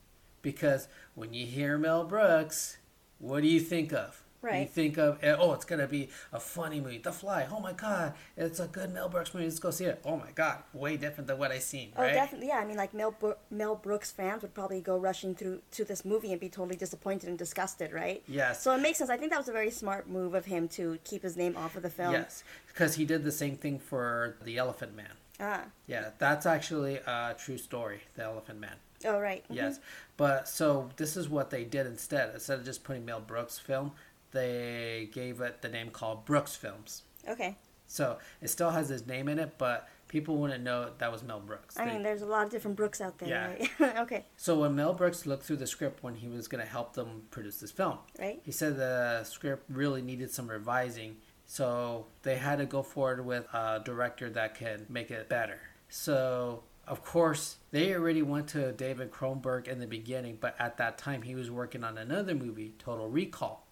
[0.40, 2.78] because when you hear Mel Brooks,
[3.18, 4.21] what do you think of?
[4.42, 7.46] You think of eh, oh, it's gonna be a funny movie, The Fly.
[7.50, 9.46] Oh my God, it's a good Mel Brooks movie.
[9.46, 10.00] Let's go see it.
[10.04, 11.92] Oh my God, way different than what I seen.
[11.96, 12.12] Oh, right?
[12.12, 12.48] definitely.
[12.48, 15.84] Yeah, I mean, like Mel Bro- Mel Brooks fans would probably go rushing through to
[15.84, 18.22] this movie and be totally disappointed and disgusted, right?
[18.26, 18.62] Yes.
[18.62, 19.10] So it makes sense.
[19.10, 21.76] I think that was a very smart move of him to keep his name off
[21.76, 22.12] of the film.
[22.12, 25.12] Yes, because he did the same thing for the Elephant Man.
[25.40, 25.64] Ah.
[25.86, 28.00] Yeah, that's actually a true story.
[28.14, 28.76] The Elephant Man.
[29.04, 29.42] Oh, right.
[29.48, 29.56] Mhm.
[29.56, 29.80] Yes,
[30.16, 32.32] but so this is what they did instead.
[32.34, 33.92] Instead of just putting Mel Brooks film,
[34.32, 37.02] they gave it the name called Brooks Films.
[37.28, 37.56] Okay.
[37.86, 41.40] So it still has his name in it, but people wouldn't know that was Mel
[41.40, 41.76] Brooks.
[41.78, 43.46] I They- mean, there's a lot of different Brooks out there, Yeah.
[43.78, 43.96] right?
[44.00, 44.24] okay.
[44.36, 47.22] so when Mel Brooks looked through the script when he was going to help them
[47.30, 48.40] produce this film, Right.
[48.44, 51.16] he said the script really needed some revising.
[51.46, 55.60] So they had to go forward with a director that could make it better.
[55.88, 60.96] So of course they already went to David Cronenberg in the beginning, but at that
[60.96, 63.66] time he was working on another movie, Total Recall.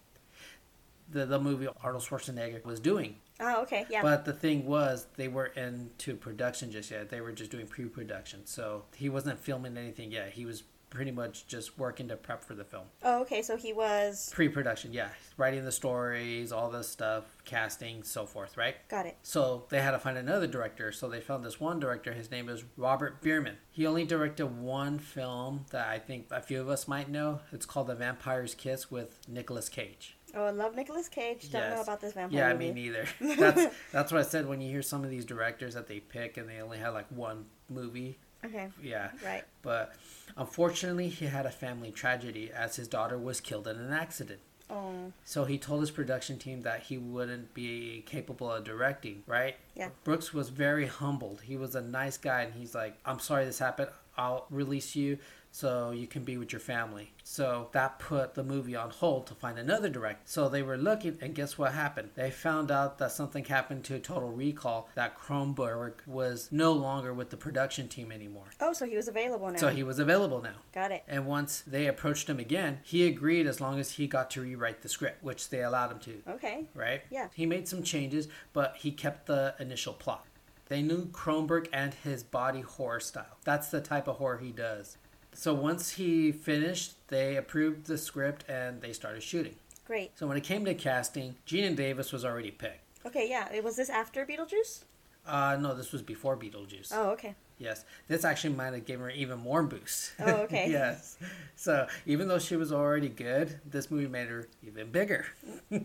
[1.11, 3.15] The, the movie Arnold Schwarzenegger was doing.
[3.39, 3.85] Oh, okay.
[3.89, 4.01] Yeah.
[4.01, 7.09] But the thing was, they weren't into production just yet.
[7.09, 8.45] They were just doing pre production.
[8.45, 10.31] So he wasn't filming anything yet.
[10.31, 12.83] He was pretty much just working to prep for the film.
[13.03, 13.41] oh, okay.
[13.41, 14.29] So he was.
[14.33, 15.07] Pre production, yeah.
[15.37, 18.75] Writing the stories, all this stuff, casting, so forth, right?
[18.89, 19.17] Got it.
[19.23, 20.91] So they had to find another director.
[20.91, 22.13] So they found this one director.
[22.13, 23.55] His name is Robert Bierman.
[23.71, 27.39] He only directed one film that I think a few of us might know.
[27.53, 30.17] It's called The Vampire's Kiss with Nicolas Cage.
[30.33, 31.51] Oh, I love Nicolas Cage.
[31.51, 32.71] Don't know about this vampire Yeah, movie.
[32.71, 33.05] me neither.
[33.35, 36.37] That's that's what I said when you hear some of these directors that they pick
[36.37, 38.17] and they only have like one movie.
[38.45, 38.69] Okay.
[38.81, 39.09] Yeah.
[39.25, 39.43] Right.
[39.61, 39.93] But
[40.37, 44.39] unfortunately, he had a family tragedy as his daughter was killed in an accident.
[44.69, 45.11] Oh.
[45.25, 49.57] So he told his production team that he wouldn't be capable of directing, right?
[49.75, 49.89] Yeah.
[50.05, 51.41] Brooks was very humbled.
[51.43, 53.89] He was a nice guy and he's like, "I'm sorry this happened.
[54.17, 55.17] I'll release you
[55.51, 59.35] so you can be with your family." So that put the movie on hold to
[59.35, 60.21] find another director.
[60.25, 62.11] So they were looking and guess what happened?
[62.15, 67.29] They found out that something happened to Total Recall that Cronenberg was no longer with
[67.29, 68.47] the production team anymore.
[68.59, 69.57] Oh, so he was available now.
[69.57, 70.55] So he was available now.
[70.73, 71.03] Got it.
[71.07, 74.81] And once they approached him again, he agreed as long as he got to rewrite
[74.81, 76.65] the script, which they allowed him to, Okay.
[76.73, 77.03] right?
[77.09, 77.27] Yeah.
[77.33, 80.25] He made some changes, but he kept the initial plot.
[80.67, 83.37] They knew Cronenberg and his body horror style.
[83.43, 84.97] That's the type of horror he does.
[85.33, 89.55] So once he finished, they approved the script and they started shooting.
[89.85, 90.17] Great.
[90.17, 92.79] So when it came to casting, Geena Davis was already picked.
[93.05, 93.29] Okay.
[93.29, 93.51] Yeah.
[93.51, 94.83] It was this after Beetlejuice?
[95.25, 96.91] Uh, no, this was before Beetlejuice.
[96.91, 97.35] Oh, okay.
[97.61, 100.13] Yes, this actually might have given her even more boost.
[100.19, 100.67] Oh, okay.
[100.71, 101.19] yes.
[101.55, 105.27] So even though she was already good, this movie made her even bigger.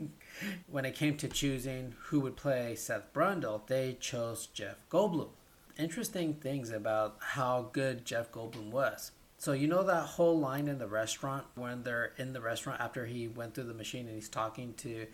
[0.71, 5.29] when it came to choosing who would play Seth Brundle, they chose Jeff Goldblum.
[5.79, 9.11] Interesting things about how good Jeff Goldblum was.
[9.47, 13.07] So you know that whole line in the restaurant when they're in the restaurant after
[13.07, 15.07] he went through the machine and he's talking to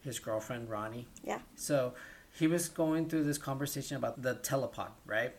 [0.00, 1.08] his girlfriend Ronnie.
[1.24, 1.40] Yeah.
[1.56, 1.94] So
[2.38, 5.34] he was going through this conversation about the telepod, right?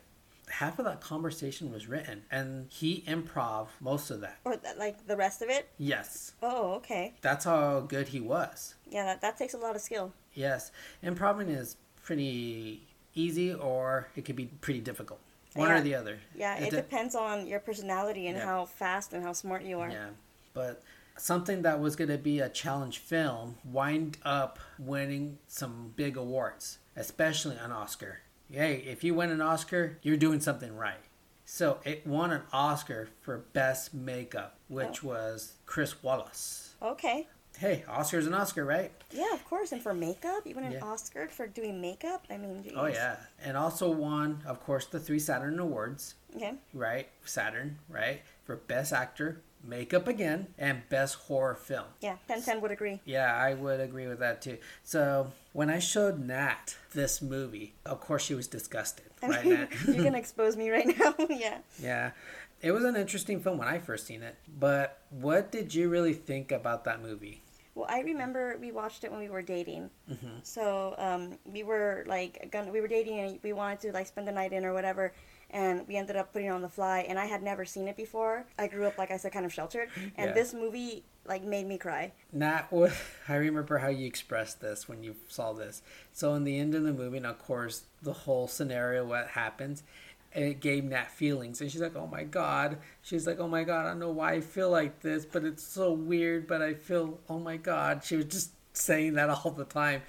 [0.49, 4.39] Half of that conversation was written, and he improv most of that.
[4.43, 5.69] Or th- like the rest of it?
[5.77, 7.13] Yes, Oh, okay.
[7.21, 8.75] that's how good he was.
[8.89, 10.11] Yeah, that, that takes a lot of skill.
[10.33, 15.21] Yes, improving is pretty easy, or it could be pretty difficult.
[15.53, 15.77] One Yeah.
[15.77, 16.19] or the other.
[16.35, 18.45] Yeah, it, de- depends on your personality and Yeah.
[18.45, 19.89] how fast and how smart you are.
[19.89, 20.09] Yeah,
[20.53, 20.81] but
[21.17, 26.79] something that was going to be a challenge film wind up winning some big awards,
[26.95, 28.19] especially an Oscar.
[28.49, 31.03] Hey, if you win an Oscar, you're doing something right.
[31.45, 35.09] So it won an Oscar for best makeup, which oh.
[35.09, 36.69] was Chris Walas.
[36.81, 37.27] Okay.
[37.61, 38.91] Hey, Oscar's an Oscar, right?
[39.11, 39.71] Yeah, of course.
[39.71, 40.83] And for makeup, you won an Yeah.
[40.83, 42.25] Oscar for doing makeup?
[42.27, 42.73] I mean, oh, geez.
[42.75, 46.55] Oh yeah, and also won, of course, the three Saturn Awards, Okay.
[46.73, 47.07] right?
[47.23, 48.23] Saturn, right?
[48.45, 51.85] For best actor, makeup again, and best horror film.
[51.99, 52.99] Yeah, 1010 would agree.
[53.05, 54.57] Yeah, I would agree with that too.
[54.83, 59.67] So when I showed Nat this movie, of course she was disgusted, right, Nat?
[59.87, 61.13] You're to expose me right now.
[61.29, 61.59] yeah.
[61.79, 62.11] yeah,
[62.59, 64.35] it was an interesting film when I first seen it.
[64.59, 67.43] But what did you really think about that movie?
[67.75, 69.89] Well, I remember we watched it when we were dating.
[70.09, 70.27] Mm-hmm.
[70.43, 74.27] So um, we were like, gonna, we were dating and we wanted to like spend
[74.27, 75.13] the night in or whatever.
[75.53, 77.97] And we ended up putting it on the fly, and I had never seen it
[77.97, 78.45] before.
[78.57, 80.31] I grew up, like I said, kind of sheltered, and Yeah.
[80.33, 82.13] this movie like made me cry.
[82.31, 82.93] Nat, what
[83.27, 85.81] I remember how you expressed this when you saw this.
[86.13, 89.83] So in the end of the movie, and of course, the whole scenario, what happens,
[90.33, 93.85] it gave Nat feelings, and she's like, "Oh my god!" She's like, "Oh my god!
[93.85, 96.47] I don't know why I feel like this, but it's so weird.
[96.47, 100.01] But I feel, oh my god!" She was just saying that all the time,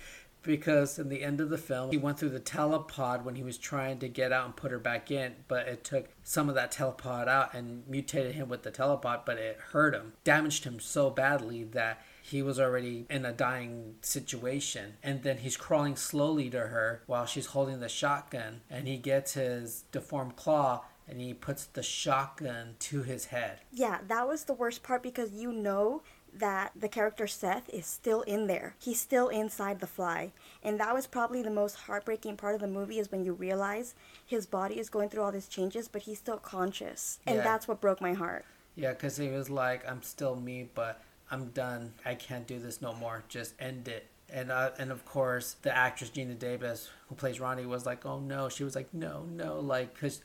[0.42, 3.58] because in the end of the film, he went through the telepod when he was
[3.58, 6.72] trying to get out and put her back in, but it took some of that
[6.72, 11.10] telepod out and mutated him with the telepod, but it hurt him, damaged him so
[11.10, 12.00] badly that
[12.32, 14.94] he was already in a dying situation.
[15.02, 19.34] And then he's crawling slowly to her while she's holding the shotgun, and he gets
[19.34, 23.58] his deformed claw and he puts the shotgun to his head.
[23.72, 26.02] Yeah, that was the worst part because you know
[26.32, 28.76] that the character Seth is still in there.
[28.78, 30.32] He's still inside the fly.
[30.62, 33.94] And that was probably the most heartbreaking part of the movie is when you realize
[34.24, 37.18] his body is going through all these changes, but he's still conscious.
[37.26, 37.42] And Yeah.
[37.42, 38.46] that's what broke my heart.
[38.76, 41.02] Yeah, because he was like, I'm still me, but
[41.32, 41.94] I'm done.
[42.04, 43.24] I can't do this no more.
[43.28, 44.06] Just end it.
[44.28, 48.20] And uh, and of course, the actress Geena Davis, who plays Ronnie, was like, oh
[48.20, 48.48] no.
[48.48, 50.22] She was like, no, no, like, because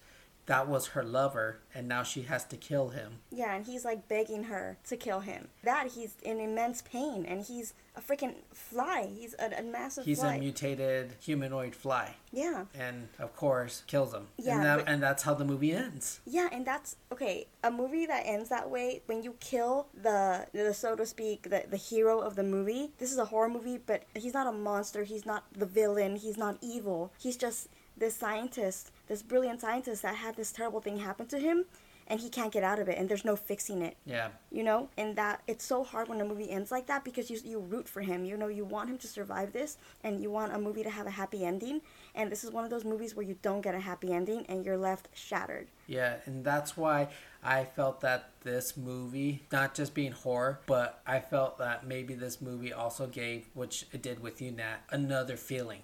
[0.47, 3.19] that was her lover, and now she has to kill him.
[3.31, 5.49] Yeah, and he's like begging her to kill him.
[5.63, 9.09] That he's in immense pain and he's a freaking fly.
[9.13, 10.35] He's a, a massive He's fly.
[10.35, 12.65] a mutated humanoid fly, yeah.
[12.79, 14.27] and of course, kills him.
[14.37, 16.21] Yeah, and, that, but- and that's how the movie ends.
[16.25, 17.47] Yeah, and that's okay.
[17.63, 21.63] A movie that ends that way, when you kill the, the so to speak, the,
[21.69, 22.91] the hero of the movie.
[22.99, 25.03] This is a horror movie, but he's not a monster.
[25.03, 26.15] He's not the villain.
[26.15, 27.11] He's not evil.
[27.19, 27.67] He's just
[27.97, 31.65] this scientist, this brilliant scientist that had this terrible thing happen to him,
[32.07, 33.97] and he can't get out of it, and there's no fixing it.
[34.05, 34.29] Yeah.
[34.51, 37.39] You know, and that it's so hard when a movie ends like that because you
[37.43, 38.25] you root for him.
[38.25, 41.05] You know, you want him to survive this, and you want a movie to have
[41.05, 41.81] a happy ending.
[42.15, 44.65] And this is one of those movies where you don't get a happy ending, and
[44.65, 45.67] you're left shattered.
[45.87, 47.09] Yeah, and that's why
[47.43, 52.41] I felt that this movie, not just being horror, but I felt that maybe this
[52.41, 55.81] movie also gave, which it did with you, Nat, another feeling.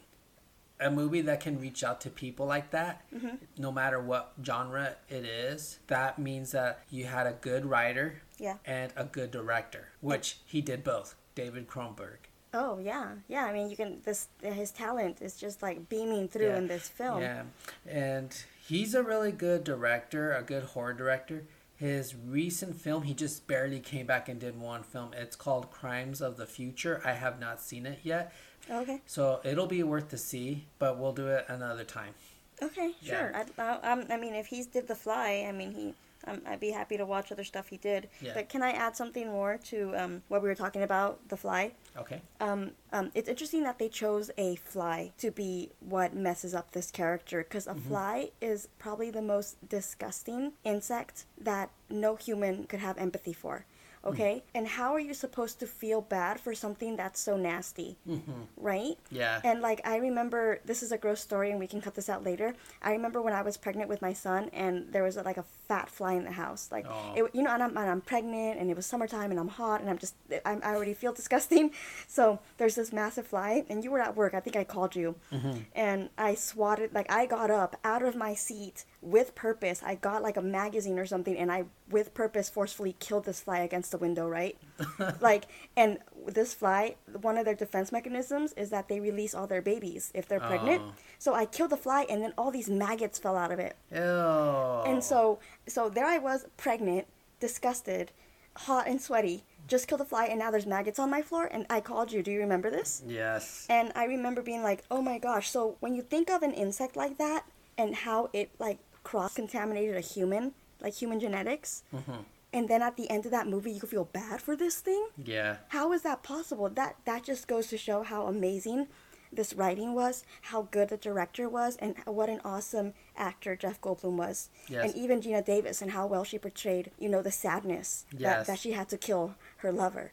[0.83, 3.35] A movie that can reach out to people like that, mm-hmm.
[3.57, 8.57] no matter what genre it is, that means that you had a good writer Yeah.
[8.65, 12.17] and a good director, which he did both, David Cronenberg.
[12.53, 13.45] Oh yeah, yeah.
[13.45, 16.57] I mean, you can this his talent is just like beaming through Yeah.
[16.57, 17.21] in this film.
[17.21, 17.43] Yeah,
[17.87, 18.31] and
[18.67, 21.45] he's a really good director, a good horror director.
[21.75, 25.13] His recent film, he just barely came back and did one film.
[25.17, 27.01] It's called Crimes of the Future.
[27.03, 28.31] I have not seen it yet,
[28.71, 29.01] Okay.
[29.05, 32.13] so it'll be worth to see, but we'll do it another time.
[32.61, 32.93] Okay.
[33.01, 33.11] Yeah.
[33.11, 33.35] Sure.
[33.35, 35.93] I, I, um, I mean, if he's did The Fly, I mean, he.
[36.25, 38.07] Um, I'd be happy to watch other stuff he did.
[38.21, 38.31] Yeah.
[38.33, 41.73] But can I add something more to um, what we were talking about, The Fly?
[41.97, 42.21] Okay.
[42.39, 46.91] Um, um, it's interesting that they chose a fly to be what messes up this
[46.91, 52.97] character because a fly is probably the most disgusting insect that no human could have
[52.97, 53.65] empathy for.
[54.03, 54.09] Hmm.
[54.09, 54.43] Okay?
[54.53, 57.97] And how are you supposed to feel bad for something that's so nasty?
[58.07, 58.31] Mm-hmm.
[58.57, 58.97] Right?
[59.09, 59.39] Yeah.
[59.43, 62.23] And like I remember, this is a gross story, and we can cut this out
[62.23, 62.55] later.
[62.81, 65.89] I remember when I was pregnant with my son, and there was like a fat
[65.89, 66.69] fly in the house.
[66.71, 67.13] Like Aw.
[67.15, 69.81] it, you know, and I'm, and I'm pregnant, and it was summertime, and I'm hot,
[69.81, 70.15] and I'm just,
[70.45, 71.71] I'm, I already feel disgusting.
[72.07, 74.33] So there's this massive fly, and you were at work.
[74.33, 75.59] I think I called you, mm-hmm.
[75.75, 76.93] and I swatted.
[76.93, 79.83] Like I got up out of my seat with purpose.
[79.85, 83.59] I got like a magazine or something, and I with purpose forcefully killed this fly
[83.59, 84.57] against the window, right?
[85.21, 89.61] like, and this fly, one of their defense mechanisms is that they release all their
[89.61, 90.81] babies if they're pregnant.
[90.85, 90.93] Oh.
[91.19, 93.75] So I killed the fly, and then all these maggots fell out of it.
[93.91, 93.99] Ew.
[93.99, 97.07] And so, so there I was, pregnant,
[97.39, 98.11] disgusted,
[98.55, 99.43] hot and sweaty.
[99.67, 101.49] Just killed a fly, and now there's maggots on my floor.
[101.51, 102.21] And I called you.
[102.21, 103.01] Do you remember this?
[103.07, 103.65] Yes.
[103.69, 106.97] And I remember being like, "Oh my gosh!" So when you think of an insect
[106.97, 107.45] like that
[107.77, 112.21] and how it like cross contaminated a human, like human genetics, mm-hmm.
[112.51, 115.07] and then at the end of that movie, you feel bad for this thing.
[115.23, 115.57] Yeah.
[115.69, 116.69] How is that possible?
[116.69, 118.87] That that just goes to show how amazing
[119.35, 124.15] this writing was, how good the director was, and what an awesome actor Jeff Goldblum
[124.15, 124.85] was, Yes.
[124.85, 128.21] and even Geena Davis and how well she portrayed, you know, the sadness Yes.
[128.21, 130.11] that, that she had to kill her lover.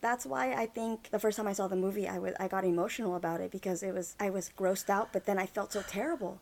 [0.00, 2.64] That's why I think the first time I saw the movie, I was I got
[2.64, 5.82] emotional about it because it was I was grossed out, but then I felt so
[5.82, 6.38] terrible.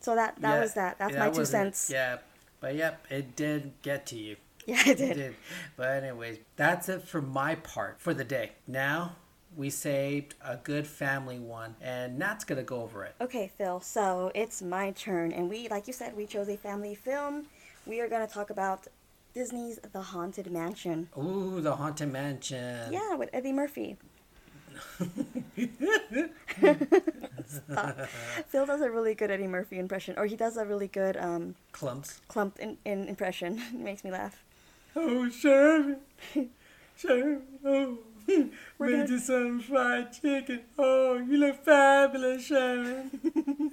[0.00, 0.44] So that that Mm-hmm.
[0.50, 0.98] Yeah, was that.
[0.98, 1.90] That's that my two cents.
[1.92, 2.18] Yeah.
[2.60, 4.36] But yep, it did get to you.
[4.66, 5.16] Yeah, It did.
[5.16, 5.34] did.
[5.76, 8.52] But anyways, that's it for my part for the day.
[8.66, 9.16] Now
[9.56, 13.14] we saved a good family one, and Nat's gonna go over it.
[13.20, 13.80] Okay, Phil.
[13.80, 17.46] So it's my turn, and we, like you said, we chose a family film.
[17.86, 18.86] We are going to talk about
[19.34, 21.08] Disney's The Haunted Mansion.
[21.18, 22.92] Ooh, the haunted mansion.
[22.92, 23.96] Yeah, with Eddie Murphy.
[28.48, 31.54] Phil does a really good Eddie Murphy impression, or he does a really good um,
[31.72, 32.20] Klumps.
[32.28, 33.58] clump in, in impression.
[33.72, 34.42] it makes me laugh.
[34.96, 35.96] Oh, Sherman.
[36.96, 37.42] Sherman.
[37.64, 40.60] Oh, We're made gonna- you some fried chicken.
[40.78, 43.70] Oh, you look fabulous, Sherman.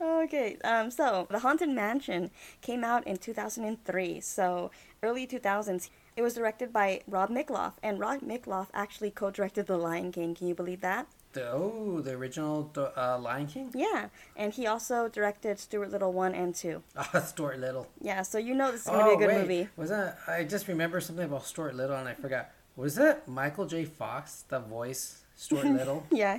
[0.00, 2.30] Okay, um, so The Haunted Mansion
[2.60, 4.70] came out in 2003, so
[5.02, 5.88] early 2000s.
[6.16, 10.34] It was directed by Rob Minkoff, and Rob Minkoff actually co-directed The Lion King.
[10.34, 11.08] Can you believe that?
[11.32, 13.72] The, oh, the original uh, Lion King?
[13.74, 16.80] Yeah, and he also directed Stuart Little 1 and 2.
[16.96, 17.88] Oh, Stuart Little.
[18.00, 19.40] Yeah, so you know this is going to be a good wait.
[19.42, 19.68] movie.
[19.76, 22.50] Was that, I just remember something about Stuart Little and I forgot.
[22.76, 23.84] Was that Michael J.
[23.84, 26.06] Fox, the voice, Stuart Little?
[26.12, 26.38] Yeah.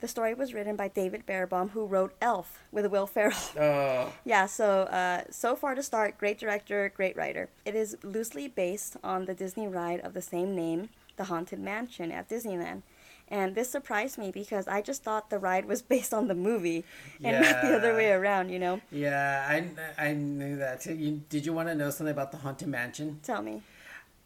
[0.00, 3.36] The story was written by David Berenbaum, who wrote Elf with Will Ferrell.
[3.58, 7.50] Oh, Yeah, so uh, so far to start, great director, great writer.
[7.66, 12.10] It is loosely based on the Disney ride of the same name, The Haunted Mansion
[12.12, 12.82] at Disneyland.
[13.28, 16.84] And this surprised me because I just thought the ride was based on the movie
[17.22, 18.80] and not the other way around, you know?
[18.90, 20.94] yeah, I, I knew that too.
[20.94, 23.20] You, did you want to know something about the Haunted Mansion?
[23.22, 23.62] Tell me.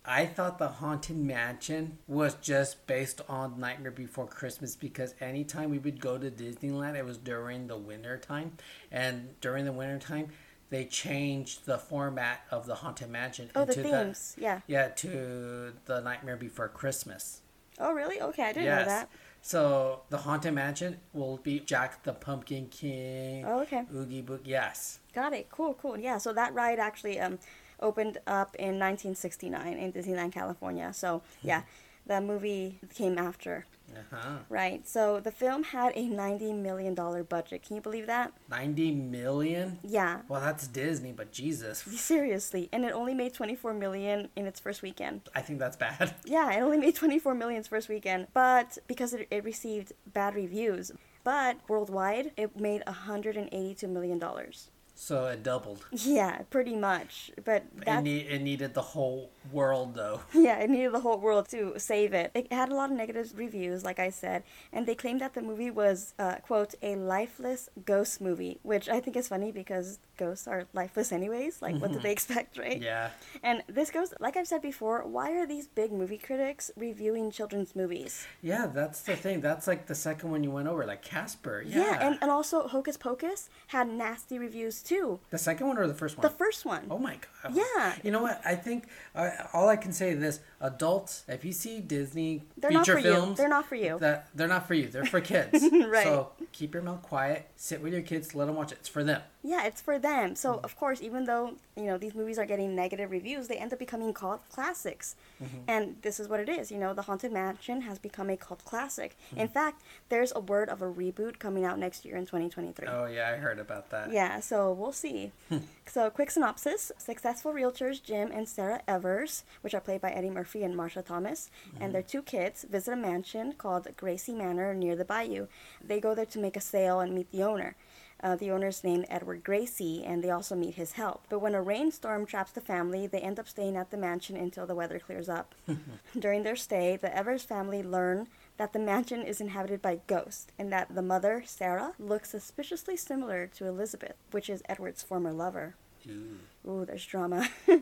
[0.06, 5.78] I thought the Haunted Mansion was just based on Nightmare Before Christmas because anytime we
[5.78, 8.52] would go to Disneyland, it was during the winter time.
[8.93, 10.28] And during the winter time,
[10.68, 14.36] they changed the format of the Haunted Mansion Oh, the themes.
[14.39, 14.60] Yeah.
[14.66, 17.40] yeah, to the Nightmare Before Christmas.
[17.78, 18.20] Oh, really?
[18.20, 19.09] Okay, I didn't know that.
[19.40, 23.44] So the Haunted Mansion will be Jack the Pumpkin King.
[23.47, 23.85] Oh, okay.
[23.94, 24.40] Oogie Boog.
[24.44, 25.01] Yes.
[25.14, 25.48] Got it.
[25.51, 25.98] Cool, cool.
[25.98, 27.39] Yeah, so that ride actually um,
[27.81, 30.93] opened up in 1969 in Disneyland, California.
[30.93, 31.63] So, yeah,
[32.07, 33.67] the movie came after.
[33.97, 34.39] Uh-huh.
[34.49, 34.87] Right.
[34.89, 37.63] So the film had a $90 million budget.
[37.63, 38.33] Can you believe that?
[38.51, 39.79] 90 million?
[39.83, 40.23] Yeah.
[40.29, 41.79] Well, that's Disney, but Jesus.
[42.01, 42.69] Seriously.
[42.73, 45.23] And it only made 24 million in its first weekend.
[45.35, 46.15] I think that's bad.
[46.25, 50.35] Yeah, it only made 24 million its first weekend, but because it, it received bad
[50.35, 50.91] reviews.
[51.23, 54.71] But worldwide, it made 182 million dollars.
[54.95, 55.85] So it doubled.
[55.91, 57.31] Yeah, pretty much.
[57.45, 60.21] But It, need, it needed the whole world, though.
[60.33, 62.31] yeah, it needed the whole world to save it.
[62.35, 65.43] It had a lot of negative reviews, like I said, and they claimed that the
[65.43, 70.47] movie was uh, quote a lifeless ghost movie, which I think is funny because ghosts
[70.47, 71.61] are lifeless anyways.
[71.61, 72.81] Like, what did they expect, right?
[72.81, 73.11] Yeah.
[73.43, 77.75] And this goes, like I've said before, why are these big movie critics reviewing children's
[77.75, 78.27] movies?
[78.43, 79.41] Yeah, that's the thing.
[79.41, 81.65] That's like the second one you went over, like Casper.
[81.66, 81.79] Yeah.
[81.81, 85.20] Yeah, and, and also Hocus Pocus had nasty reviews too.
[85.31, 86.23] the second one or the first one?
[86.23, 86.86] The first one.
[86.90, 87.55] Oh my god.
[87.55, 87.94] Yeah.
[88.02, 88.40] You know what?
[88.44, 92.70] I think uh, all I can say is this: adults, if you see Disney They're
[92.70, 93.12] not feature for you.
[93.15, 93.99] films, They're not for you.
[94.01, 94.89] That they're not for you.
[94.89, 95.62] They're for kids.
[95.73, 96.05] Right.
[96.05, 97.47] So keep your mouth quiet.
[97.57, 98.35] Sit with your kids.
[98.35, 98.78] Let them watch it.
[98.81, 99.23] It's for them.
[99.43, 100.35] Yeah, it's for them.
[100.36, 100.65] So Mm-hmm.
[100.65, 103.78] of course, even though you know these movies are getting negative reviews, they end up
[103.78, 105.16] becoming cult classics.
[105.43, 105.59] Mm-hmm.
[105.69, 106.70] And this is what it is.
[106.73, 109.16] You know, The Haunted Mansion has become a cult classic.
[109.31, 109.41] Mm-hmm.
[109.41, 112.86] In fact, there's a word of a reboot coming out next year in 2023.
[112.89, 114.12] Oh yeah, I heard about that.
[114.12, 115.32] Yeah, so we'll see.
[115.86, 120.53] so, quick synopsis Successful realtors Jim and Sarah Evers, which are played by Eddie Murphy
[120.62, 121.51] and Marsha Thomas,
[121.81, 125.48] and their two kids visit a mansion called Gracie Manor near the bayou.
[125.82, 127.74] They go there to make a sale and meet the owner.
[128.22, 131.24] Uh, the owner's named Edward Gracie, and they also meet his help.
[131.28, 134.66] But when a rainstorm traps the family, they end up staying at the mansion until
[134.66, 135.55] the weather clears up.
[136.18, 140.72] During their stay, the Evers family learn that the mansion is inhabited by ghosts, and
[140.72, 145.74] that the mother, Sarah, looks suspiciously similar to Elizabeth, which is Edward's former lover.
[146.09, 146.39] Ooh.
[146.66, 147.48] Ooh, there's drama.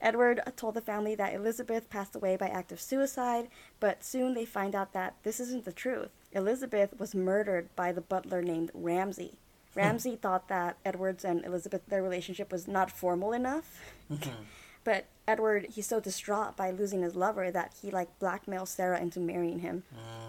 [0.00, 3.48] Edward told the family that Elizabeth passed away by act of suicide,
[3.80, 6.10] but soon they find out that this isn't the truth.
[6.32, 9.34] Elizabeth was murdered by the butler named Ramsey.
[9.74, 9.80] Hmm.
[9.80, 13.80] Ramsey thought that Edward's and Elizabeth their relationship was not formal enough.
[14.10, 14.30] Mm-hmm.
[14.84, 19.20] But Edward, he's so distraught by losing his lover that he like blackmails Sarah into
[19.20, 19.82] marrying him.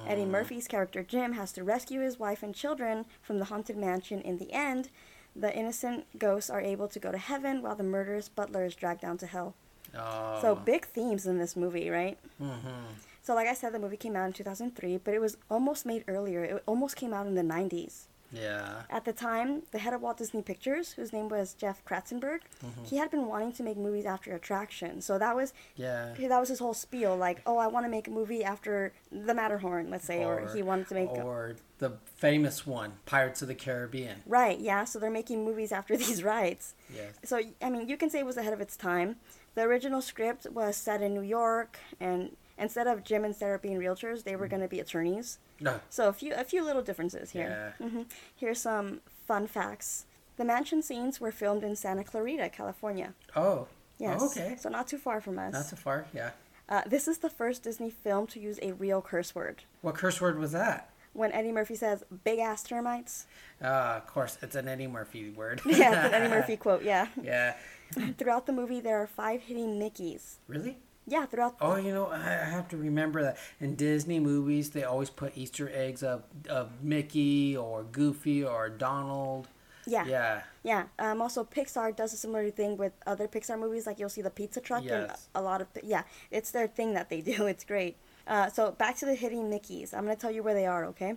[0.06, 0.32] Eddie mm.
[0.32, 4.20] Murphy's character Jim has to rescue his wife and children from the haunted mansion.
[4.20, 4.90] In the end,
[5.35, 9.01] the innocent ghosts are able to go to heaven while the murderous butler is dragged
[9.01, 9.56] down to hell.
[9.95, 10.39] Oh.
[10.41, 12.18] So big themes in this movie, right?
[12.41, 12.97] Mhm.
[13.23, 16.03] So like I said, the movie came out in 2003, but it was almost made
[16.07, 16.43] earlier.
[16.43, 18.09] It almost came out in the 90s.
[18.31, 18.84] Yeah.
[18.89, 22.84] At the time, the head of Walt Disney Pictures, whose name was Jeff Katzenberg, mm-hmm.
[22.84, 25.01] he had been wanting to make movies after Attraction.
[25.01, 26.14] So that was Yeah.
[26.18, 29.34] that was his whole spiel, like, oh, I want to make a movie after The
[29.34, 31.10] Matterhorn, let's say, or, he wanted to make.
[31.10, 34.22] Or the famous one, Pirates of the Caribbean.
[34.26, 34.84] Right, yeah.
[34.84, 36.76] So they're making movies after these rides.
[36.93, 37.14] Yes.
[37.23, 39.15] So I mean, you can say it was ahead of its time.
[39.56, 43.77] The original script was set in New York, and instead of Jim and Sarah being
[43.80, 45.40] realtors, they were going to be attorneys.
[45.60, 45.80] No.
[45.90, 47.73] So a few a few little differences here.
[47.80, 48.03] hmm
[48.36, 50.06] Here's some fun facts.
[50.38, 53.14] The mansion scenes were filmed in Santa Clarita, California.
[53.36, 53.68] Oh.
[53.98, 54.19] Yes.
[54.22, 54.56] Oh, okay.
[54.57, 55.53] So not too far from us.
[55.53, 56.06] Not too far.
[56.14, 56.31] Yeah.
[56.69, 59.64] Uh, this is the first Disney film to use a real curse word.
[59.81, 60.91] What curse word was that?
[61.14, 63.26] When Eddie Murphy says "big ass termites,"
[63.61, 65.60] Ah, of course, it's an Eddie Murphy word.
[65.65, 66.84] yeah, it's an Eddie Murphy quote.
[66.84, 67.07] Yeah.
[67.22, 67.56] Yeah.
[68.18, 70.36] Throughout the movie, there are five hitting Mickeys.
[70.48, 70.77] Really?
[71.10, 71.57] Yeah, throughout.
[71.60, 72.19] The- Oh, you know, I
[72.56, 77.57] have to remember that in Disney movies, they always put Easter eggs of, of Mickey
[77.57, 79.48] or Goofy or Donald.
[79.88, 80.06] Yeah.
[80.06, 80.41] Yeah.
[80.64, 80.84] Yeah.
[80.99, 83.88] Um, also, Pixar does a similar thing with other Pixar movies.
[83.88, 87.10] Like you'll see the pizza truck and a lot of yeah, it's their thing that
[87.10, 87.48] they do.
[87.48, 87.95] It's great.
[88.27, 89.94] Uh, so back to the hidden Mickeys.
[89.95, 90.86] I'm gonna tell you where they are.
[90.86, 91.15] Okay.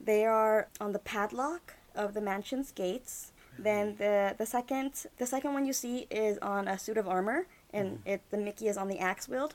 [0.00, 3.32] They are on the padlock of the mansion's gates.
[3.58, 7.46] Then the the second the second one you see is on a suit of armor,
[7.74, 9.54] and it the Mickey is on the axe wield.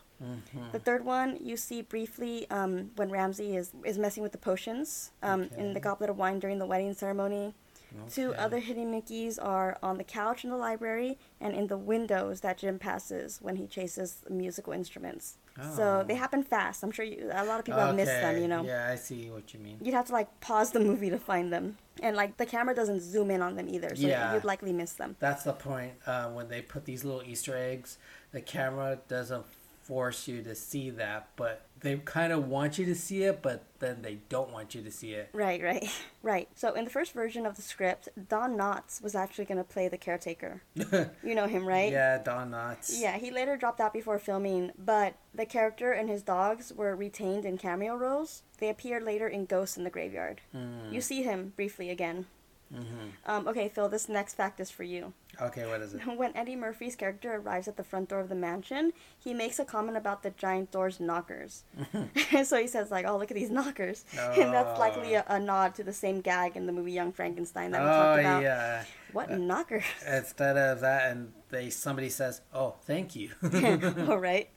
[0.71, 5.11] The third one you see briefly um, when Ramsey is is messing with the potions
[5.23, 7.53] um, in the goblet of wine during the wedding ceremony.
[8.13, 12.41] Two other hidden Mickeys are on the couch in the library and in the windows
[12.41, 15.37] that Jim passes when he chases musical instruments.
[15.76, 16.03] So Oh.
[16.07, 16.84] they happen fast.
[16.84, 18.38] I'm sure you, a lot of people have missed them.
[18.41, 19.77] You know, Yeah, I see what you mean.
[19.81, 23.02] you'd have to like pause the movie to find them, and like the camera doesn't
[23.02, 24.34] zoom in on them either, so Yeah.
[24.34, 25.15] you'd likely miss them.
[25.19, 25.94] That's the point.
[26.06, 27.98] Uh, when they put these little Easter eggs,
[28.31, 29.45] the camera doesn't
[29.84, 33.64] force you to see that, but they kind of want you to see it, but
[33.80, 35.30] then they don't want you to see it.
[35.34, 35.89] Right, right,
[36.23, 36.49] right.
[36.56, 39.88] So in the first version of the script, Don Knotts was actually going to play
[39.88, 40.61] the caretaker.
[40.76, 41.91] you know him, right?
[41.91, 42.91] Yeah, Don Knotts.
[42.99, 47.45] Yeah, he later dropped out before filming, but the character and his dogs were retained
[47.45, 48.43] in cameo roles.
[48.57, 50.41] They appeared later in Ghosts in the Graveyard.
[50.56, 50.91] Mm.
[50.91, 52.26] You see him briefly again.
[52.73, 55.13] Hmm Um, okay, Phil, this next fact is for you.
[55.41, 56.01] Okay, what is it?
[56.17, 59.65] When Eddie Murphy's character arrives at the front door of the mansion, he makes a
[59.65, 61.63] comment about the giant door's knockers.
[62.43, 64.05] so he says, like, oh, look at these knockers.
[64.17, 67.71] And that's likely a, a nod to the same gag in the movie Young Frankenstein
[67.71, 68.43] that we Oh talked about.
[68.43, 68.83] yeah.
[69.13, 69.83] What knockers?
[70.05, 73.31] Instead of that, and they somebody says, "Oh, thank you."
[74.07, 74.49] All right.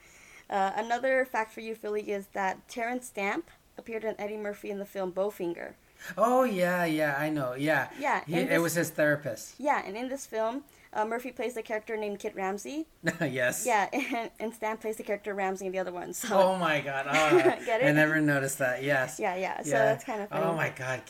[0.51, 4.79] Uh, another fact for you, Philly, is that Terence Stamp appeared in Eddie Murphy in
[4.79, 5.75] the film Bowfinger.
[6.19, 7.55] Oh yeah, yeah, I know.
[7.55, 7.89] Yeah.
[7.99, 9.55] Yeah, He, and it was his therapist.
[9.59, 12.87] Yeah, and in this film, uh, Murphy plays the character named Kit Ramsey.
[13.21, 13.65] yes.
[13.67, 16.13] Yeah, and, and Stamp plays the character Ramsey in the other one.
[16.13, 17.07] So Oh my god.
[17.09, 17.39] Oh,
[17.87, 18.83] I never noticed that.
[18.83, 19.19] Yes.
[19.19, 19.63] yeah, yeah.
[19.63, 20.45] So that's kind of funny.
[20.45, 21.03] Oh my god.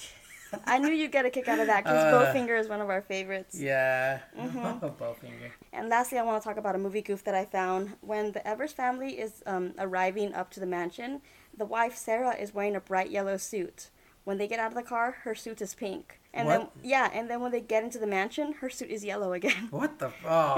[0.66, 2.90] I knew you'd get a kick out of that because Uh, Bowfinger is one of
[2.90, 3.58] our favorites.
[3.58, 4.18] Yeah.
[4.38, 4.86] Mm-hmm.
[5.02, 5.50] Bowfinger.
[5.72, 7.94] And lastly, I want to talk about a movie goof that I found.
[8.02, 11.22] When the Evers family is um, arriving up to the mansion,
[11.56, 13.88] the wife Sarah is wearing a bright yellow suit.
[14.24, 16.20] When they get out of the car, her suit is pink.
[16.34, 19.32] And then yeah, and then when they get into the mansion, her suit is yellow
[19.34, 19.68] again.
[19.70, 20.10] What the?
[20.24, 20.54] Oh.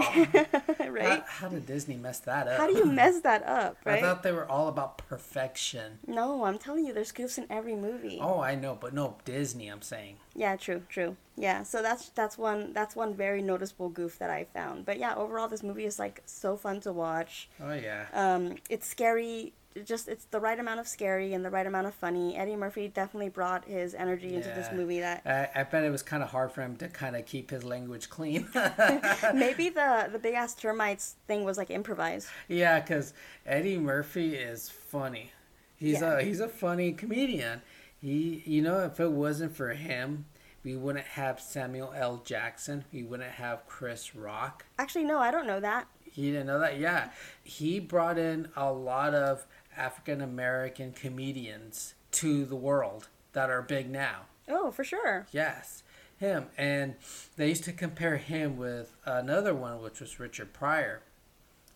[0.89, 1.21] right?
[1.21, 2.59] How, how did Disney mess that up?
[2.59, 3.99] How do you mess that up, right?
[3.99, 5.99] I thought they were all about perfection.
[6.07, 8.19] No, I'm telling you, there's goofs in every movie.
[8.21, 9.67] Oh, I know, but no Disney.
[9.69, 10.17] I'm saying.
[10.35, 11.17] Yeah, true, true.
[11.37, 14.85] Yeah, so that's that's one that's one very noticeable goof that I found.
[14.85, 17.49] But yeah, overall, this movie is like so fun to watch.
[17.61, 18.07] Oh yeah.
[18.13, 19.55] Um, it's scary.
[19.75, 22.37] It Just it's the right amount of scary and the right amount of funny.
[22.37, 25.01] Eddie Murphy definitely brought his energy into this movie.
[25.01, 27.51] That I, I bet it was kind of hard for him to kind of keep
[27.51, 28.49] his language clean.
[29.35, 32.29] maybe the the big ass termites thing was like improvised.
[32.49, 33.15] yeah, because
[33.47, 35.33] Eddie Murphy is funny.
[35.77, 36.19] He's Yeah.
[36.19, 37.63] a he's a funny comedian.
[38.01, 40.27] He you know if it wasn't for him,
[40.63, 42.23] we wouldn't have Samuel L.
[42.25, 42.85] Jackson.
[42.93, 44.65] We wouldn't have Chris Rock.
[44.79, 45.89] Actually, no, I don't know that.
[46.13, 46.79] He didn't know that?
[46.79, 47.11] Yeah.
[47.43, 49.47] He brought in a lot of
[49.77, 54.23] African American comedians to the world that are big now.
[54.49, 55.27] Oh, for sure.
[55.33, 55.83] Yes,
[56.19, 56.47] him.
[56.57, 56.95] And
[57.37, 61.03] they used to compare him with another one, which was Richard Pryor.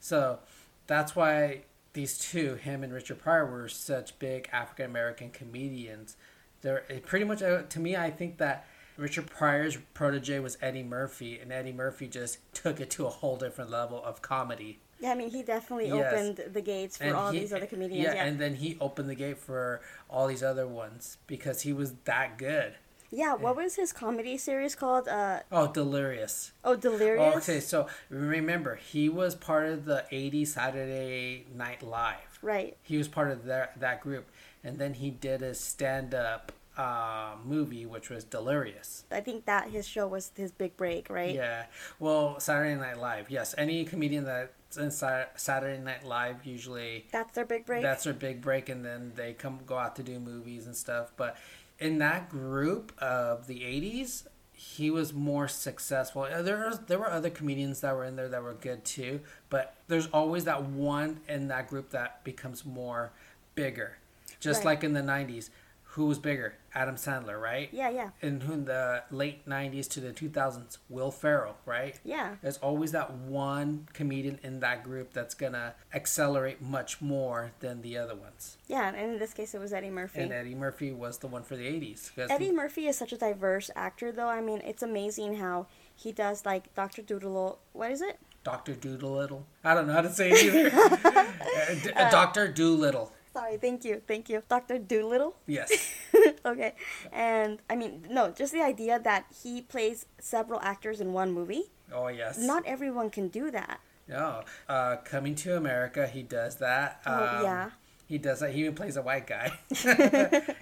[0.01, 0.41] So
[0.87, 1.63] that's why
[1.93, 6.17] these two, him and Richard Pryor, were such big African American comedians.
[6.61, 7.97] They're pretty much uh, to me.
[7.97, 8.67] I think that
[8.97, 13.37] Richard Pryor's protege was Eddie Murphy, and Eddie Murphy just took it to a whole
[13.37, 14.81] different level of comedy.
[15.01, 16.13] Yeah, I mean, he definitely Yes.
[16.13, 18.03] opened the gates for And all he- these other comedians.
[18.05, 19.81] Yeah, Yeah, and then he opened the gate for
[20.11, 22.75] all these other ones because he was that good.
[23.11, 23.35] yeah.
[23.35, 25.09] What was his comedy series called?
[25.09, 26.53] Uh, Oh, delirious.
[26.65, 27.37] oh, Delirious.
[27.49, 32.39] Okay, so remember, he was part of the 80s Saturday Night Live.
[32.43, 32.77] Right.
[32.83, 34.27] He was part of that, that group.
[34.65, 39.05] And then he did a stand up uh, movie, which was Delirious.
[39.11, 41.35] I think that his show was his big break, right?
[41.35, 41.65] Yeah.
[41.99, 43.31] Well, Saturday Night Live.
[43.31, 43.53] Yes.
[43.59, 47.83] Any comedian that's in Sa- Saturday Night Live usually That's their big break.
[47.83, 51.13] that's their big break, and then they come go out to do movies and stuff.
[51.17, 51.37] But
[51.79, 56.23] in that group of the '80s, he was more successful.
[56.23, 59.21] Uh, There was, there were other comedians that were in there that were good too,
[59.49, 63.13] but there's always that one in that group that becomes more
[63.55, 63.99] bigger.
[64.41, 64.67] Just Right.
[64.67, 65.51] like in the '90s,
[65.93, 66.55] who was bigger?
[66.75, 67.69] Adam Sandler, right?
[67.73, 71.99] yeah, yeah, In in the late '90s to the 2000s, Will Ferrell, right?
[72.05, 72.37] yeah.
[72.43, 77.97] There's always that one comedian in that group that's gonna accelerate much more than the
[77.99, 78.59] other ones.
[78.69, 80.21] Yeah, and in this case, it was Eddie Murphy.
[80.21, 82.11] And Eddie Murphy was the one for the 80s.
[82.15, 84.29] 'cause Eddie Murphy is such a diverse actor, though.
[84.29, 87.59] I mean, it's amazing how he does like Doctor Doodle.
[87.73, 88.19] What is it?
[88.45, 88.75] Dr.
[88.75, 89.45] Dolittle.
[89.65, 90.71] I don't know how to say it either.
[91.59, 92.49] Uh, D- uh, Dr.
[92.49, 93.13] Dolittle.
[93.33, 95.37] Sorry, thank you, thank you, Doctor Dolittle.
[95.47, 95.71] Yes.
[96.47, 96.75] okay,
[97.13, 101.71] and I mean, no, just the idea that he plays several actors in one movie.
[101.93, 102.39] Oh yes.
[102.39, 103.81] Not everyone can do that.
[104.09, 104.43] No.
[104.69, 107.01] Uh, Coming to America, he does that.
[107.07, 107.71] Oh, Um, yeah.
[108.07, 108.53] He does that.
[108.55, 109.53] He even plays a white guy.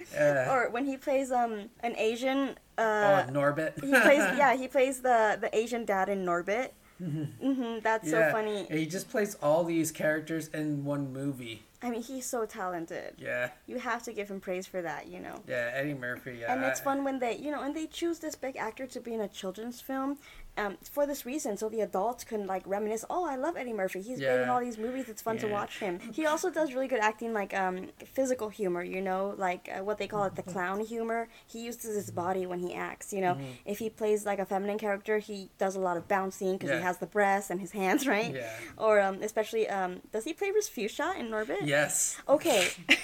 [0.49, 2.57] Or when he plays um an Asian.
[2.77, 3.73] Uh, oh, Norbit.
[3.81, 6.71] he plays yeah he plays the the Asian dad in Norbit.
[6.99, 8.31] Hmm that's so Yeah.
[8.31, 8.65] funny.
[8.69, 11.63] He just plays all these characters in one movie.
[11.81, 13.15] I mean, he's so talented.
[13.19, 13.51] Yeah.
[13.67, 15.43] You have to give him praise for that, you know.
[15.47, 16.39] Yeah, Eddie Murphy.
[16.41, 16.53] Yeah.
[16.53, 19.13] And it's fun when they, you know, and they choose this big actor to be
[19.13, 20.17] in a children's film,
[20.57, 23.05] um, for this reason, so the adults can like reminisce.
[23.09, 24.01] Oh, I love Eddie Murphy.
[24.01, 25.07] He's been in all these movies.
[25.09, 25.99] It's fun to watch him.
[26.13, 28.83] He also does really good acting, like um, physical humor.
[28.83, 31.27] You know, like uh, what they call it, the clown humor.
[31.45, 33.13] He uses his body when he acts.
[33.13, 33.51] You know, Mm-hmm.
[33.65, 36.77] if he plays like a feminine character, he does a lot of bouncing because Yeah.
[36.77, 38.33] he has the breasts and his hands, right?
[38.33, 38.51] Yeah.
[38.77, 41.65] Or um, especially um, does he play Rasputia in Norbit?
[41.65, 42.17] Yes.
[42.27, 42.67] Okay.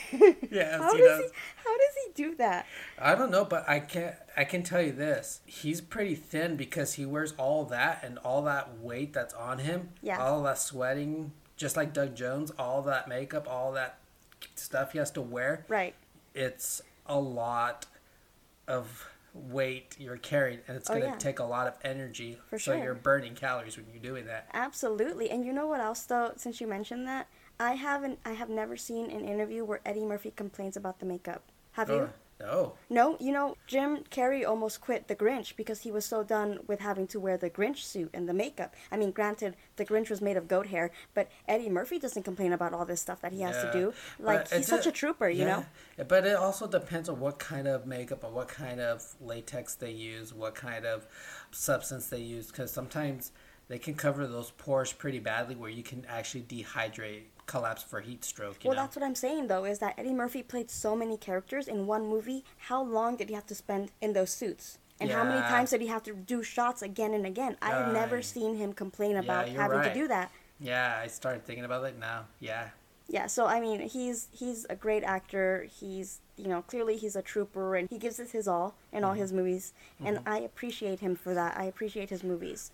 [0.51, 1.31] Yes, how he does does.
[1.31, 1.37] he?
[1.63, 2.65] How does he do that?
[2.99, 6.93] I don't know, but I can I can tell you this: he's pretty thin because
[6.93, 9.89] he wears all that and all that weight that's on him.
[10.01, 10.17] Yeah.
[10.19, 12.51] All that sweating, just like Doug Jones.
[12.57, 13.97] All that makeup, all that
[14.55, 15.65] stuff he has to wear.
[15.67, 15.95] Right.
[16.33, 17.85] It's a lot
[18.67, 21.17] of weight you're carrying, and it's Oh, going to yeah.
[21.17, 22.37] take a lot of energy.
[22.49, 22.83] For so sure.
[22.83, 24.47] you're burning calories when you're doing that.
[24.53, 25.29] Absolutely.
[25.29, 27.27] And you know what else though, since you mentioned that,
[27.59, 31.43] I haven't I have never seen an interview where Eddie Murphy complains about the makeup.
[31.73, 32.09] Have you?
[32.41, 33.03] Oh, no.
[33.03, 36.79] No, you know, Jim Carrey almost quit The Grinch because he was so done with
[36.79, 38.75] having to wear the Grinch suit and the makeup.
[38.91, 42.53] I mean, granted, The Grinch was made of goat hair, but Eddie Murphy doesn't complain
[42.53, 43.93] about all this stuff that he has to do.
[44.19, 45.65] Like, But he's such de- a trooper, you know?
[46.07, 49.91] But it also depends on what kind of makeup or what kind of latex they
[49.91, 51.05] use, what kind of
[51.51, 53.31] substance they use, because sometimes
[53.67, 58.23] they can cover those pores pretty badly where you can actually dehydrate, collapse for heat
[58.23, 58.63] stroke.
[58.63, 58.83] You Well, know?
[58.83, 62.07] that's what I'm saying though, is that Eddie Murphy played so many characters in one
[62.07, 62.43] movie.
[62.57, 64.79] How long did he have to spend in those suits?
[64.99, 67.57] And how many times did he have to do shots again and again?
[67.61, 69.93] I have never seen him complain about you're having right.
[69.93, 70.31] to do that.
[70.59, 72.25] Yeah, I started thinking about it now.
[72.39, 72.69] Yeah.
[73.09, 75.67] Yeah, so I mean, he's he's a great actor.
[75.79, 79.05] He's you know clearly he's a trooper and he gives it his all in Mm-hmm.
[79.05, 79.73] all his movies,
[80.03, 81.57] and I appreciate him for that.
[81.57, 82.71] I appreciate his movies.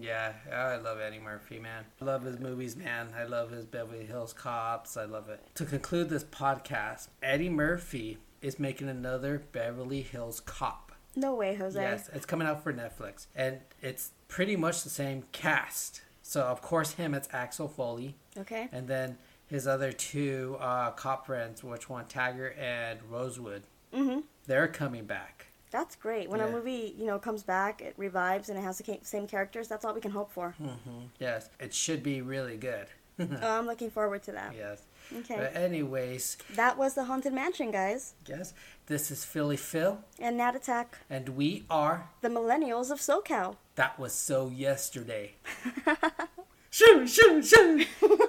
[0.00, 1.84] Yeah, I love Eddie Murphy, man.
[2.00, 3.08] I love his movies, man.
[3.16, 4.96] I love his Beverly Hills Cops.
[4.96, 5.40] I love it.
[5.54, 10.90] To conclude this podcast, Eddie Murphy is making another Beverly Hills Cop.
[11.14, 11.80] No way, Jose.
[11.80, 16.02] Yes, it's coming out for Netflix, and it's pretty much the same cast.
[16.22, 18.68] So of course, him it's Axel Foley, Okay.
[18.72, 19.16] and then
[19.52, 23.62] his other two uh, cop friends, which one Taggart and Rosewood,
[23.92, 24.22] Mhm.
[24.46, 25.46] they're coming back.
[25.70, 26.28] That's great.
[26.30, 29.68] When a movie you know comes back, it revives and it has the same characters.
[29.68, 30.52] That's all we can hope for.
[30.58, 32.86] hmm Yes, it should be really good.
[33.20, 34.54] Oh, I'm looking forward to that.
[34.56, 34.82] yes.
[35.14, 35.36] Okay.
[35.36, 38.14] But anyways, That was the Haunted Mansion, guys.
[38.26, 38.54] yes,
[38.86, 42.08] this is Philly Phil, And Nat Attack, and we are.
[42.22, 43.56] the millennials of SoCal.
[43.76, 45.34] That was so yesterday.
[46.70, 47.84] shoo, shoo, shoo.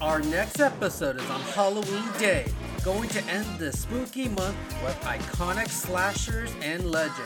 [0.00, 2.46] Our next episode is on Halloween Day,
[2.84, 7.20] going to end the spooky month with iconic slashers and legends.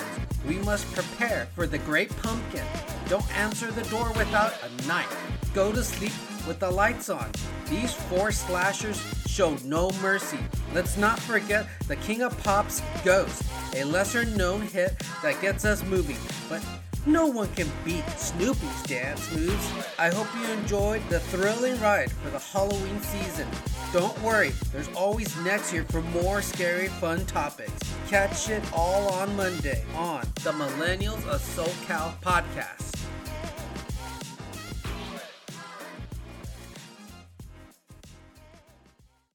[0.49, 2.65] We must prepare for the Great Pumpkin.
[3.11, 5.15] Don't answer the door without a knife.
[5.53, 6.12] Go to sleep
[6.49, 7.31] with the lights on.
[7.69, 10.39] These four slashers show no mercy.
[10.73, 13.43] Let's not forget the King of Pop's Ghost,
[13.77, 16.16] a lesser known hit that gets us moving,
[16.49, 16.62] but
[17.06, 19.72] no one can beat Snoopy's dance moves.
[19.98, 23.48] I hope you enjoyed the thrilling ride for the Halloween season.
[23.92, 27.72] Don't worry, there's always next year for more scary fun topics.
[28.08, 33.01] Catch it all on Monday on the Millennials of SoCal podcast.